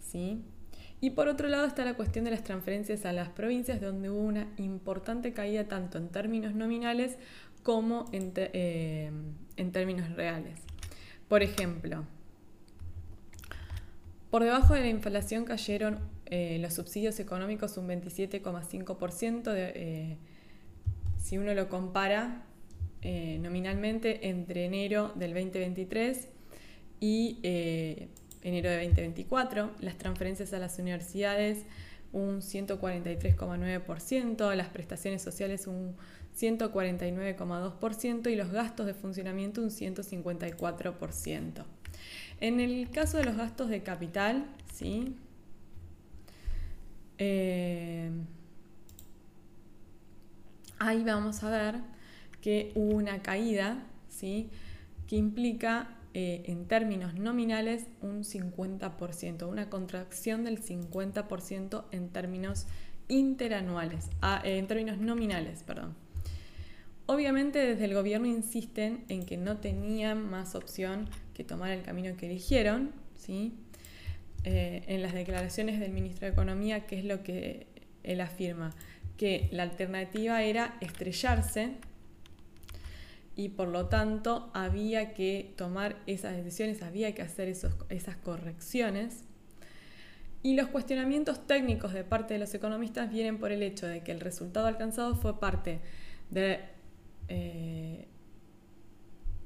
¿sí? 0.00 0.42
Y 1.00 1.10
por 1.10 1.28
otro 1.28 1.46
lado 1.48 1.66
está 1.66 1.84
la 1.84 1.94
cuestión 1.94 2.24
de 2.24 2.32
las 2.32 2.42
transferencias 2.42 3.04
a 3.04 3.12
las 3.12 3.28
provincias, 3.28 3.80
donde 3.80 4.10
hubo 4.10 4.20
una 4.20 4.52
importante 4.56 5.32
caída 5.32 5.68
tanto 5.68 5.98
en 5.98 6.08
términos 6.08 6.52
nominales 6.54 7.16
como 7.62 8.06
en, 8.12 8.32
eh, 8.36 9.12
en 9.56 9.72
términos 9.72 10.10
reales. 10.16 10.58
Por 11.28 11.44
ejemplo, 11.44 12.04
por 14.32 14.42
debajo 14.42 14.72
de 14.72 14.80
la 14.80 14.88
inflación 14.88 15.44
cayeron 15.44 16.00
eh, 16.24 16.56
los 16.58 16.72
subsidios 16.72 17.20
económicos 17.20 17.76
un 17.76 17.86
27,5%, 17.86 19.52
eh, 19.54 20.16
si 21.22 21.36
uno 21.36 21.52
lo 21.52 21.68
compara 21.68 22.46
eh, 23.02 23.38
nominalmente 23.42 24.30
entre 24.30 24.64
enero 24.64 25.12
del 25.16 25.34
2023 25.34 26.28
y 26.98 27.40
enero 27.42 28.70
de 28.70 28.86
2024. 28.86 29.72
Las 29.80 29.98
transferencias 29.98 30.54
a 30.54 30.58
las 30.58 30.78
universidades 30.78 31.66
un 32.12 32.40
143,9%, 32.40 34.54
las 34.54 34.70
prestaciones 34.70 35.20
sociales 35.20 35.66
un 35.66 35.94
149,2% 36.40 38.32
y 38.32 38.36
los 38.36 38.50
gastos 38.50 38.86
de 38.86 38.94
funcionamiento 38.94 39.60
un 39.60 39.68
154%. 39.68 41.64
En 42.40 42.60
el 42.60 42.90
caso 42.90 43.18
de 43.18 43.24
los 43.24 43.36
gastos 43.36 43.68
de 43.68 43.82
capital, 43.82 44.46
¿sí? 44.72 45.14
Eh, 47.18 48.10
ahí 50.78 51.04
vamos 51.04 51.44
a 51.44 51.50
ver 51.50 51.76
que 52.40 52.72
hubo 52.74 52.96
una 52.96 53.22
caída, 53.22 53.84
¿sí? 54.08 54.50
que 55.06 55.16
implica 55.16 55.90
eh, 56.14 56.42
en 56.46 56.66
términos 56.66 57.14
nominales 57.14 57.86
un 58.00 58.24
50%, 58.24 59.48
una 59.48 59.70
contracción 59.70 60.42
del 60.42 60.62
50% 60.62 61.84
en 61.90 62.08
términos 62.08 62.66
interanuales, 63.08 64.10
ah, 64.20 64.40
en 64.44 64.66
términos 64.66 64.98
nominales, 64.98 65.62
perdón. 65.62 65.94
Obviamente 67.06 67.58
desde 67.58 67.84
el 67.84 67.94
gobierno 67.94 68.26
insisten 68.26 69.04
en 69.08 69.26
que 69.26 69.36
no 69.36 69.58
tenían 69.58 70.28
más 70.28 70.54
opción 70.54 71.08
que 71.34 71.44
tomar 71.44 71.70
el 71.70 71.82
camino 71.82 72.16
que 72.16 72.26
eligieron, 72.26 72.92
¿sí? 73.16 73.52
Eh, 74.44 74.82
en 74.88 75.02
las 75.02 75.14
declaraciones 75.14 75.78
del 75.78 75.92
ministro 75.92 76.26
de 76.26 76.32
Economía, 76.32 76.86
¿qué 76.86 76.98
es 76.98 77.04
lo 77.04 77.22
que 77.22 77.66
él 78.02 78.20
afirma? 78.20 78.74
Que 79.16 79.48
la 79.52 79.62
alternativa 79.62 80.42
era 80.42 80.76
estrellarse 80.80 81.76
y 83.36 83.50
por 83.50 83.68
lo 83.68 83.86
tanto 83.86 84.50
había 84.52 85.14
que 85.14 85.54
tomar 85.56 85.96
esas 86.06 86.36
decisiones, 86.36 86.82
había 86.82 87.14
que 87.14 87.22
hacer 87.22 87.48
esos, 87.48 87.74
esas 87.88 88.16
correcciones. 88.16 89.24
Y 90.42 90.56
los 90.56 90.68
cuestionamientos 90.68 91.46
técnicos 91.46 91.92
de 91.92 92.02
parte 92.02 92.34
de 92.34 92.40
los 92.40 92.52
economistas 92.52 93.10
vienen 93.10 93.38
por 93.38 93.52
el 93.52 93.62
hecho 93.62 93.86
de 93.86 94.02
que 94.02 94.10
el 94.10 94.20
resultado 94.20 94.66
alcanzado 94.66 95.14
fue 95.14 95.38
parte 95.38 95.78
de 96.30 96.58
eh, 97.28 98.08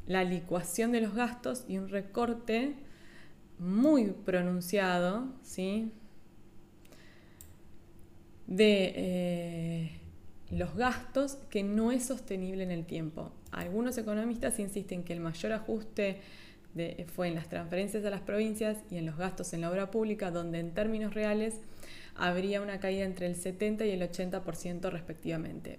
la 0.07 0.24
licuación 0.24 0.92
de 0.92 1.00
los 1.00 1.14
gastos 1.14 1.64
y 1.68 1.78
un 1.78 1.88
recorte 1.88 2.74
muy 3.59 4.12
pronunciado, 4.24 5.32
¿sí? 5.42 5.92
de 8.46 8.92
eh, 8.94 9.90
los 10.50 10.76
gastos 10.76 11.38
que 11.50 11.62
no 11.62 11.90
es 11.90 12.04
sostenible 12.04 12.62
en 12.62 12.70
el 12.70 12.86
tiempo. 12.86 13.32
Algunos 13.50 13.98
economistas 13.98 14.59
insisten 14.59 15.02
que 15.02 15.12
el 15.12 15.20
mayor 15.20 15.52
ajuste 15.52 16.20
fue 17.14 17.28
en 17.28 17.34
las 17.34 17.48
transferencias 17.48 18.04
a 18.04 18.11
las 18.11 18.20
provincias 18.20 18.78
y 18.90 18.98
en 18.98 19.07
los 19.07 19.16
gastos 19.16 19.54
en 19.54 19.62
la 19.62 19.70
obra 19.70 19.90
pública, 19.90 20.30
donde 20.30 20.59
en 20.59 20.72
términos 20.72 21.14
reales 21.14 21.54
habría 22.14 22.61
una 22.61 22.80
caída 22.80 23.04
entre 23.04 23.26
el 23.26 23.34
70 23.34 23.86
y 23.86 23.90
el 23.90 24.02
80% 24.02 24.90
respectivamente, 24.90 25.78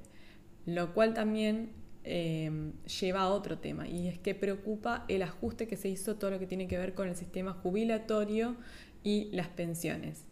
lo 0.65 0.93
cual 0.93 1.13
también 1.13 1.69
eh, 2.03 2.71
lleva 3.01 3.21
a 3.21 3.29
otro 3.29 3.57
tema 3.57 3.87
y 3.87 4.07
es 4.07 4.19
que 4.19 4.35
preocupa 4.35 5.05
el 5.07 5.21
ajuste 5.23 5.67
que 5.67 5.77
se 5.77 5.89
hizo 5.89 6.15
todo 6.15 6.31
lo 6.31 6.39
que 6.39 6.47
tiene 6.47 6.67
que 6.67 6.77
ver 6.77 6.93
con 6.93 7.07
el 7.09 7.15
sistema 7.15 7.53
jubilatorio 7.53 8.55
y 9.03 9.29
las 9.31 9.47
pensiones. 9.47 10.23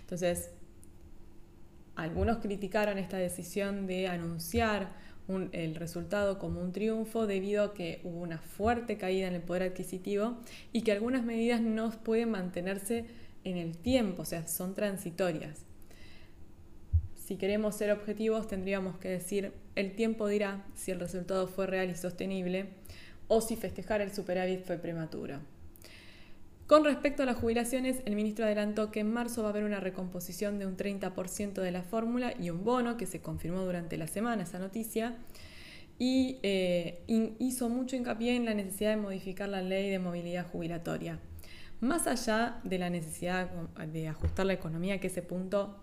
Entonces, 0.00 0.50
algunos 1.94 2.38
criticaron 2.38 2.98
esta 2.98 3.16
decisión 3.16 3.86
de 3.86 4.08
anunciar 4.08 4.92
el 5.52 5.74
resultado 5.74 6.38
como 6.38 6.60
un 6.60 6.72
triunfo 6.72 7.26
debido 7.26 7.64
a 7.64 7.74
que 7.74 8.00
hubo 8.04 8.20
una 8.20 8.38
fuerte 8.38 8.96
caída 8.96 9.26
en 9.26 9.34
el 9.34 9.42
poder 9.42 9.64
adquisitivo 9.64 10.38
y 10.72 10.82
que 10.82 10.92
algunas 10.92 11.24
medidas 11.24 11.60
no 11.60 11.90
pueden 11.90 12.30
mantenerse 12.30 13.06
en 13.42 13.56
el 13.56 13.76
tiempo, 13.76 14.22
o 14.22 14.24
sea, 14.24 14.46
son 14.46 14.74
transitorias. 14.74 15.64
Si 17.26 17.34
queremos 17.34 17.74
ser 17.74 17.90
objetivos, 17.90 18.46
tendríamos 18.46 18.98
que 18.98 19.08
decir, 19.08 19.52
el 19.74 19.96
tiempo 19.96 20.28
dirá 20.28 20.64
si 20.76 20.92
el 20.92 21.00
resultado 21.00 21.48
fue 21.48 21.66
real 21.66 21.90
y 21.90 21.96
sostenible 21.96 22.68
o 23.26 23.40
si 23.40 23.56
festejar 23.56 24.00
el 24.00 24.14
superávit 24.14 24.64
fue 24.64 24.78
prematuro. 24.78 25.40
Con 26.68 26.84
respecto 26.84 27.24
a 27.24 27.26
las 27.26 27.36
jubilaciones, 27.36 28.00
el 28.04 28.14
ministro 28.14 28.44
adelantó 28.44 28.92
que 28.92 29.00
en 29.00 29.12
marzo 29.12 29.42
va 29.42 29.48
a 29.48 29.50
haber 29.50 29.64
una 29.64 29.80
recomposición 29.80 30.60
de 30.60 30.66
un 30.66 30.76
30% 30.76 31.54
de 31.54 31.70
la 31.72 31.82
fórmula 31.82 32.32
y 32.38 32.50
un 32.50 32.62
bono, 32.62 32.96
que 32.96 33.06
se 33.06 33.20
confirmó 33.20 33.62
durante 33.62 33.96
la 33.96 34.06
semana 34.06 34.44
esa 34.44 34.60
noticia, 34.60 35.16
y 35.98 36.38
eh, 36.44 37.02
hizo 37.40 37.68
mucho 37.68 37.96
hincapié 37.96 38.36
en 38.36 38.44
la 38.44 38.54
necesidad 38.54 38.90
de 38.90 38.98
modificar 38.98 39.48
la 39.48 39.62
ley 39.62 39.90
de 39.90 39.98
movilidad 39.98 40.46
jubilatoria. 40.46 41.18
Más 41.80 42.06
allá 42.06 42.60
de 42.62 42.78
la 42.78 42.88
necesidad 42.88 43.50
de 43.92 44.06
ajustar 44.06 44.46
la 44.46 44.52
economía, 44.52 45.00
que 45.00 45.08
ese 45.08 45.22
punto 45.22 45.82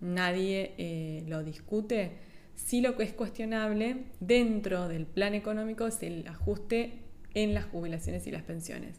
nadie 0.00 0.74
eh, 0.78 1.24
lo 1.26 1.42
discute, 1.42 2.12
sí 2.54 2.80
lo 2.80 2.96
que 2.96 3.04
es 3.04 3.12
cuestionable 3.12 4.04
dentro 4.20 4.88
del 4.88 5.06
plan 5.06 5.34
económico 5.34 5.86
es 5.86 6.02
el 6.02 6.26
ajuste 6.26 6.98
en 7.34 7.54
las 7.54 7.64
jubilaciones 7.66 8.26
y 8.26 8.30
las 8.30 8.42
pensiones. 8.42 8.96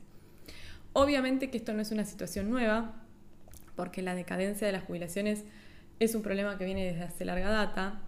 Obviamente 0.94 1.50
que 1.50 1.58
esto 1.58 1.74
no 1.74 1.82
es 1.82 1.92
una 1.92 2.06
situación 2.06 2.50
nueva, 2.50 3.02
porque 3.76 4.02
la 4.02 4.16
decadencia 4.16 4.68
de 4.68 4.74
las 4.74 4.84
jubilaciones 4.84 5.44
es 6.00 6.16
un 6.16 6.22
problema 6.22 6.58
que 6.58 6.66
viene 6.66 6.86
desde 6.86 7.04
hace 7.04 7.26
larga 7.26 7.50
data. 7.50 8.02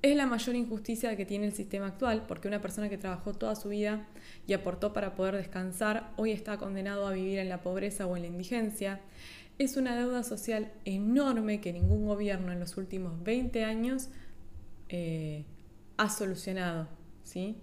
Es 0.00 0.16
la 0.16 0.26
mayor 0.26 0.56
injusticia 0.56 1.16
que 1.16 1.26
tiene 1.26 1.46
el 1.46 1.52
sistema 1.52 1.88
actual, 1.88 2.24
porque 2.26 2.48
una 2.48 2.60
persona 2.60 2.88
que 2.88 2.98
trabajó 2.98 3.34
toda 3.34 3.54
su 3.54 3.68
vida 3.68 4.06
y 4.46 4.52
aportó 4.52 4.92
para 4.92 5.14
poder 5.14 5.36
descansar, 5.36 6.10
hoy 6.16 6.32
está 6.32 6.56
condenado 6.56 7.06
a 7.06 7.12
vivir 7.12 7.38
en 7.38 7.48
la 7.48 7.62
pobreza 7.62 8.06
o 8.06 8.16
en 8.16 8.22
la 8.22 8.28
indigencia. 8.28 9.00
Es 9.58 9.76
una 9.76 9.96
deuda 9.96 10.24
social 10.24 10.72
enorme 10.84 11.60
que 11.60 11.72
ningún 11.72 12.06
gobierno 12.06 12.52
en 12.52 12.60
los 12.60 12.76
últimos 12.76 13.22
20 13.22 13.64
años 13.64 14.08
eh, 14.88 15.44
ha 15.96 16.08
solucionado. 16.08 16.88
¿sí? 17.22 17.56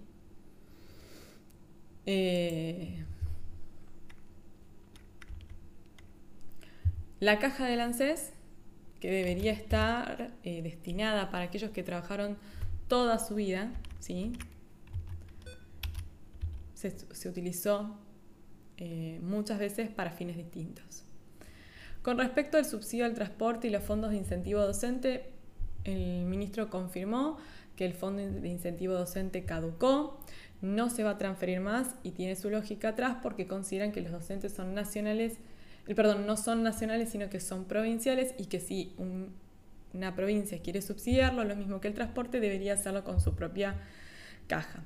Eh, 2.06 3.04
La 7.18 7.38
caja 7.38 7.66
del 7.66 7.80
ANSES, 7.80 8.32
que 8.98 9.10
debería 9.10 9.52
estar 9.52 10.32
eh, 10.42 10.62
destinada 10.62 11.30
para 11.30 11.44
aquellos 11.44 11.70
que 11.70 11.82
trabajaron 11.82 12.38
toda 12.88 13.18
su 13.18 13.34
vida, 13.34 13.70
¿sí? 13.98 14.32
se, 16.72 17.28
utilizó 17.28 17.98
muchas 19.20 19.58
veces 19.58 19.90
para 19.90 20.12
fines 20.12 20.38
distintos. 20.38 21.04
Con 22.02 22.18
respecto 22.18 22.56
al 22.56 22.64
subsidio 22.64 23.04
al 23.04 23.14
transporte 23.14 23.68
y 23.68 23.70
los 23.70 23.82
fondos 23.82 24.10
de 24.10 24.16
incentivo 24.16 24.60
docente, 24.60 25.30
el 25.84 26.24
ministro 26.24 26.70
confirmó 26.70 27.38
que 27.76 27.84
el 27.84 27.94
fondo 27.94 28.22
de 28.22 28.48
incentivo 28.48 28.94
docente 28.94 29.44
caducó, 29.44 30.20
no 30.60 30.90
se 30.90 31.04
va 31.04 31.10
a 31.10 31.18
transferir 31.18 31.60
más 31.60 31.94
y 32.02 32.10
tiene 32.10 32.36
su 32.36 32.50
lógica 32.50 32.90
atrás 32.90 33.16
porque 33.22 33.46
consideran 33.46 33.92
que 33.92 34.02
los 34.02 34.12
docentes 34.12 34.52
son 34.52 34.74
nacionales 34.74 35.38
perdón, 35.94 36.26
no 36.26 36.36
son 36.36 36.62
nacionales, 36.62 37.10
sino 37.10 37.28
que 37.30 37.40
son 37.40 37.64
provinciales 37.64 38.34
y 38.38 38.46
que 38.46 38.60
si 38.60 38.94
una 39.92 40.14
provincia 40.14 40.60
quiere 40.62 40.82
subsidiarlo, 40.82 41.44
lo 41.44 41.56
mismo 41.56 41.80
que 41.80 41.88
el 41.88 41.94
transporte, 41.94 42.40
debería 42.40 42.74
hacerlo 42.74 43.04
con 43.04 43.20
su 43.20 43.34
propia 43.34 43.76
caja. 44.46 44.82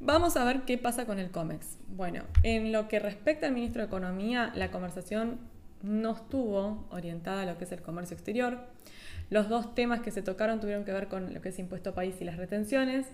Vamos 0.00 0.36
a 0.36 0.44
ver 0.44 0.62
qué 0.62 0.78
pasa 0.78 1.06
con 1.06 1.18
el 1.18 1.30
COMEX. 1.30 1.78
Bueno, 1.88 2.24
en 2.42 2.72
lo 2.72 2.88
que 2.88 2.98
respecta 2.98 3.46
al 3.46 3.52
ministro 3.52 3.82
de 3.82 3.86
Economía, 3.86 4.52
la 4.54 4.70
conversación 4.70 5.38
no 5.84 6.12
estuvo 6.12 6.86
orientada 6.90 7.42
a 7.42 7.46
lo 7.46 7.58
que 7.58 7.64
es 7.64 7.72
el 7.72 7.82
comercio 7.82 8.14
exterior. 8.14 8.58
Los 9.30 9.48
dos 9.48 9.74
temas 9.74 10.00
que 10.00 10.10
se 10.10 10.22
tocaron 10.22 10.60
tuvieron 10.60 10.84
que 10.84 10.92
ver 10.92 11.08
con 11.08 11.32
lo 11.32 11.40
que 11.40 11.50
es 11.50 11.58
impuesto 11.58 11.94
país 11.94 12.16
y 12.20 12.24
las 12.24 12.36
retenciones. 12.36 13.06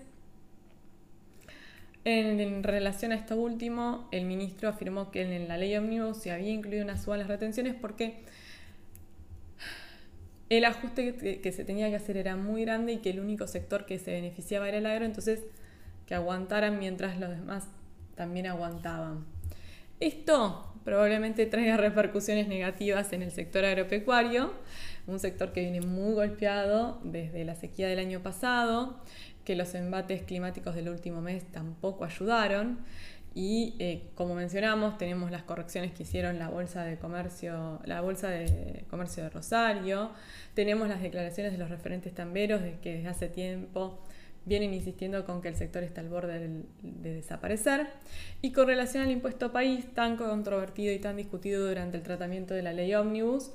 En, 2.03 2.63
relación 2.63 3.11
a 3.11 3.15
esto 3.15 3.35
último, 3.35 4.07
el 4.11 4.25
ministro 4.25 4.69
afirmó 4.69 5.11
que 5.11 5.21
en 5.21 5.47
la 5.47 5.57
ley 5.57 5.75
Omnibus 5.75 6.17
se 6.17 6.31
había 6.31 6.49
incluido 6.49 6.83
una 6.83 6.97
suba 6.97 7.15
en 7.15 7.19
las 7.19 7.27
retenciones 7.27 7.75
porque 7.75 8.23
el 10.49 10.65
ajuste 10.65 11.39
que, 11.41 11.51
se 11.51 11.63
tenía 11.63 11.89
que 11.89 11.95
hacer 11.95 12.17
era 12.17 12.35
muy 12.35 12.65
grande 12.65 12.93
y 12.93 12.97
que 12.97 13.11
el 13.11 13.19
único 13.19 13.47
sector 13.47 13.85
que 13.85 13.99
se 13.99 14.11
beneficiaba 14.11 14.67
era 14.67 14.79
el 14.79 14.85
agro, 14.85 15.05
entonces 15.05 15.41
que 16.07 16.15
aguantaran 16.15 16.79
mientras 16.79 17.19
los 17.19 17.29
demás 17.29 17.67
también 18.15 18.47
aguantaban. 18.47 19.25
Esto 19.99 20.70
probablemente 20.83 21.45
traiga 21.45 21.77
repercusiones 21.77 22.47
negativas 22.47 23.13
en 23.13 23.21
el 23.21 23.31
sector 23.31 23.65
agropecuario, 23.65 24.53
un 25.07 25.19
sector 25.19 25.51
que 25.51 25.61
viene 25.61 25.81
muy 25.81 26.13
golpeado 26.13 26.99
desde 27.03 27.43
la 27.45 27.55
sequía 27.55 27.87
del 27.87 27.99
año 27.99 28.21
pasado 28.21 28.99
que 29.45 29.55
los 29.55 29.73
embates 29.73 30.23
climáticos 30.23 30.75
del 30.75 30.89
último 30.89 31.21
mes 31.21 31.43
tampoco 31.51 32.05
ayudaron. 32.05 32.79
Y 33.33 33.75
eh, 33.79 34.09
como 34.15 34.35
mencionamos, 34.35 34.97
tenemos 34.97 35.31
las 35.31 35.43
correcciones 35.43 35.93
que 35.93 36.03
hicieron 36.03 36.37
la 36.37 36.49
Bolsa 36.49 36.83
de 36.83 36.97
Comercio, 36.97 37.79
la 37.85 38.01
Bolsa 38.01 38.29
de 38.29 38.83
Comercio 38.89 39.23
de 39.23 39.29
Rosario, 39.29 40.11
tenemos 40.53 40.89
las 40.89 41.01
declaraciones 41.01 41.53
de 41.53 41.57
los 41.57 41.69
referentes 41.69 42.13
tamberos 42.13 42.61
de 42.61 42.77
que 42.79 42.95
desde 42.95 43.07
hace 43.07 43.29
tiempo 43.29 43.99
vienen 44.45 44.73
insistiendo 44.73 45.25
con 45.25 45.41
que 45.41 45.47
el 45.47 45.55
sector 45.55 45.83
está 45.83 46.01
al 46.01 46.09
borde 46.09 46.63
de 46.81 47.13
desaparecer. 47.13 47.87
Y 48.41 48.51
con 48.51 48.67
relación 48.67 49.03
al 49.03 49.11
impuesto 49.11 49.51
país, 49.51 49.85
tan 49.93 50.17
controvertido 50.17 50.93
y 50.93 50.99
tan 50.99 51.17
discutido 51.17 51.67
durante 51.67 51.97
el 51.97 52.03
tratamiento 52.03 52.53
de 52.53 52.63
la 52.63 52.73
ley 52.73 52.93
Omnibus, 52.95 53.51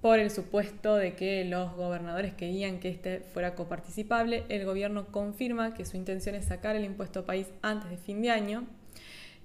por 0.00 0.18
el 0.18 0.30
supuesto 0.30 0.96
de 0.96 1.14
que 1.14 1.44
los 1.44 1.74
gobernadores 1.76 2.34
querían 2.34 2.80
que 2.80 2.88
este 2.88 3.20
fuera 3.20 3.54
coparticipable, 3.54 4.44
el 4.48 4.64
gobierno 4.64 5.06
confirma 5.06 5.74
que 5.74 5.84
su 5.84 5.96
intención 5.96 6.34
es 6.34 6.46
sacar 6.46 6.74
el 6.74 6.84
impuesto 6.84 7.24
país 7.24 7.46
antes 7.62 7.88
de 7.88 7.96
fin 7.96 8.20
de 8.20 8.30
año. 8.30 8.66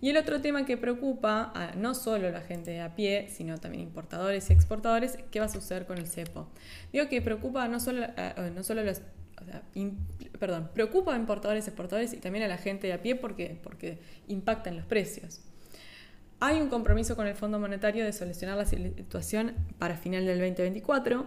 Y 0.01 0.09
el 0.09 0.18
otro 0.18 0.41
tema 0.41 0.65
que 0.65 0.78
preocupa 0.78 1.51
a 1.55 1.76
no 1.76 1.95
solo 1.95 2.30
la 2.30 2.41
gente 2.41 2.72
de 2.72 2.82
a 2.82 2.95
pie, 2.95 3.30
sino 3.30 3.57
también 3.59 3.84
importadores 3.84 4.49
y 4.49 4.53
exportadores, 4.53 5.18
¿qué 5.32 5.39
va 5.39 5.45
a 5.45 5.49
suceder 5.49 5.86
con 5.86 5.97
el 5.97 6.07
cepo? 6.07 6.47
Digo 6.91 7.07
que 7.07 7.22
preocupa 7.22 7.68
no 7.68 7.80
solo, 7.80 8.05
no 8.53 8.63
solo 8.63 8.84
los 8.84 9.01
perdón, 10.39 10.69
preocupa 10.73 11.13
a 11.13 11.17
importadores, 11.17 11.67
exportadores 11.67 12.13
y 12.13 12.17
también 12.17 12.43
a 12.43 12.47
la 12.47 12.57
gente 12.57 12.88
de 12.88 12.93
a 12.93 13.01
pie 13.01 13.15
porque, 13.15 13.57
porque 13.63 13.99
impactan 14.27 14.75
los 14.75 14.85
precios. 14.85 15.41
Hay 16.39 16.61
un 16.61 16.69
compromiso 16.69 17.15
con 17.15 17.25
el 17.25 17.35
Fondo 17.35 17.59
Monetario 17.59 18.05
de 18.05 18.13
solucionar 18.13 18.57
la 18.57 18.65
situación 18.65 19.53
para 19.79 19.97
final 19.97 20.25
del 20.25 20.38
2024. 20.39 21.25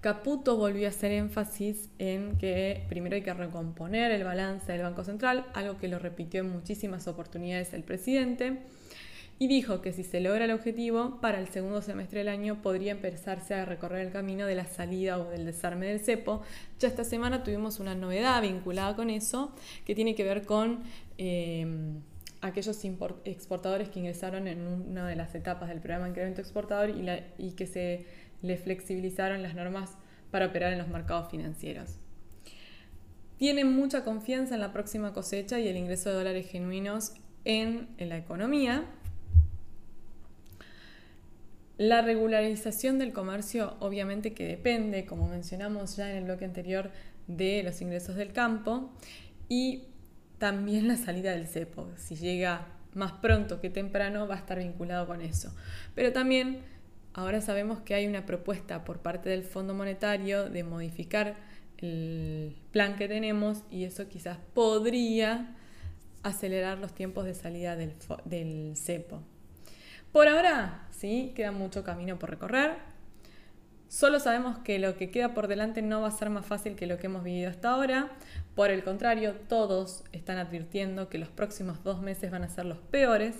Caputo 0.00 0.56
volvió 0.56 0.86
a 0.86 0.90
hacer 0.90 1.12
énfasis 1.12 1.90
en 1.98 2.38
que 2.38 2.86
primero 2.88 3.16
hay 3.16 3.22
que 3.22 3.34
recomponer 3.34 4.12
el 4.12 4.24
balance 4.24 4.70
del 4.70 4.82
Banco 4.82 5.04
Central, 5.04 5.44
algo 5.54 5.76
que 5.76 5.88
lo 5.88 5.98
repitió 5.98 6.40
en 6.40 6.50
muchísimas 6.50 7.08
oportunidades 7.08 7.74
el 7.74 7.82
presidente, 7.82 8.58
y 9.38 9.46
dijo 9.46 9.80
que 9.80 9.92
si 9.92 10.02
se 10.02 10.20
logra 10.20 10.44
el 10.44 10.50
objetivo, 10.50 11.20
para 11.20 11.38
el 11.38 11.48
segundo 11.48 11.80
semestre 11.82 12.20
del 12.20 12.28
año 12.28 12.60
podría 12.62 12.92
empezarse 12.92 13.54
a 13.54 13.64
recorrer 13.64 14.06
el 14.06 14.12
camino 14.12 14.46
de 14.46 14.54
la 14.54 14.64
salida 14.64 15.18
o 15.18 15.30
del 15.30 15.44
desarme 15.44 15.86
del 15.86 16.00
cepo. 16.00 16.42
Ya 16.80 16.88
esta 16.88 17.04
semana 17.04 17.44
tuvimos 17.44 17.78
una 17.78 17.94
novedad 17.94 18.42
vinculada 18.42 18.96
con 18.96 19.10
eso, 19.10 19.54
que 19.84 19.94
tiene 19.94 20.14
que 20.14 20.24
ver 20.24 20.44
con... 20.44 20.80
Eh, 21.18 21.66
aquellos 22.40 22.84
exportadores 23.24 23.88
que 23.88 23.98
ingresaron 23.98 24.46
en 24.46 24.66
una 24.66 25.06
de 25.06 25.16
las 25.16 25.34
etapas 25.34 25.68
del 25.68 25.80
programa 25.80 26.04
de 26.04 26.10
incremento 26.10 26.40
exportador 26.40 26.90
y, 27.38 27.52
que 27.52 27.66
se 27.66 28.06
les 28.42 28.60
flexibilizaron 28.60 29.42
las 29.42 29.54
normas 29.54 29.96
para 30.30 30.46
operar 30.46 30.72
en 30.72 30.78
los 30.78 30.88
mercados 30.88 31.30
financieros. 31.30 31.98
Tienen 33.38 33.72
mucha 33.72 34.04
confianza 34.04 34.54
en 34.54 34.60
la 34.60 34.72
próxima 34.72 35.12
cosecha 35.12 35.58
y 35.58 35.68
el 35.68 35.76
ingreso 35.76 36.10
de 36.10 36.16
dólares 36.16 36.48
genuinos 36.48 37.14
en, 37.44 37.88
la 37.98 38.16
economía. 38.16 38.84
La 41.78 42.02
regularización 42.02 42.98
del 42.98 43.12
comercio 43.12 43.76
obviamente 43.80 44.34
que 44.34 44.46
depende, 44.46 45.06
como 45.06 45.28
mencionamos 45.28 45.96
ya 45.96 46.10
en 46.10 46.18
el 46.18 46.24
bloque 46.24 46.44
anterior, 46.44 46.90
de 47.26 47.62
los 47.62 47.80
ingresos 47.80 48.16
del 48.16 48.32
campo 48.32 48.90
y 49.48 49.84
también 50.38 50.88
la 50.88 50.96
salida 50.96 51.32
del 51.32 51.46
cepo. 51.46 51.88
Si 51.96 52.16
llega 52.16 52.66
más 52.94 53.12
pronto 53.12 53.60
que 53.60 53.70
temprano 53.70 54.26
va 54.26 54.34
a 54.34 54.38
estar 54.38 54.58
vinculado 54.58 55.06
con 55.06 55.20
eso. 55.20 55.54
Pero 55.94 56.12
también 56.12 56.62
ahora 57.14 57.40
sabemos 57.40 57.80
que 57.80 57.94
hay 57.94 58.06
una 58.06 58.26
propuesta 58.26 58.84
por 58.84 59.00
parte 59.00 59.28
del 59.28 59.44
Fondo 59.44 59.74
Monetario 59.74 60.48
de 60.48 60.64
modificar 60.64 61.36
el 61.78 62.56
plan 62.72 62.96
que 62.96 63.06
tenemos 63.08 63.62
y 63.70 63.84
eso 63.84 64.08
quizás 64.08 64.38
podría 64.52 65.54
acelerar 66.22 66.78
los 66.78 66.92
tiempos 66.94 67.24
de 67.24 67.34
salida 67.34 67.76
del, 67.76 68.76
cepo. 68.76 69.22
Por 70.12 70.26
ahora, 70.26 70.87
sí, 70.98 71.32
queda 71.34 71.52
mucho 71.52 71.84
camino 71.84 72.18
por 72.18 72.30
recorrer. 72.30 72.72
Solo 73.88 74.20
sabemos 74.20 74.58
que 74.58 74.78
lo 74.78 74.96
que 74.96 75.10
queda 75.10 75.32
por 75.32 75.48
delante 75.48 75.80
no 75.80 76.02
va 76.02 76.08
a 76.08 76.10
ser 76.10 76.28
más 76.28 76.44
fácil 76.44 76.76
que 76.76 76.86
lo 76.86 76.98
que 76.98 77.06
hemos 77.06 77.24
vivido 77.24 77.48
hasta 77.48 77.70
ahora. 77.70 78.10
Por 78.54 78.70
el 78.70 78.84
contrario, 78.84 79.34
todos 79.48 80.04
están 80.12 80.36
advirtiendo 80.36 81.08
que 81.08 81.16
los 81.16 81.30
próximos 81.30 81.82
dos 81.82 82.02
meses 82.02 82.30
van 82.30 82.42
a 82.42 82.50
ser 82.50 82.66
los 82.66 82.78
peores. 82.78 83.36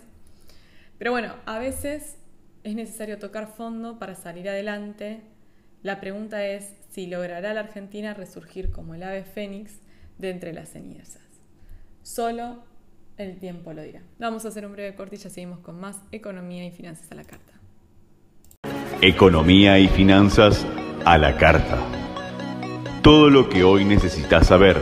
Pero 0.96 1.10
bueno, 1.10 1.34
a 1.44 1.58
veces 1.58 2.16
es 2.64 2.74
necesario 2.74 3.18
tocar 3.18 3.48
fondo 3.48 3.98
para 3.98 4.14
salir 4.14 4.48
adelante. 4.48 5.20
La 5.82 6.00
pregunta 6.00 6.46
es 6.46 6.72
si 6.90 7.06
logrará 7.06 7.52
la 7.52 7.60
Argentina 7.60 8.14
resurgir 8.14 8.70
como 8.70 8.94
el 8.94 9.02
ave 9.02 9.24
fénix 9.24 9.80
de 10.16 10.30
entre 10.30 10.54
las 10.54 10.70
cenizas. 10.70 11.22
Solo 12.02 12.64
el 13.18 13.38
tiempo 13.38 13.72
lo 13.74 13.82
dirá. 13.82 14.00
Vamos 14.18 14.44
a 14.44 14.48
hacer 14.48 14.64
un 14.64 14.72
breve 14.72 14.94
corte 14.94 15.16
y 15.16 15.18
ya 15.18 15.28
seguimos 15.28 15.58
con 15.58 15.78
más 15.78 15.98
economía 16.10 16.64
y 16.64 16.70
finanzas 16.70 17.12
a 17.12 17.16
la 17.16 17.24
carta. 17.24 17.47
Economía 19.00 19.78
y 19.78 19.88
finanzas 19.88 20.66
a 21.04 21.18
la 21.18 21.36
carta. 21.36 21.78
Todo 23.02 23.30
lo 23.30 23.48
que 23.48 23.62
hoy 23.62 23.84
necesitas 23.84 24.48
saber. 24.48 24.76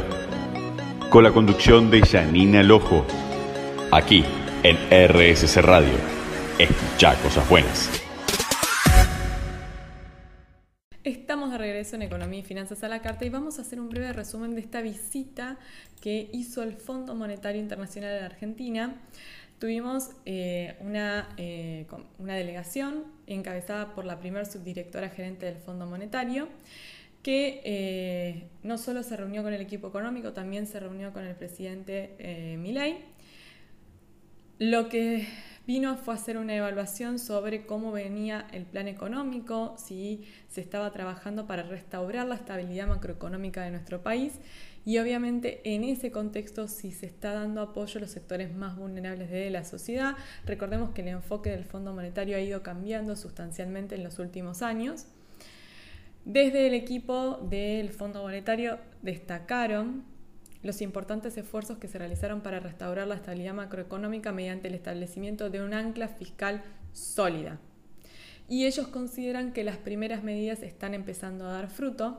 Con 1.11 1.22
la 1.22 1.32
conducción 1.32 1.90
de 1.90 2.00
Janina 2.00 2.62
Lojo. 2.62 3.04
Aquí 3.92 4.24
en 4.62 4.76
RSC 4.90 5.59
Radio. 5.62 5.94
Escucha 6.59 7.14
cosas 7.22 7.48
buenas. 7.48 7.90
Estamos 11.04 11.52
de 11.52 11.59
regreso 11.59 11.96
en 11.96 12.02
Economía 12.02 12.40
y 12.40 12.42
Finanzas 12.42 12.82
a 12.82 12.88
la 12.88 13.02
Carta 13.02 13.24
y 13.24 13.28
vamos 13.28 13.59
a 13.59 13.62
hacer 13.62 13.78
un 13.78 13.88
breve 13.88 14.12
resumen 14.12 14.54
de 14.54 14.61
esta 14.61 14.80
visita 14.80 15.59
que 16.00 16.30
hizo 16.32 16.62
el 16.62 16.72
Fondo 16.72 17.14
Monetario 17.14 17.61
Internacional 17.61 18.18
de 18.18 18.24
Argentina. 18.24 18.94
Tuvimos 19.59 20.11
eh, 20.24 20.76
eh, 21.36 21.86
una 22.18 22.34
delegación 22.34 23.15
encabezada 23.27 23.95
por 23.95 24.05
la 24.05 24.18
primer 24.18 24.47
subdirectora 24.47 25.09
gerente 25.09 25.47
del 25.47 25.57
Fondo 25.57 25.87
Monetario 25.87 26.49
que 27.27 27.61
eh, 27.64 28.47
no 28.62 28.79
solo 28.79 29.03
se 29.03 29.16
reunió 29.16 29.43
con 29.43 29.53
el 29.53 29.61
equipo 29.61 29.89
económico, 29.89 30.33
también 30.33 30.68
se 30.68 30.79
reunió 30.79 31.12
con 31.12 31.24
el 31.24 31.35
presidente 31.35 32.14
eh, 32.20 32.57
Milei. 32.57 32.99
Lo 34.61 34.89
que 34.89 35.27
vino 35.66 35.97
fue 35.97 36.14
hacer 36.14 36.39
una 36.39 36.55
evaluación 36.55 37.18
sobre 37.18 37.66
cómo 37.66 37.91
venía 37.91 38.47
el 38.53 38.64
plan 38.64 38.87
económico, 38.87 39.74
si 39.77 40.24
se 40.49 40.61
estaba 40.61 40.93
trabajando 40.93 41.49
para 41.49 41.64
restaurar 41.64 42.29
la 42.29 42.37
estabilidad 42.37 42.87
macroeconómica 42.87 43.64
de 43.64 43.72
nuestro 43.72 44.05
país 44.05 44.35
y 44.87 44.99
obviamente 44.99 45.61
en 45.64 45.82
ese 45.82 46.12
contexto 46.12 46.68
si 46.68 46.93
se 46.93 47.07
está 47.07 47.32
dando 47.32 47.61
apoyo 47.61 47.99
a 47.99 48.01
los 48.03 48.12
sectores 48.12 48.55
más 48.55 48.76
vulnerables 48.76 49.30
de 49.30 49.51
la 49.51 49.64
sociedad. 49.64 50.14
Recordemos 50.47 50.93
que 50.93 51.03
el 51.03 51.09
enfoque 51.09 51.51
del 51.51 51.64
Fondo 51.64 51.93
Monetario 51.93 52.37
ha 52.37 52.41
ido 52.41 52.62
cambiando 52.62 53.16
sustancialmente 53.16 53.97
en 53.97 54.05
los 54.05 54.20
últimos 54.20 54.62
años. 54.62 55.07
Desde 56.24 56.68
el 56.68 56.74
equipo 56.74 57.39
del 57.51 57.91
Fondo 57.91 58.22
Monetario 58.22 58.78
destacaron 59.03 60.05
los 60.62 60.80
importantes 60.80 61.37
esfuerzos 61.37 61.78
que 61.78 61.89
se 61.89 61.99
realizaron 61.99 62.41
para 62.41 62.61
restaurar 62.61 63.09
la 63.09 63.16
estabilidad 63.16 63.55
macroeconómica 63.55 64.30
mediante 64.30 64.68
el 64.68 64.74
establecimiento 64.74 65.51
de 65.51 65.64
un 65.64 65.74
ancla 65.74 66.07
fiscal 66.07 66.62
sólida. 66.93 67.59
Y 68.49 68.66
ellos 68.66 68.87
consideran 68.87 69.53
que 69.53 69.64
las 69.64 69.78
primeras 69.78 70.22
medidas 70.22 70.62
están 70.62 70.95
empezando 70.95 71.45
a 71.49 71.55
dar 71.55 71.70
fruto. 71.70 72.18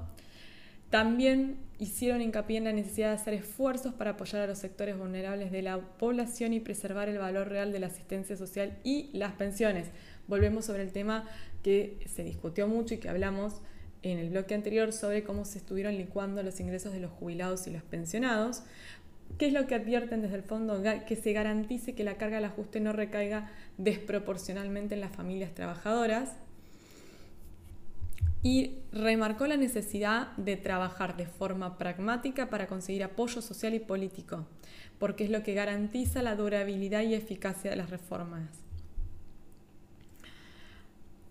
También 0.89 1.57
hicieron 1.79 2.21
hincapié 2.21 2.57
en 2.57 2.63
la 2.63 2.73
necesidad 2.73 3.09
de 3.09 3.15
hacer 3.15 3.33
esfuerzos 3.33 3.93
para 3.93 4.11
apoyar 4.11 4.41
a 4.41 4.47
los 4.47 4.57
sectores 4.57 4.97
vulnerables 4.97 5.51
de 5.51 5.61
la 5.61 5.79
población 5.79 6.53
y 6.53 6.59
preservar 6.59 7.09
el 7.09 7.17
valor 7.17 7.49
real 7.49 7.71
de 7.71 7.79
la 7.79 7.87
asistencia 7.87 8.37
social 8.37 8.77
y 8.83 9.09
las 9.13 9.33
pensiones. 9.33 9.89
Volvemos 10.27 10.65
sobre 10.65 10.83
el 10.83 10.91
tema 10.91 11.25
que 11.61 11.99
se 12.07 12.23
discutió 12.23 12.67
mucho 12.67 12.93
y 12.93 12.97
que 12.97 13.09
hablamos 13.09 13.61
en 14.01 14.17
el 14.17 14.29
bloque 14.29 14.55
anterior 14.55 14.93
sobre 14.93 15.23
cómo 15.23 15.43
se 15.43 15.57
estuvieron 15.57 15.97
licuando 15.97 16.41
los 16.41 16.59
ingresos 16.59 16.93
de 16.93 16.99
los 16.99 17.11
jubilados 17.11 17.67
y 17.67 17.71
los 17.71 17.83
pensionados. 17.83 18.63
¿Qué 19.37 19.47
es 19.47 19.53
lo 19.53 19.67
que 19.67 19.75
advierten 19.75 20.21
desde 20.21 20.37
el 20.37 20.43
fondo? 20.43 20.81
Que 21.05 21.15
se 21.15 21.33
garantice 21.33 21.95
que 21.95 22.03
la 22.03 22.15
carga 22.15 22.37
del 22.37 22.45
ajuste 22.45 22.79
no 22.79 22.93
recaiga 22.93 23.51
desproporcionalmente 23.77 24.95
en 24.95 25.01
las 25.01 25.15
familias 25.15 25.53
trabajadoras. 25.53 26.35
Y 28.43 28.75
remarcó 28.91 29.47
la 29.47 29.57
necesidad 29.57 30.35
de 30.37 30.57
trabajar 30.57 31.17
de 31.17 31.25
forma 31.25 31.77
pragmática 31.77 32.49
para 32.49 32.67
conseguir 32.67 33.03
apoyo 33.03 33.41
social 33.41 33.73
y 33.73 33.79
político, 33.79 34.45
porque 34.99 35.23
es 35.25 35.29
lo 35.29 35.43
que 35.43 35.53
garantiza 35.53 36.21
la 36.21 36.35
durabilidad 36.35 37.01
y 37.01 37.13
eficacia 37.13 37.71
de 37.71 37.77
las 37.77 37.89
reformas. 37.89 38.49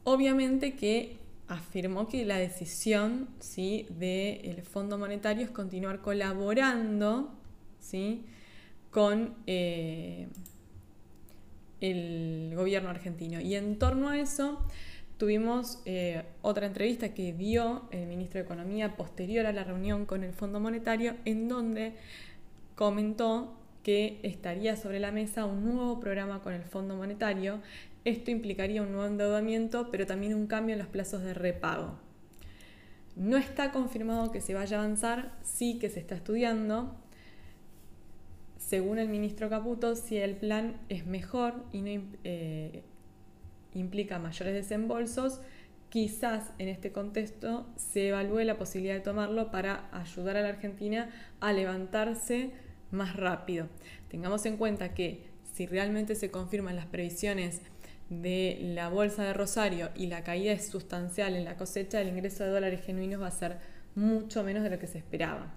Obviamente 0.05 0.75
que 0.75 1.19
afirmó 1.49 2.09
que 2.09 2.25
la 2.25 2.39
decisión 2.39 3.29
¿sí? 3.41 3.87
del 3.91 4.63
Fondo 4.63 4.99
Monetario 4.99 5.45
es 5.45 5.51
continuar 5.51 6.01
colaborando 6.01 7.33
¿sí? 7.81 8.25
con 8.91 9.35
eh, 9.47 10.29
el 11.81 12.53
gobierno 12.55 12.89
argentino. 12.89 13.41
Y 13.41 13.55
en 13.55 13.79
torno 13.79 14.09
a 14.09 14.19
eso 14.19 14.61
tuvimos 15.17 15.81
eh, 15.85 16.25
otra 16.43 16.67
entrevista 16.67 17.15
que 17.15 17.33
dio 17.33 17.89
el 17.91 18.07
ministro 18.07 18.39
de 18.39 18.45
Economía 18.45 18.97
posterior 18.97 19.47
a 19.47 19.53
la 19.53 19.65
reunión 19.65 20.07
con 20.07 20.25
el 20.25 20.33
Fondo 20.33 20.61
Monetario, 20.61 21.17
en 21.25 21.49
donde 21.49 21.95
comentó 22.75 23.55
que 23.83 24.19
estaría 24.23 24.77
sobre 24.77 25.01
la 25.01 25.13
mesa 25.13 25.45
un 25.45 25.65
nuevo 25.65 26.01
programa 26.01 26.43
con 26.43 26.53
el 26.53 26.65
Fondo 26.65 26.97
Monetario 26.97 27.61
esto 28.07 28.31
implicaría 28.31 28.83
un 28.83 28.93
nuevo 28.93 29.09
endeudamiento, 29.09 29.91
pero 29.91 30.07
también 30.07 30.33
un 30.33 30.47
cambio 30.47 30.75
en 30.75 30.79
los 30.79 30.87
plazos 30.87 31.25
de 31.25 31.35
repago. 31.35 31.99
No 33.17 33.37
está 33.37 33.73
confirmado 33.73 34.31
que 34.31 34.41
se 34.41 34.55
vaya 34.55 34.77
a 34.77 34.85
avanzar, 34.85 35.33
sí 35.43 35.81
que 35.81 35.91
se 35.91 35.99
está 35.99 36.15
estudiando. 36.15 36.95
Según 38.59 39.01
el 39.01 39.09
ministro 39.09 39.51
Caputo, 39.51 39.97
si 39.97 40.19
el 40.19 40.37
plan 40.37 40.77
es 40.89 41.05
mejor 41.05 41.65
y 41.73 41.81
no 41.81 42.03
eh, 42.23 42.85
implica 43.79 44.19
mayores 44.19 44.55
desembolsos, 44.55 45.41
quizás 45.89 46.51
en 46.59 46.69
este 46.69 46.93
contexto 46.93 47.67
se 47.77 48.09
evalúe 48.09 48.41
la 48.41 48.59
posibilidad 48.59 48.95
de 48.95 49.01
tomarlo 49.01 49.51
para 49.51 49.89
ayudar 49.93 50.37
a 50.37 50.43
la 50.43 50.49
Argentina 50.49 51.11
a 51.41 51.53
levantarse 51.53 52.51
más 52.91 53.17
rápido. 53.17 53.69
Tengamos 54.09 54.47
en 54.47 54.57
cuenta 54.57 54.95
que 54.95 55.25
si 55.55 55.67
realmente 55.67 56.15
se 56.15 56.31
confirman 56.31 56.77
las 56.77 56.87
previsiones 56.87 57.63
de 58.11 58.59
la 58.61 58.89
bolsa 58.89 59.25
de 59.25 59.33
Rosario 59.33 59.91
y 59.95 60.07
la 60.07 60.23
caída 60.23 60.53
es 60.53 60.69
sustancial 60.69 61.35
en 61.35 61.45
la 61.45 61.57
cosecha, 61.57 62.01
el 62.01 62.09
ingreso 62.09 62.45
de 62.45 62.51
dólares 62.51 62.85
genuinos 62.85 63.21
va 63.21 63.29
a 63.29 63.33
ser 63.33 63.59
mucho 63.95 64.45
menos 64.45 64.63
de 64.63 64.71
lo 64.71 64.79
que 64.79 64.87
se 64.87 64.99
esperaba. 64.99 65.55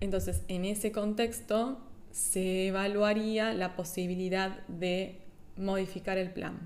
Entonces, 0.00 0.42
en 0.48 0.64
ese 0.64 0.92
contexto, 0.92 1.78
se 2.10 2.68
evaluaría 2.68 3.52
la 3.52 3.76
posibilidad 3.76 4.66
de 4.66 5.20
modificar 5.60 6.18
el 6.18 6.30
plan. 6.30 6.58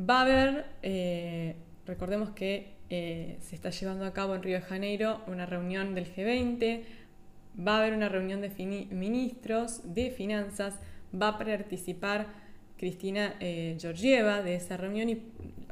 Va 0.00 0.18
a 0.18 0.22
haber, 0.22 0.66
eh, 0.82 1.56
recordemos 1.86 2.30
que 2.30 2.72
eh, 2.88 3.38
se 3.40 3.54
está 3.54 3.70
llevando 3.70 4.04
a 4.04 4.12
cabo 4.12 4.34
en 4.34 4.42
Río 4.42 4.56
de 4.56 4.62
Janeiro 4.62 5.20
una 5.26 5.46
reunión 5.46 5.94
del 5.94 6.12
G20, 6.14 6.82
va 7.66 7.76
a 7.76 7.78
haber 7.80 7.92
una 7.92 8.08
reunión 8.08 8.40
de 8.40 8.48
ministros 8.90 9.94
de 9.94 10.10
finanzas, 10.10 10.78
va 11.14 11.28
a 11.28 11.38
participar 11.38 12.28
Cristina 12.78 13.34
eh, 13.40 13.76
Georgieva 13.80 14.42
de 14.42 14.54
esa 14.54 14.76
reunión 14.76 15.08
y 15.10 15.22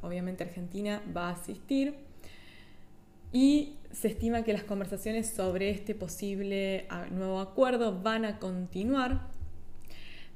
obviamente 0.02 0.44
Argentina 0.44 1.02
va 1.16 1.28
a 1.28 1.32
asistir. 1.32 1.94
y 3.32 3.76
se 3.92 4.08
estima 4.08 4.42
que 4.42 4.52
las 4.52 4.64
conversaciones 4.64 5.30
sobre 5.30 5.70
este 5.70 5.94
posible 5.94 6.86
nuevo 7.10 7.40
acuerdo 7.40 8.00
van 8.00 8.24
a 8.24 8.38
continuar. 8.38 9.29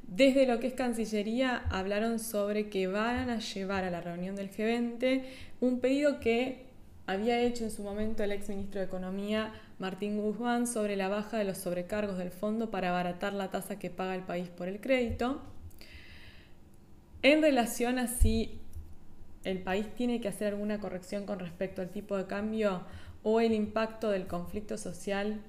Desde 0.07 0.47
lo 0.47 0.61
que 0.61 0.69
es 0.69 0.75
Cancillería 0.75 1.65
hablaron 1.71 2.19
sobre 2.19 2.69
que 2.69 2.87
van 2.87 3.31
a 3.31 3.39
llevar 3.39 3.85
a 3.85 3.91
la 3.91 4.01
reunión 4.01 4.37
del 4.37 4.51
G20 4.51 5.23
un 5.61 5.81
pedido 5.81 6.21
que 6.21 6.67
había 7.07 7.41
hecho 7.41 7.65
en 7.65 7.71
su 7.71 7.83
momento 7.83 8.23
el 8.23 8.33
ex 8.33 8.49
ministro 8.49 8.81
de 8.81 8.87
Economía 8.87 9.53
Martín 9.79 10.19
Guzmán 10.19 10.67
sobre 10.67 10.97
la 10.97 11.09
baja 11.09 11.37
de 11.39 11.45
los 11.45 11.59
sobrecargos 11.59 12.17
del 12.19 12.31
fondo 12.31 12.71
para 12.71 12.91
abaratar 12.91 13.33
la 13.33 13.51
tasa 13.51 13.79
que 13.79 13.91
paga 13.91 14.15
el 14.15 14.23
país 14.23 14.49
por 14.49 14.69
el 14.69 14.81
crédito. 14.81 15.43
En 17.23 17.43
relación 17.43 17.99
a 17.99 18.07
si 18.07 18.61
el 19.45 19.59
país 19.63 19.87
tiene 19.95 20.21
que 20.21 20.29
hacer 20.29 20.49
alguna 20.49 20.81
corrección 20.81 21.27
con 21.27 21.39
respecto 21.39 21.83
al 21.83 21.91
tipo 21.91 22.17
de 22.17 22.27
cambio 22.27 22.83
o 23.23 23.41
el 23.41 23.53
impacto 23.53 24.11
del 24.11 24.27
conflicto 24.27 24.79
social 24.79 25.41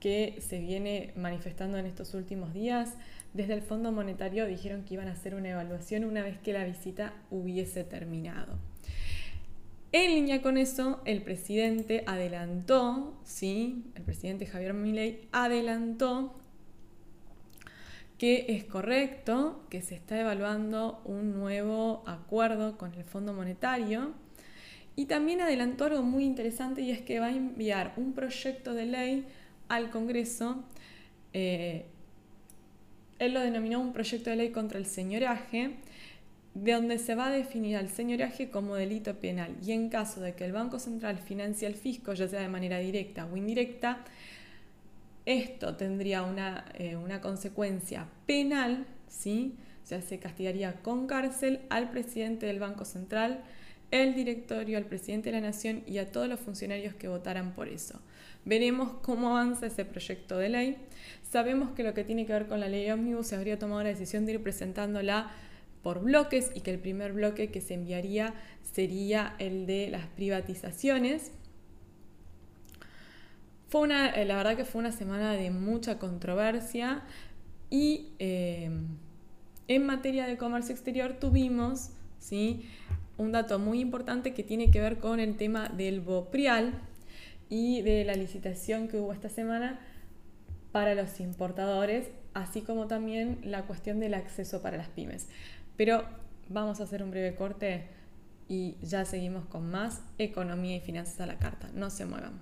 que 0.00 0.38
se 0.40 0.58
viene 0.58 1.12
manifestando 1.16 1.78
en 1.78 1.86
estos 1.86 2.14
últimos 2.14 2.52
días, 2.52 2.94
desde 3.34 3.52
el 3.52 3.62
Fondo 3.62 3.92
Monetario 3.92 4.46
dijeron 4.46 4.84
que 4.84 4.94
iban 4.94 5.08
a 5.08 5.12
hacer 5.12 5.34
una 5.34 5.50
evaluación 5.50 6.04
una 6.04 6.22
vez 6.22 6.38
que 6.38 6.52
la 6.52 6.64
visita 6.64 7.12
hubiese 7.30 7.84
terminado. 7.84 8.58
En 9.92 10.10
línea 10.10 10.40
con 10.42 10.56
eso, 10.56 11.00
el 11.04 11.22
presidente 11.22 12.02
adelantó, 12.06 13.14
sí, 13.24 13.84
el 13.94 14.02
presidente 14.02 14.46
Javier 14.46 14.72
Milei 14.72 15.28
adelantó 15.30 16.34
que 18.18 18.46
es 18.48 18.64
correcto 18.64 19.64
que 19.68 19.82
se 19.82 19.94
está 19.96 20.18
evaluando 20.20 21.00
un 21.04 21.32
nuevo 21.32 22.04
acuerdo 22.06 22.78
con 22.78 22.94
el 22.94 23.04
Fondo 23.04 23.34
Monetario 23.34 24.12
y 24.96 25.06
también 25.06 25.40
adelantó 25.40 25.86
algo 25.86 26.02
muy 26.02 26.24
interesante 26.24 26.82
y 26.82 26.92
es 26.92 27.02
que 27.02 27.18
va 27.18 27.26
a 27.26 27.32
enviar 27.32 27.94
un 27.96 28.12
proyecto 28.12 28.74
de 28.74 28.86
ley 28.86 29.26
al 29.68 29.90
Congreso. 29.90 30.64
Eh, 31.32 31.86
él 33.18 33.34
lo 33.34 33.40
denominó 33.40 33.80
un 33.80 33.92
proyecto 33.92 34.30
de 34.30 34.36
ley 34.36 34.50
contra 34.50 34.78
el 34.78 34.86
señoraje, 34.86 35.70
de 36.54 36.72
donde 36.72 36.98
se 36.98 37.14
va 37.14 37.26
a 37.26 37.30
definir 37.30 37.76
al 37.76 37.88
señoraje 37.88 38.50
como 38.50 38.76
delito 38.76 39.18
penal. 39.18 39.56
Y 39.64 39.72
en 39.72 39.88
caso 39.88 40.20
de 40.20 40.34
que 40.34 40.44
el 40.44 40.52
Banco 40.52 40.78
Central 40.78 41.18
financie 41.18 41.66
al 41.66 41.74
fisco, 41.74 42.14
ya 42.14 42.28
sea 42.28 42.40
de 42.40 42.48
manera 42.48 42.78
directa 42.78 43.26
o 43.26 43.36
indirecta, 43.36 44.04
esto 45.26 45.74
tendría 45.76 46.22
una, 46.22 46.64
eh, 46.74 46.96
una 46.96 47.20
consecuencia 47.20 48.06
penal, 48.26 48.86
¿sí? 49.08 49.56
o 49.82 49.86
sea, 49.86 50.00
se 50.00 50.18
castigaría 50.18 50.80
con 50.82 51.06
cárcel 51.06 51.60
al 51.70 51.90
presidente 51.90 52.46
del 52.46 52.58
Banco 52.58 52.84
Central, 52.84 53.42
el 53.90 54.14
directorio, 54.14 54.78
al 54.78 54.86
presidente 54.86 55.30
de 55.30 55.40
la 55.40 55.46
Nación 55.46 55.82
y 55.86 55.98
a 55.98 56.10
todos 56.10 56.28
los 56.28 56.40
funcionarios 56.40 56.94
que 56.94 57.08
votaran 57.08 57.52
por 57.52 57.68
eso. 57.68 58.00
Veremos 58.44 58.92
cómo 59.02 59.30
avanza 59.30 59.66
ese 59.66 59.84
proyecto 59.84 60.38
de 60.38 60.48
ley. 60.48 60.76
Sabemos 61.34 61.72
que 61.72 61.82
lo 61.82 61.94
que 61.94 62.04
tiene 62.04 62.26
que 62.26 62.32
ver 62.32 62.46
con 62.46 62.60
la 62.60 62.68
ley 62.68 62.88
Omnibus 62.92 63.26
se 63.26 63.34
habría 63.34 63.58
tomado 63.58 63.82
la 63.82 63.88
decisión 63.88 64.24
de 64.24 64.34
ir 64.34 64.42
presentándola 64.44 65.32
por 65.82 66.00
bloques 66.00 66.52
y 66.54 66.60
que 66.60 66.70
el 66.70 66.78
primer 66.78 67.12
bloque 67.12 67.50
que 67.50 67.60
se 67.60 67.74
enviaría 67.74 68.34
sería 68.62 69.34
el 69.40 69.66
de 69.66 69.88
las 69.90 70.06
privatizaciones. 70.06 71.32
Fue 73.66 73.80
una, 73.80 74.10
eh, 74.10 74.24
la 74.26 74.36
verdad 74.36 74.56
que 74.56 74.64
fue 74.64 74.78
una 74.78 74.92
semana 74.92 75.32
de 75.32 75.50
mucha 75.50 75.98
controversia 75.98 77.02
y 77.68 78.10
eh, 78.20 78.70
en 79.66 79.86
materia 79.86 80.28
de 80.28 80.36
comercio 80.36 80.72
exterior 80.72 81.14
tuvimos 81.14 81.90
¿sí? 82.20 82.64
un 83.18 83.32
dato 83.32 83.58
muy 83.58 83.80
importante 83.80 84.34
que 84.34 84.44
tiene 84.44 84.70
que 84.70 84.80
ver 84.80 84.98
con 84.98 85.18
el 85.18 85.36
tema 85.36 85.68
del 85.68 86.00
Boprial 86.00 86.74
y 87.48 87.82
de 87.82 88.04
la 88.04 88.14
licitación 88.14 88.86
que 88.86 88.98
hubo 88.98 89.12
esta 89.12 89.28
semana 89.28 89.80
para 90.74 90.96
los 90.96 91.20
importadores, 91.20 92.08
así 92.32 92.60
como 92.62 92.88
también 92.88 93.38
la 93.44 93.62
cuestión 93.62 94.00
del 94.00 94.12
acceso 94.12 94.60
para 94.60 94.76
las 94.76 94.88
pymes. 94.88 95.28
Pero 95.76 96.02
vamos 96.48 96.80
a 96.80 96.82
hacer 96.82 97.00
un 97.04 97.12
breve 97.12 97.36
corte 97.36 97.86
y 98.48 98.76
ya 98.82 99.04
seguimos 99.04 99.46
con 99.46 99.70
más 99.70 100.02
economía 100.18 100.74
y 100.74 100.80
finanzas 100.80 101.20
a 101.20 101.26
la 101.26 101.38
carta. 101.38 101.70
No 101.74 101.90
se 101.90 102.06
muevan. 102.06 102.40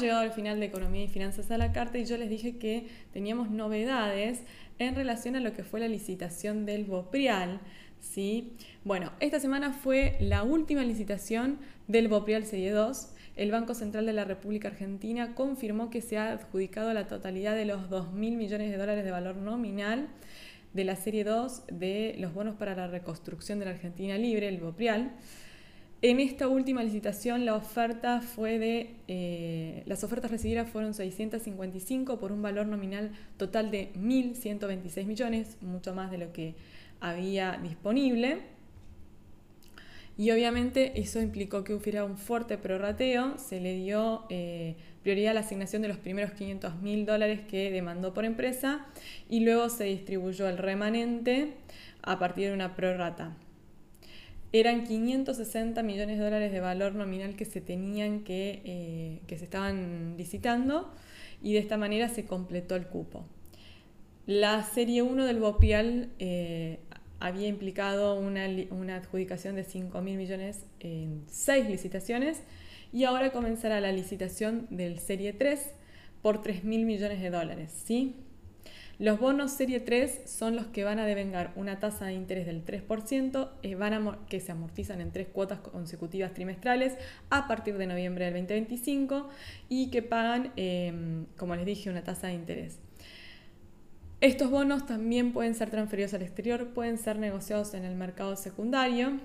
Llegado 0.00 0.20
al 0.20 0.32
final 0.32 0.60
de 0.60 0.66
Economía 0.66 1.04
y 1.04 1.08
Finanzas 1.08 1.50
a 1.50 1.56
la 1.56 1.72
Carta 1.72 1.96
y 1.96 2.04
yo 2.04 2.18
les 2.18 2.28
dije 2.28 2.58
que 2.58 2.86
teníamos 3.14 3.50
novedades 3.50 4.42
en 4.78 4.94
relación 4.94 5.36
a 5.36 5.40
lo 5.40 5.54
que 5.54 5.64
fue 5.64 5.80
la 5.80 5.88
licitación 5.88 6.66
del 6.66 6.84
Boprial. 6.84 7.60
¿sí? 8.00 8.52
Bueno, 8.84 9.12
esta 9.20 9.40
semana 9.40 9.72
fue 9.72 10.16
la 10.20 10.42
última 10.42 10.82
licitación 10.82 11.58
del 11.88 12.08
Boprial 12.08 12.44
Serie 12.44 12.72
2. 12.72 13.08
El 13.36 13.50
Banco 13.50 13.74
Central 13.74 14.04
de 14.04 14.12
la 14.12 14.24
República 14.24 14.68
Argentina 14.68 15.34
confirmó 15.34 15.88
que 15.88 16.02
se 16.02 16.18
ha 16.18 16.32
adjudicado 16.32 16.92
la 16.92 17.06
totalidad 17.06 17.54
de 17.54 17.64
los 17.64 17.88
2.000 17.88 18.12
millones 18.12 18.70
de 18.70 18.76
dólares 18.76 19.04
de 19.04 19.10
valor 19.10 19.36
nominal 19.36 20.08
de 20.74 20.84
la 20.84 20.96
Serie 20.96 21.24
2 21.24 21.68
de 21.72 22.16
los 22.18 22.34
bonos 22.34 22.56
para 22.56 22.74
la 22.74 22.86
reconstrucción 22.86 23.58
de 23.58 23.64
la 23.64 23.70
Argentina 23.70 24.18
Libre, 24.18 24.48
el 24.48 24.58
Boprial. 24.58 25.12
En 26.08 26.20
esta 26.20 26.46
última 26.46 26.84
licitación 26.84 27.44
la 27.44 27.56
oferta 27.56 28.20
fue 28.20 28.60
de, 28.60 28.94
eh, 29.08 29.82
las 29.86 30.04
ofertas 30.04 30.30
recibidas 30.30 30.70
fueron 30.70 30.94
655 30.94 32.20
por 32.20 32.30
un 32.30 32.42
valor 32.42 32.68
nominal 32.68 33.10
total 33.36 33.72
de 33.72 33.92
1.126 33.94 35.04
millones, 35.04 35.56
mucho 35.62 35.96
más 35.96 36.12
de 36.12 36.18
lo 36.18 36.32
que 36.32 36.54
había 37.00 37.58
disponible. 37.60 38.38
Y 40.16 40.30
obviamente 40.30 41.00
eso 41.00 41.20
implicó 41.20 41.64
que 41.64 41.74
hubiera 41.74 42.04
un 42.04 42.16
fuerte 42.16 42.56
prorrateo, 42.56 43.36
se 43.36 43.60
le 43.60 43.74
dio 43.74 44.26
eh, 44.30 44.76
prioridad 45.02 45.32
a 45.32 45.34
la 45.34 45.40
asignación 45.40 45.82
de 45.82 45.88
los 45.88 45.96
primeros 45.96 46.30
500 46.34 46.82
mil 46.82 47.04
dólares 47.04 47.40
que 47.50 47.72
demandó 47.72 48.14
por 48.14 48.24
empresa 48.24 48.86
y 49.28 49.40
luego 49.40 49.68
se 49.70 49.82
distribuyó 49.82 50.48
el 50.48 50.58
remanente 50.58 51.54
a 52.02 52.20
partir 52.20 52.46
de 52.46 52.54
una 52.54 52.76
prorrata 52.76 53.36
eran 54.52 54.84
560 54.84 55.82
millones 55.82 56.18
de 56.18 56.24
dólares 56.24 56.52
de 56.52 56.60
valor 56.60 56.94
nominal 56.94 57.36
que 57.36 57.44
se 57.44 57.60
tenían 57.60 58.20
que, 58.24 58.62
eh, 58.64 59.20
que 59.26 59.38
se 59.38 59.44
estaban 59.44 60.14
licitando 60.16 60.92
y 61.42 61.52
de 61.54 61.58
esta 61.58 61.76
manera 61.76 62.08
se 62.08 62.24
completó 62.24 62.76
el 62.76 62.86
cupo. 62.86 63.24
La 64.26 64.62
serie 64.64 65.02
1 65.02 65.24
del 65.24 65.38
BOPIAL 65.38 66.10
eh, 66.18 66.78
había 67.20 67.48
implicado 67.48 68.18
una, 68.18 68.46
una 68.70 68.96
adjudicación 68.96 69.54
de 69.54 69.64
5 69.64 70.00
mil 70.02 70.16
millones 70.16 70.64
en 70.80 71.22
6 71.28 71.68
licitaciones 71.68 72.42
y 72.92 73.04
ahora 73.04 73.30
comenzará 73.30 73.80
la 73.80 73.92
licitación 73.92 74.66
del 74.70 74.98
serie 74.98 75.32
3 75.32 75.70
por 76.22 76.42
3 76.42 76.64
mil 76.64 76.84
millones 76.86 77.20
de 77.20 77.30
dólares. 77.30 77.72
¿sí? 77.84 78.16
Los 78.98 79.20
bonos 79.20 79.52
serie 79.52 79.80
3 79.80 80.22
son 80.24 80.56
los 80.56 80.68
que 80.68 80.82
van 80.82 80.98
a 80.98 81.04
devengar 81.04 81.52
una 81.54 81.78
tasa 81.78 82.06
de 82.06 82.14
interés 82.14 82.46
del 82.46 82.64
3%, 82.64 83.50
eh, 83.62 83.74
van 83.74 84.18
que 84.26 84.40
se 84.40 84.52
amortizan 84.52 85.02
en 85.02 85.10
tres 85.10 85.28
cuotas 85.28 85.58
consecutivas 85.58 86.32
trimestrales 86.32 86.94
a 87.28 87.46
partir 87.46 87.76
de 87.76 87.86
noviembre 87.86 88.24
del 88.24 88.34
2025 88.34 89.28
y 89.68 89.90
que 89.90 90.00
pagan, 90.00 90.50
em, 90.56 91.26
como 91.36 91.54
les 91.56 91.66
dije, 91.66 91.90
una 91.90 92.04
tasa 92.04 92.28
de 92.28 92.34
interés. 92.34 92.78
Estos 94.22 94.50
bonos 94.50 94.86
también 94.86 95.34
pueden 95.34 95.54
ser 95.54 95.68
transferidos 95.68 96.14
al 96.14 96.22
exterior, 96.22 96.68
pueden 96.68 96.96
ser 96.96 97.18
negociados 97.18 97.74
en 97.74 97.84
el 97.84 97.96
mercado 97.96 98.34
secundario 98.34 99.20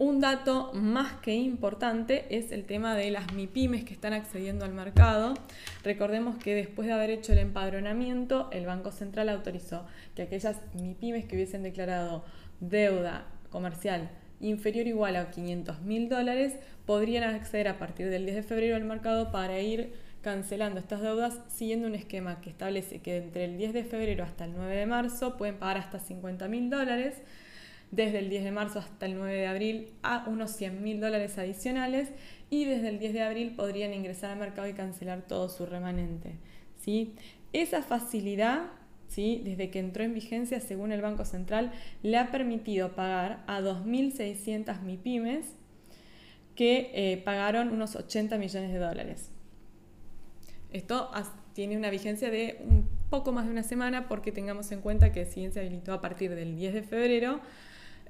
un 0.00 0.18
dato 0.18 0.72
más 0.72 1.12
que 1.20 1.34
importante 1.34 2.24
es 2.30 2.52
el 2.52 2.64
tema 2.64 2.96
de 2.96 3.10
las 3.10 3.34
MIPIMES 3.34 3.84
que 3.84 3.92
están 3.92 4.14
accediendo 4.14 4.64
al 4.64 4.72
mercado. 4.72 5.34
Recordemos 5.84 6.38
que 6.38 6.54
después 6.54 6.88
de 6.88 6.94
haber 6.94 7.10
hecho 7.10 7.34
el 7.34 7.38
empadronamiento, 7.38 8.48
el 8.50 8.64
Banco 8.64 8.92
Central 8.92 9.28
autorizó 9.28 9.84
que 10.16 10.22
aquellas 10.22 10.56
MIPIMES 10.72 11.26
que 11.26 11.36
hubiesen 11.36 11.62
declarado 11.62 12.24
deuda 12.60 13.26
comercial 13.50 14.08
inferior 14.40 14.86
o 14.86 14.88
igual 14.88 15.16
a 15.16 15.30
500 15.30 15.82
mil 15.82 16.08
dólares 16.08 16.54
podrían 16.86 17.24
acceder 17.34 17.68
a 17.68 17.78
partir 17.78 18.08
del 18.08 18.24
10 18.24 18.36
de 18.36 18.42
febrero 18.42 18.76
al 18.76 18.84
mercado 18.84 19.30
para 19.30 19.60
ir 19.60 19.92
cancelando 20.22 20.80
estas 20.80 21.02
deudas 21.02 21.40
siguiendo 21.48 21.86
un 21.86 21.94
esquema 21.94 22.40
que 22.40 22.48
establece 22.48 23.02
que 23.02 23.18
entre 23.18 23.44
el 23.44 23.58
10 23.58 23.74
de 23.74 23.84
febrero 23.84 24.24
hasta 24.24 24.46
el 24.46 24.54
9 24.54 24.76
de 24.76 24.86
marzo 24.86 25.36
pueden 25.36 25.58
pagar 25.58 25.76
hasta 25.76 25.98
50 25.98 26.48
mil 26.48 26.70
dólares 26.70 27.20
desde 27.90 28.18
el 28.20 28.30
10 28.30 28.44
de 28.44 28.50
marzo 28.52 28.78
hasta 28.78 29.06
el 29.06 29.16
9 29.16 29.32
de 29.32 29.46
abril 29.46 29.88
a 30.02 30.24
unos 30.28 30.52
100 30.52 30.82
mil 30.82 31.00
dólares 31.00 31.38
adicionales 31.38 32.08
y 32.48 32.64
desde 32.64 32.88
el 32.88 32.98
10 32.98 33.12
de 33.12 33.22
abril 33.22 33.54
podrían 33.56 33.92
ingresar 33.92 34.30
al 34.30 34.38
mercado 34.38 34.68
y 34.68 34.74
cancelar 34.74 35.22
todo 35.22 35.48
su 35.48 35.66
remanente. 35.66 36.34
¿sí? 36.76 37.14
Esa 37.52 37.82
facilidad, 37.82 38.66
¿sí? 39.08 39.42
desde 39.44 39.70
que 39.70 39.80
entró 39.80 40.04
en 40.04 40.14
vigencia, 40.14 40.60
según 40.60 40.92
el 40.92 41.02
Banco 41.02 41.24
Central, 41.24 41.72
le 42.02 42.16
ha 42.16 42.30
permitido 42.30 42.94
pagar 42.94 43.42
a 43.46 43.60
2.600 43.60 44.82
MIPIMES 44.82 45.46
que 46.54 46.90
eh, 46.94 47.16
pagaron 47.24 47.70
unos 47.70 47.96
80 47.96 48.38
millones 48.38 48.72
de 48.72 48.78
dólares. 48.78 49.30
Esto 50.72 51.10
tiene 51.54 51.76
una 51.76 51.90
vigencia 51.90 52.30
de 52.30 52.58
un 52.64 52.88
poco 53.10 53.32
más 53.32 53.46
de 53.46 53.50
una 53.50 53.62
semana 53.62 54.08
porque 54.08 54.30
tengamos 54.30 54.70
en 54.70 54.80
cuenta 54.80 55.12
que 55.12 55.24
si 55.24 55.50
se 55.50 55.60
habilitó 55.60 55.92
a 55.92 56.00
partir 56.00 56.34
del 56.34 56.56
10 56.56 56.74
de 56.74 56.82
febrero, 56.82 57.40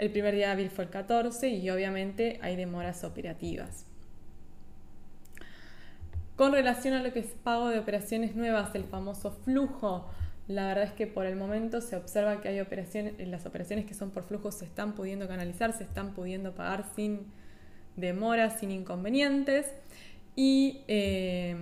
el 0.00 0.10
primer 0.10 0.34
día 0.34 0.50
hábil 0.50 0.70
fue 0.70 0.84
el 0.84 0.90
14 0.90 1.50
y 1.50 1.68
obviamente 1.68 2.38
hay 2.40 2.56
demoras 2.56 3.04
operativas. 3.04 3.84
Con 6.36 6.52
relación 6.52 6.94
a 6.94 7.02
lo 7.02 7.12
que 7.12 7.18
es 7.18 7.26
pago 7.44 7.68
de 7.68 7.78
operaciones 7.78 8.34
nuevas, 8.34 8.74
el 8.74 8.84
famoso 8.84 9.30
flujo, 9.30 10.10
la 10.48 10.68
verdad 10.68 10.84
es 10.84 10.92
que 10.92 11.06
por 11.06 11.26
el 11.26 11.36
momento 11.36 11.82
se 11.82 11.96
observa 11.96 12.40
que 12.40 12.48
hay 12.48 12.60
operaciones, 12.60 13.12
las 13.28 13.44
operaciones 13.44 13.84
que 13.84 13.92
son 13.92 14.10
por 14.10 14.22
flujo 14.22 14.50
se 14.50 14.64
están 14.64 14.94
pudiendo 14.94 15.28
canalizar, 15.28 15.74
se 15.74 15.84
están 15.84 16.14
pudiendo 16.14 16.54
pagar 16.54 16.86
sin 16.96 17.26
demoras, 17.96 18.58
sin 18.58 18.70
inconvenientes. 18.70 19.66
Y 20.34 20.80
eh, 20.88 21.54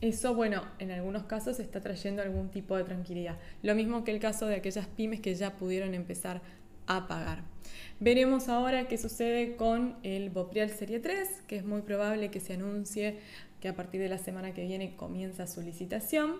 eso, 0.00 0.32
bueno, 0.34 0.62
en 0.78 0.92
algunos 0.92 1.24
casos 1.24 1.58
está 1.58 1.80
trayendo 1.80 2.22
algún 2.22 2.50
tipo 2.50 2.76
de 2.76 2.84
tranquilidad. 2.84 3.36
Lo 3.62 3.74
mismo 3.74 4.04
que 4.04 4.12
el 4.12 4.20
caso 4.20 4.46
de 4.46 4.54
aquellas 4.54 4.86
pymes 4.86 5.20
que 5.20 5.34
ya 5.34 5.56
pudieron 5.56 5.92
empezar 5.94 6.40
pagar. 7.06 7.42
Veremos 8.00 8.48
ahora 8.48 8.88
qué 8.88 8.96
sucede 8.96 9.56
con 9.56 9.96
el 10.02 10.30
Boprial 10.30 10.70
Serie 10.70 11.00
3, 11.00 11.42
que 11.46 11.56
es 11.56 11.64
muy 11.64 11.82
probable 11.82 12.30
que 12.30 12.40
se 12.40 12.54
anuncie 12.54 13.18
que 13.60 13.68
a 13.68 13.74
partir 13.74 14.00
de 14.00 14.08
la 14.08 14.18
semana 14.18 14.54
que 14.54 14.64
viene 14.64 14.96
comienza 14.96 15.46
su 15.46 15.62
licitación. 15.62 16.36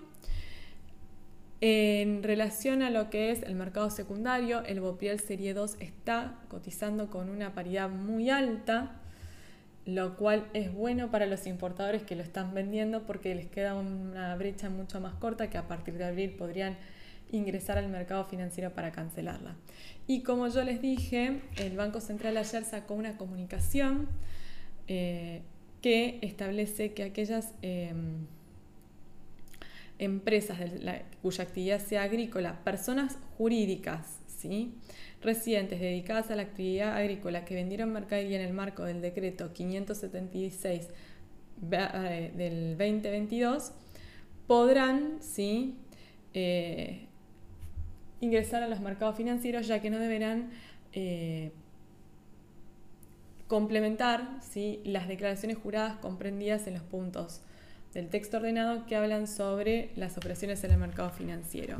En 1.60 2.22
relación 2.22 2.82
a 2.82 2.90
lo 2.90 3.10
que 3.10 3.32
es 3.32 3.42
el 3.42 3.56
mercado 3.56 3.90
secundario, 3.90 4.64
el 4.64 4.80
Bopriel 4.80 5.18
Serie 5.18 5.54
2 5.54 5.76
está 5.80 6.38
cotizando 6.48 7.10
con 7.10 7.28
una 7.28 7.52
paridad 7.54 7.90
muy 7.90 8.30
alta, 8.30 9.00
lo 9.84 10.16
cual 10.16 10.46
es 10.52 10.72
bueno 10.72 11.10
para 11.10 11.26
los 11.26 11.46
importadores 11.48 12.04
que 12.04 12.14
lo 12.14 12.22
están 12.22 12.54
vendiendo 12.54 13.04
porque 13.06 13.34
les 13.34 13.48
queda 13.48 13.74
una 13.74 14.36
brecha 14.36 14.70
mucho 14.70 15.00
más 15.00 15.14
corta 15.14 15.50
que 15.50 15.58
a 15.58 15.66
partir 15.66 15.94
de 15.94 16.04
abril 16.04 16.30
podrían 16.30 16.76
ingresar 17.32 17.78
al 17.78 17.88
mercado 17.88 18.24
financiero 18.26 18.72
para 18.72 18.92
cancelarla. 18.92 19.56
Y 20.08 20.22
como 20.22 20.48
yo 20.48 20.64
les 20.64 20.82
dije, 20.82 21.42
el 21.56 21.76
Banco 21.76 22.00
Central 22.00 22.36
ayer 22.36 22.64
sacó 22.64 22.94
una 22.94 23.16
comunicación 23.16 24.08
eh, 24.88 25.42
que 25.80 26.18
establece 26.22 26.92
que 26.94 27.04
aquellas... 27.04 27.54
Em, 27.62 28.26
empresas 29.98 30.58
cuya 31.22 31.44
actividad 31.44 31.80
sea 31.80 32.04
agrícola, 32.04 32.62
personas 32.64 33.18
jurídicas, 33.36 34.20
¿sí? 34.26 34.72
residentes 35.20 35.80
dedicadas 35.80 36.30
a 36.30 36.36
la 36.36 36.42
actividad 36.42 36.96
agrícola 36.96 37.44
que 37.44 37.54
vendieron 37.54 37.92
mercadería 37.92 38.40
en 38.40 38.46
el 38.46 38.52
marco 38.52 38.84
del 38.84 39.00
decreto 39.00 39.52
576 39.52 40.88
eh, 41.72 42.32
del 42.36 42.78
2022, 42.78 43.72
podrán 44.46 45.18
¿sí? 45.20 45.74
Eh, 46.34 47.07
ingresar 48.20 48.62
a 48.62 48.68
los 48.68 48.80
mercados 48.80 49.16
financieros 49.16 49.66
ya 49.66 49.80
que 49.80 49.90
no 49.90 49.98
deberán 49.98 50.50
eh, 50.92 51.52
complementar 53.46 54.38
¿sí? 54.42 54.80
las 54.84 55.08
declaraciones 55.08 55.58
juradas 55.58 55.96
comprendidas 55.96 56.66
en 56.66 56.74
los 56.74 56.82
puntos 56.82 57.40
del 57.94 58.08
texto 58.08 58.36
ordenado 58.36 58.84
que 58.86 58.96
hablan 58.96 59.26
sobre 59.26 59.90
las 59.96 60.16
operaciones 60.18 60.62
en 60.64 60.72
el 60.72 60.78
mercado 60.78 61.10
financiero. 61.10 61.76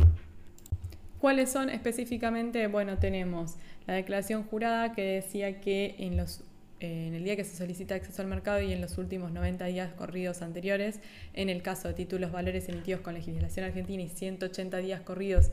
¿Cuáles 1.20 1.51
son 1.51 1.68
específicamente? 1.68 2.66
Bueno, 2.68 2.99
tenemos 2.99 3.57
la 3.86 3.95
declaración 3.95 4.45
jurada 4.45 4.93
que 4.93 5.03
decía 5.03 5.61
que 5.61 5.97
en, 5.99 6.16
los, 6.16 6.45
en 6.80 7.12
el 7.12 7.24
día 7.24 7.36
que 7.36 7.45
se 7.45 7.57
solicita 7.57 7.97
acceso 7.97 8.22
al 8.22 8.28
mercado 8.28 8.61
y 8.62 8.72
en 8.72 8.80
los 8.80 8.99
últimos 8.99 9.32
90 9.32 9.64
días 9.66 9.93
corridos 9.95 10.43
anteriores, 10.43 11.01
en 11.34 11.51
el 11.51 11.61
caso 11.61 11.89
de 11.89 11.95
títulos 11.95 12.30
valores 12.30 12.68
emitidos 12.68 13.01
con 13.01 13.14
legislación 13.14 13.66
argentina 13.66 14.03
y 14.03 14.09
180 14.09 14.78
días 14.78 15.01
corridos 15.01 15.51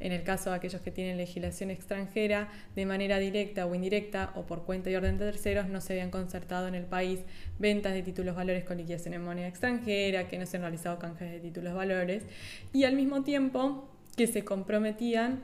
en 0.00 0.12
el 0.12 0.22
caso 0.22 0.50
de 0.50 0.56
aquellos 0.56 0.80
que 0.80 0.90
tienen 0.90 1.18
legislación 1.18 1.70
extranjera, 1.70 2.48
de 2.74 2.86
manera 2.86 3.18
directa 3.18 3.66
o 3.66 3.74
indirecta 3.74 4.32
o 4.34 4.46
por 4.46 4.64
cuenta 4.64 4.90
y 4.90 4.96
orden 4.96 5.18
de 5.18 5.26
terceros, 5.26 5.68
no 5.68 5.80
se 5.80 5.92
habían 5.92 6.10
concertado 6.10 6.66
en 6.68 6.74
el 6.74 6.84
país 6.84 7.20
ventas 7.58 7.92
de 7.92 8.02
títulos 8.02 8.34
valores 8.34 8.64
con 8.64 8.78
liquidación 8.78 9.14
en 9.14 9.22
moneda 9.22 9.46
extranjera, 9.46 10.26
que 10.26 10.38
no 10.38 10.46
se 10.46 10.56
han 10.56 10.62
realizado 10.62 10.98
canjes 10.98 11.30
de 11.30 11.40
títulos 11.40 11.74
valores 11.74 12.24
y 12.72 12.84
al 12.84 12.96
mismo 12.96 13.22
tiempo 13.22 13.88
que 14.16 14.26
se 14.26 14.44
comprometían 14.44 15.40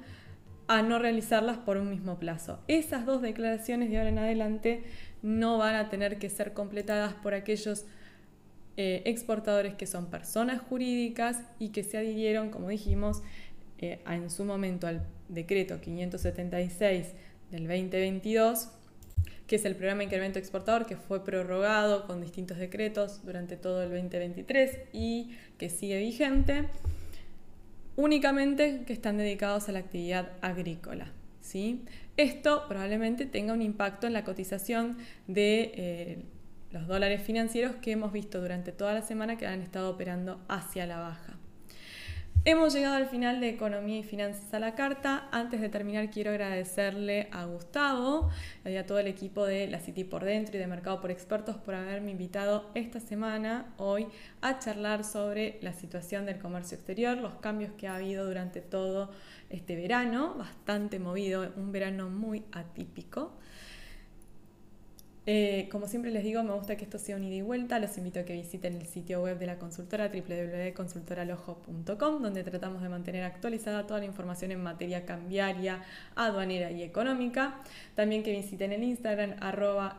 a 0.68 0.82
no 0.82 0.98
realizarlas 0.98 1.58
por 1.58 1.76
un 1.76 1.90
mismo 1.90 2.18
plazo. 2.18 2.58
Esas 2.66 3.06
dos 3.06 3.22
declaraciones 3.22 3.90
de 3.90 3.98
ahora 3.98 4.08
en 4.08 4.18
adelante 4.18 4.82
no 5.22 5.58
van 5.58 5.76
a 5.76 5.88
tener 5.90 6.18
que 6.18 6.28
ser 6.28 6.54
completadas 6.54 7.14
por 7.14 7.34
aquellos 7.34 7.84
eh, 8.78 9.02
exportadores 9.06 9.74
que 9.74 9.86
son 9.86 10.10
personas 10.10 10.60
jurídicas 10.60 11.40
y 11.58 11.70
que 11.70 11.82
se 11.82 11.96
adhirieron, 11.96 12.50
como 12.50 12.68
dijimos, 12.68 13.22
eh, 13.78 14.00
en 14.06 14.30
su 14.30 14.44
momento 14.44 14.86
al 14.86 15.02
decreto 15.28 15.80
576 15.80 17.12
del 17.50 17.66
2022, 17.66 18.68
que 19.46 19.56
es 19.56 19.64
el 19.64 19.76
programa 19.76 19.98
de 19.98 20.04
incremento 20.04 20.38
exportador 20.38 20.86
que 20.86 20.96
fue 20.96 21.24
prorrogado 21.24 22.06
con 22.06 22.20
distintos 22.20 22.58
decretos 22.58 23.24
durante 23.24 23.56
todo 23.56 23.82
el 23.82 23.90
2023 23.90 24.78
y 24.92 25.36
que 25.58 25.70
sigue 25.70 25.98
vigente, 25.98 26.64
únicamente 27.96 28.82
que 28.86 28.92
están 28.92 29.18
dedicados 29.18 29.68
a 29.68 29.72
la 29.72 29.80
actividad 29.80 30.32
agrícola. 30.40 31.12
¿sí? 31.40 31.84
Esto 32.16 32.64
probablemente 32.68 33.26
tenga 33.26 33.52
un 33.52 33.62
impacto 33.62 34.06
en 34.06 34.12
la 34.12 34.24
cotización 34.24 34.98
de 35.26 35.72
eh, 35.74 36.18
los 36.72 36.86
dólares 36.86 37.22
financieros 37.22 37.76
que 37.76 37.92
hemos 37.92 38.12
visto 38.12 38.40
durante 38.40 38.72
toda 38.72 38.94
la 38.94 39.02
semana 39.02 39.36
que 39.36 39.46
han 39.46 39.62
estado 39.62 39.90
operando 39.90 40.40
hacia 40.48 40.86
la 40.86 40.98
baja. 40.98 41.38
Hemos 42.48 42.74
llegado 42.74 42.94
al 42.94 43.08
final 43.08 43.40
de 43.40 43.48
Economía 43.48 43.98
y 43.98 44.02
Finanzas 44.04 44.54
a 44.54 44.60
la 44.60 44.76
Carta. 44.76 45.26
Antes 45.32 45.60
de 45.60 45.68
terminar, 45.68 46.10
quiero 46.10 46.30
agradecerle 46.30 47.26
a 47.32 47.44
Gustavo 47.44 48.30
y 48.64 48.76
a 48.76 48.86
todo 48.86 49.00
el 49.00 49.08
equipo 49.08 49.44
de 49.44 49.66
la 49.66 49.80
City 49.80 50.04
por 50.04 50.24
Dentro 50.24 50.54
y 50.54 50.60
de 50.60 50.68
Mercado 50.68 51.00
por 51.00 51.10
Expertos 51.10 51.56
por 51.56 51.74
haberme 51.74 52.12
invitado 52.12 52.70
esta 52.76 53.00
semana, 53.00 53.74
hoy, 53.78 54.06
a 54.42 54.60
charlar 54.60 55.02
sobre 55.02 55.58
la 55.60 55.72
situación 55.72 56.24
del 56.24 56.38
comercio 56.38 56.76
exterior, 56.76 57.18
los 57.18 57.34
cambios 57.34 57.72
que 57.72 57.88
ha 57.88 57.96
habido 57.96 58.24
durante 58.24 58.60
todo 58.60 59.10
este 59.50 59.74
verano, 59.74 60.36
bastante 60.38 61.00
movido, 61.00 61.52
un 61.56 61.72
verano 61.72 62.10
muy 62.10 62.44
atípico. 62.52 63.32
Eh, 65.28 65.68
como 65.72 65.88
siempre 65.88 66.12
les 66.12 66.22
digo, 66.22 66.44
me 66.44 66.52
gusta 66.52 66.76
que 66.76 66.84
esto 66.84 66.98
sea 66.98 67.16
un 67.16 67.24
ida 67.24 67.34
y 67.34 67.42
vuelta. 67.42 67.80
Los 67.80 67.98
invito 67.98 68.20
a 68.20 68.22
que 68.22 68.32
visiten 68.32 68.74
el 68.74 68.86
sitio 68.86 69.22
web 69.22 69.40
de 69.40 69.46
la 69.46 69.58
consultora 69.58 70.08
www.consultoralojo.com, 70.08 72.22
donde 72.22 72.44
tratamos 72.44 72.80
de 72.80 72.88
mantener 72.88 73.24
actualizada 73.24 73.88
toda 73.88 73.98
la 73.98 74.06
información 74.06 74.52
en 74.52 74.62
materia 74.62 75.04
cambiaria, 75.04 75.82
aduanera 76.14 76.70
y 76.70 76.84
económica. 76.84 77.56
También 77.96 78.22
que 78.22 78.30
visiten 78.30 78.72
el 78.72 78.84
Instagram 78.84 79.34
arroba. 79.40 79.98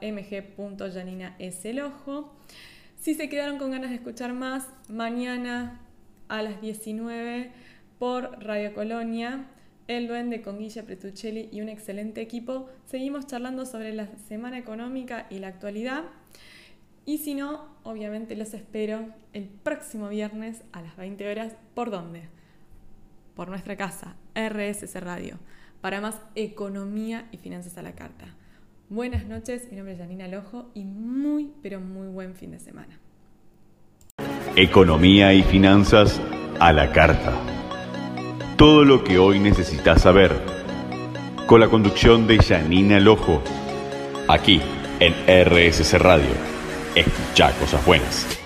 Si 3.00 3.14
se 3.14 3.30
quedaron 3.30 3.58
con 3.58 3.72
ganas 3.72 3.90
de 3.90 3.98
escuchar 3.98 4.32
más, 4.32 4.66
mañana 4.88 5.82
a 6.30 6.42
las 6.42 6.62
19 6.62 7.52
por 8.00 8.42
Radio 8.44 8.74
Colonia 8.74 9.46
el 9.88 10.08
duende 10.08 10.42
con 10.42 10.60
Guilla 10.60 10.84
Pretuccelli 10.84 11.50
y 11.52 11.62
un 11.62 11.70
excelente 11.70 12.22
equipo. 12.22 12.70
Seguimos 12.86 13.26
charlando 13.26 13.66
sobre 13.66 13.94
la 13.94 14.08
semana 14.28 14.58
económica 14.58 15.28
y 15.30 15.40
la 15.40 15.48
actualidad. 15.48 16.04
Y 17.06 17.20
si 17.20 17.36
no, 17.36 17.66
obviamente 17.84 18.36
los 18.36 18.54
espero 18.54 19.08
el 19.32 19.46
próximo 19.46 20.10
viernes 20.10 20.62
a 20.74 20.82
las 20.82 20.98
20 20.98 21.32
horas. 21.32 21.56
¿Por 21.74 21.90
dónde? 21.90 22.24
Por 23.34 23.48
nuestra 23.48 23.78
casa, 23.78 24.16
RSS 24.36 25.00
Radio, 25.00 25.40
para 25.80 26.02
más 26.02 26.20
economía 26.36 27.28
y 27.32 27.38
finanzas 27.38 27.78
a 27.78 27.82
la 27.82 27.94
carta. 27.94 28.36
Buenas 28.90 29.26
noches, 29.26 29.68
mi 29.70 29.78
nombre 29.78 29.94
es 29.94 30.00
Janina 30.00 30.28
Lojo 30.28 30.70
y 30.74 30.84
muy, 30.84 31.52
pero 31.62 31.80
muy 31.80 32.08
buen 32.08 32.36
fin 32.36 32.52
de 32.52 32.60
semana. 32.60 33.00
Economía 34.56 35.34
y 35.34 35.44
finanzas 35.44 36.20
a 36.60 36.74
la 36.74 36.92
carta. 36.92 37.57
Todo 38.58 38.84
lo 38.84 39.04
que 39.04 39.20
hoy 39.20 39.40
necesitas 39.40 40.02
saber. 40.02 40.32
Con 41.46 41.60
la 41.60 41.70
conducción 41.70 42.26
de 42.26 42.40
Janina 42.40 43.00
Lojo. 43.00 43.44
Aquí 44.28 44.60
en 45.00 45.14
RSC 45.28 46.00
Radio. 46.00 46.32
Escucha 46.96 47.52
cosas 47.60 47.86
buenas. 47.86 48.37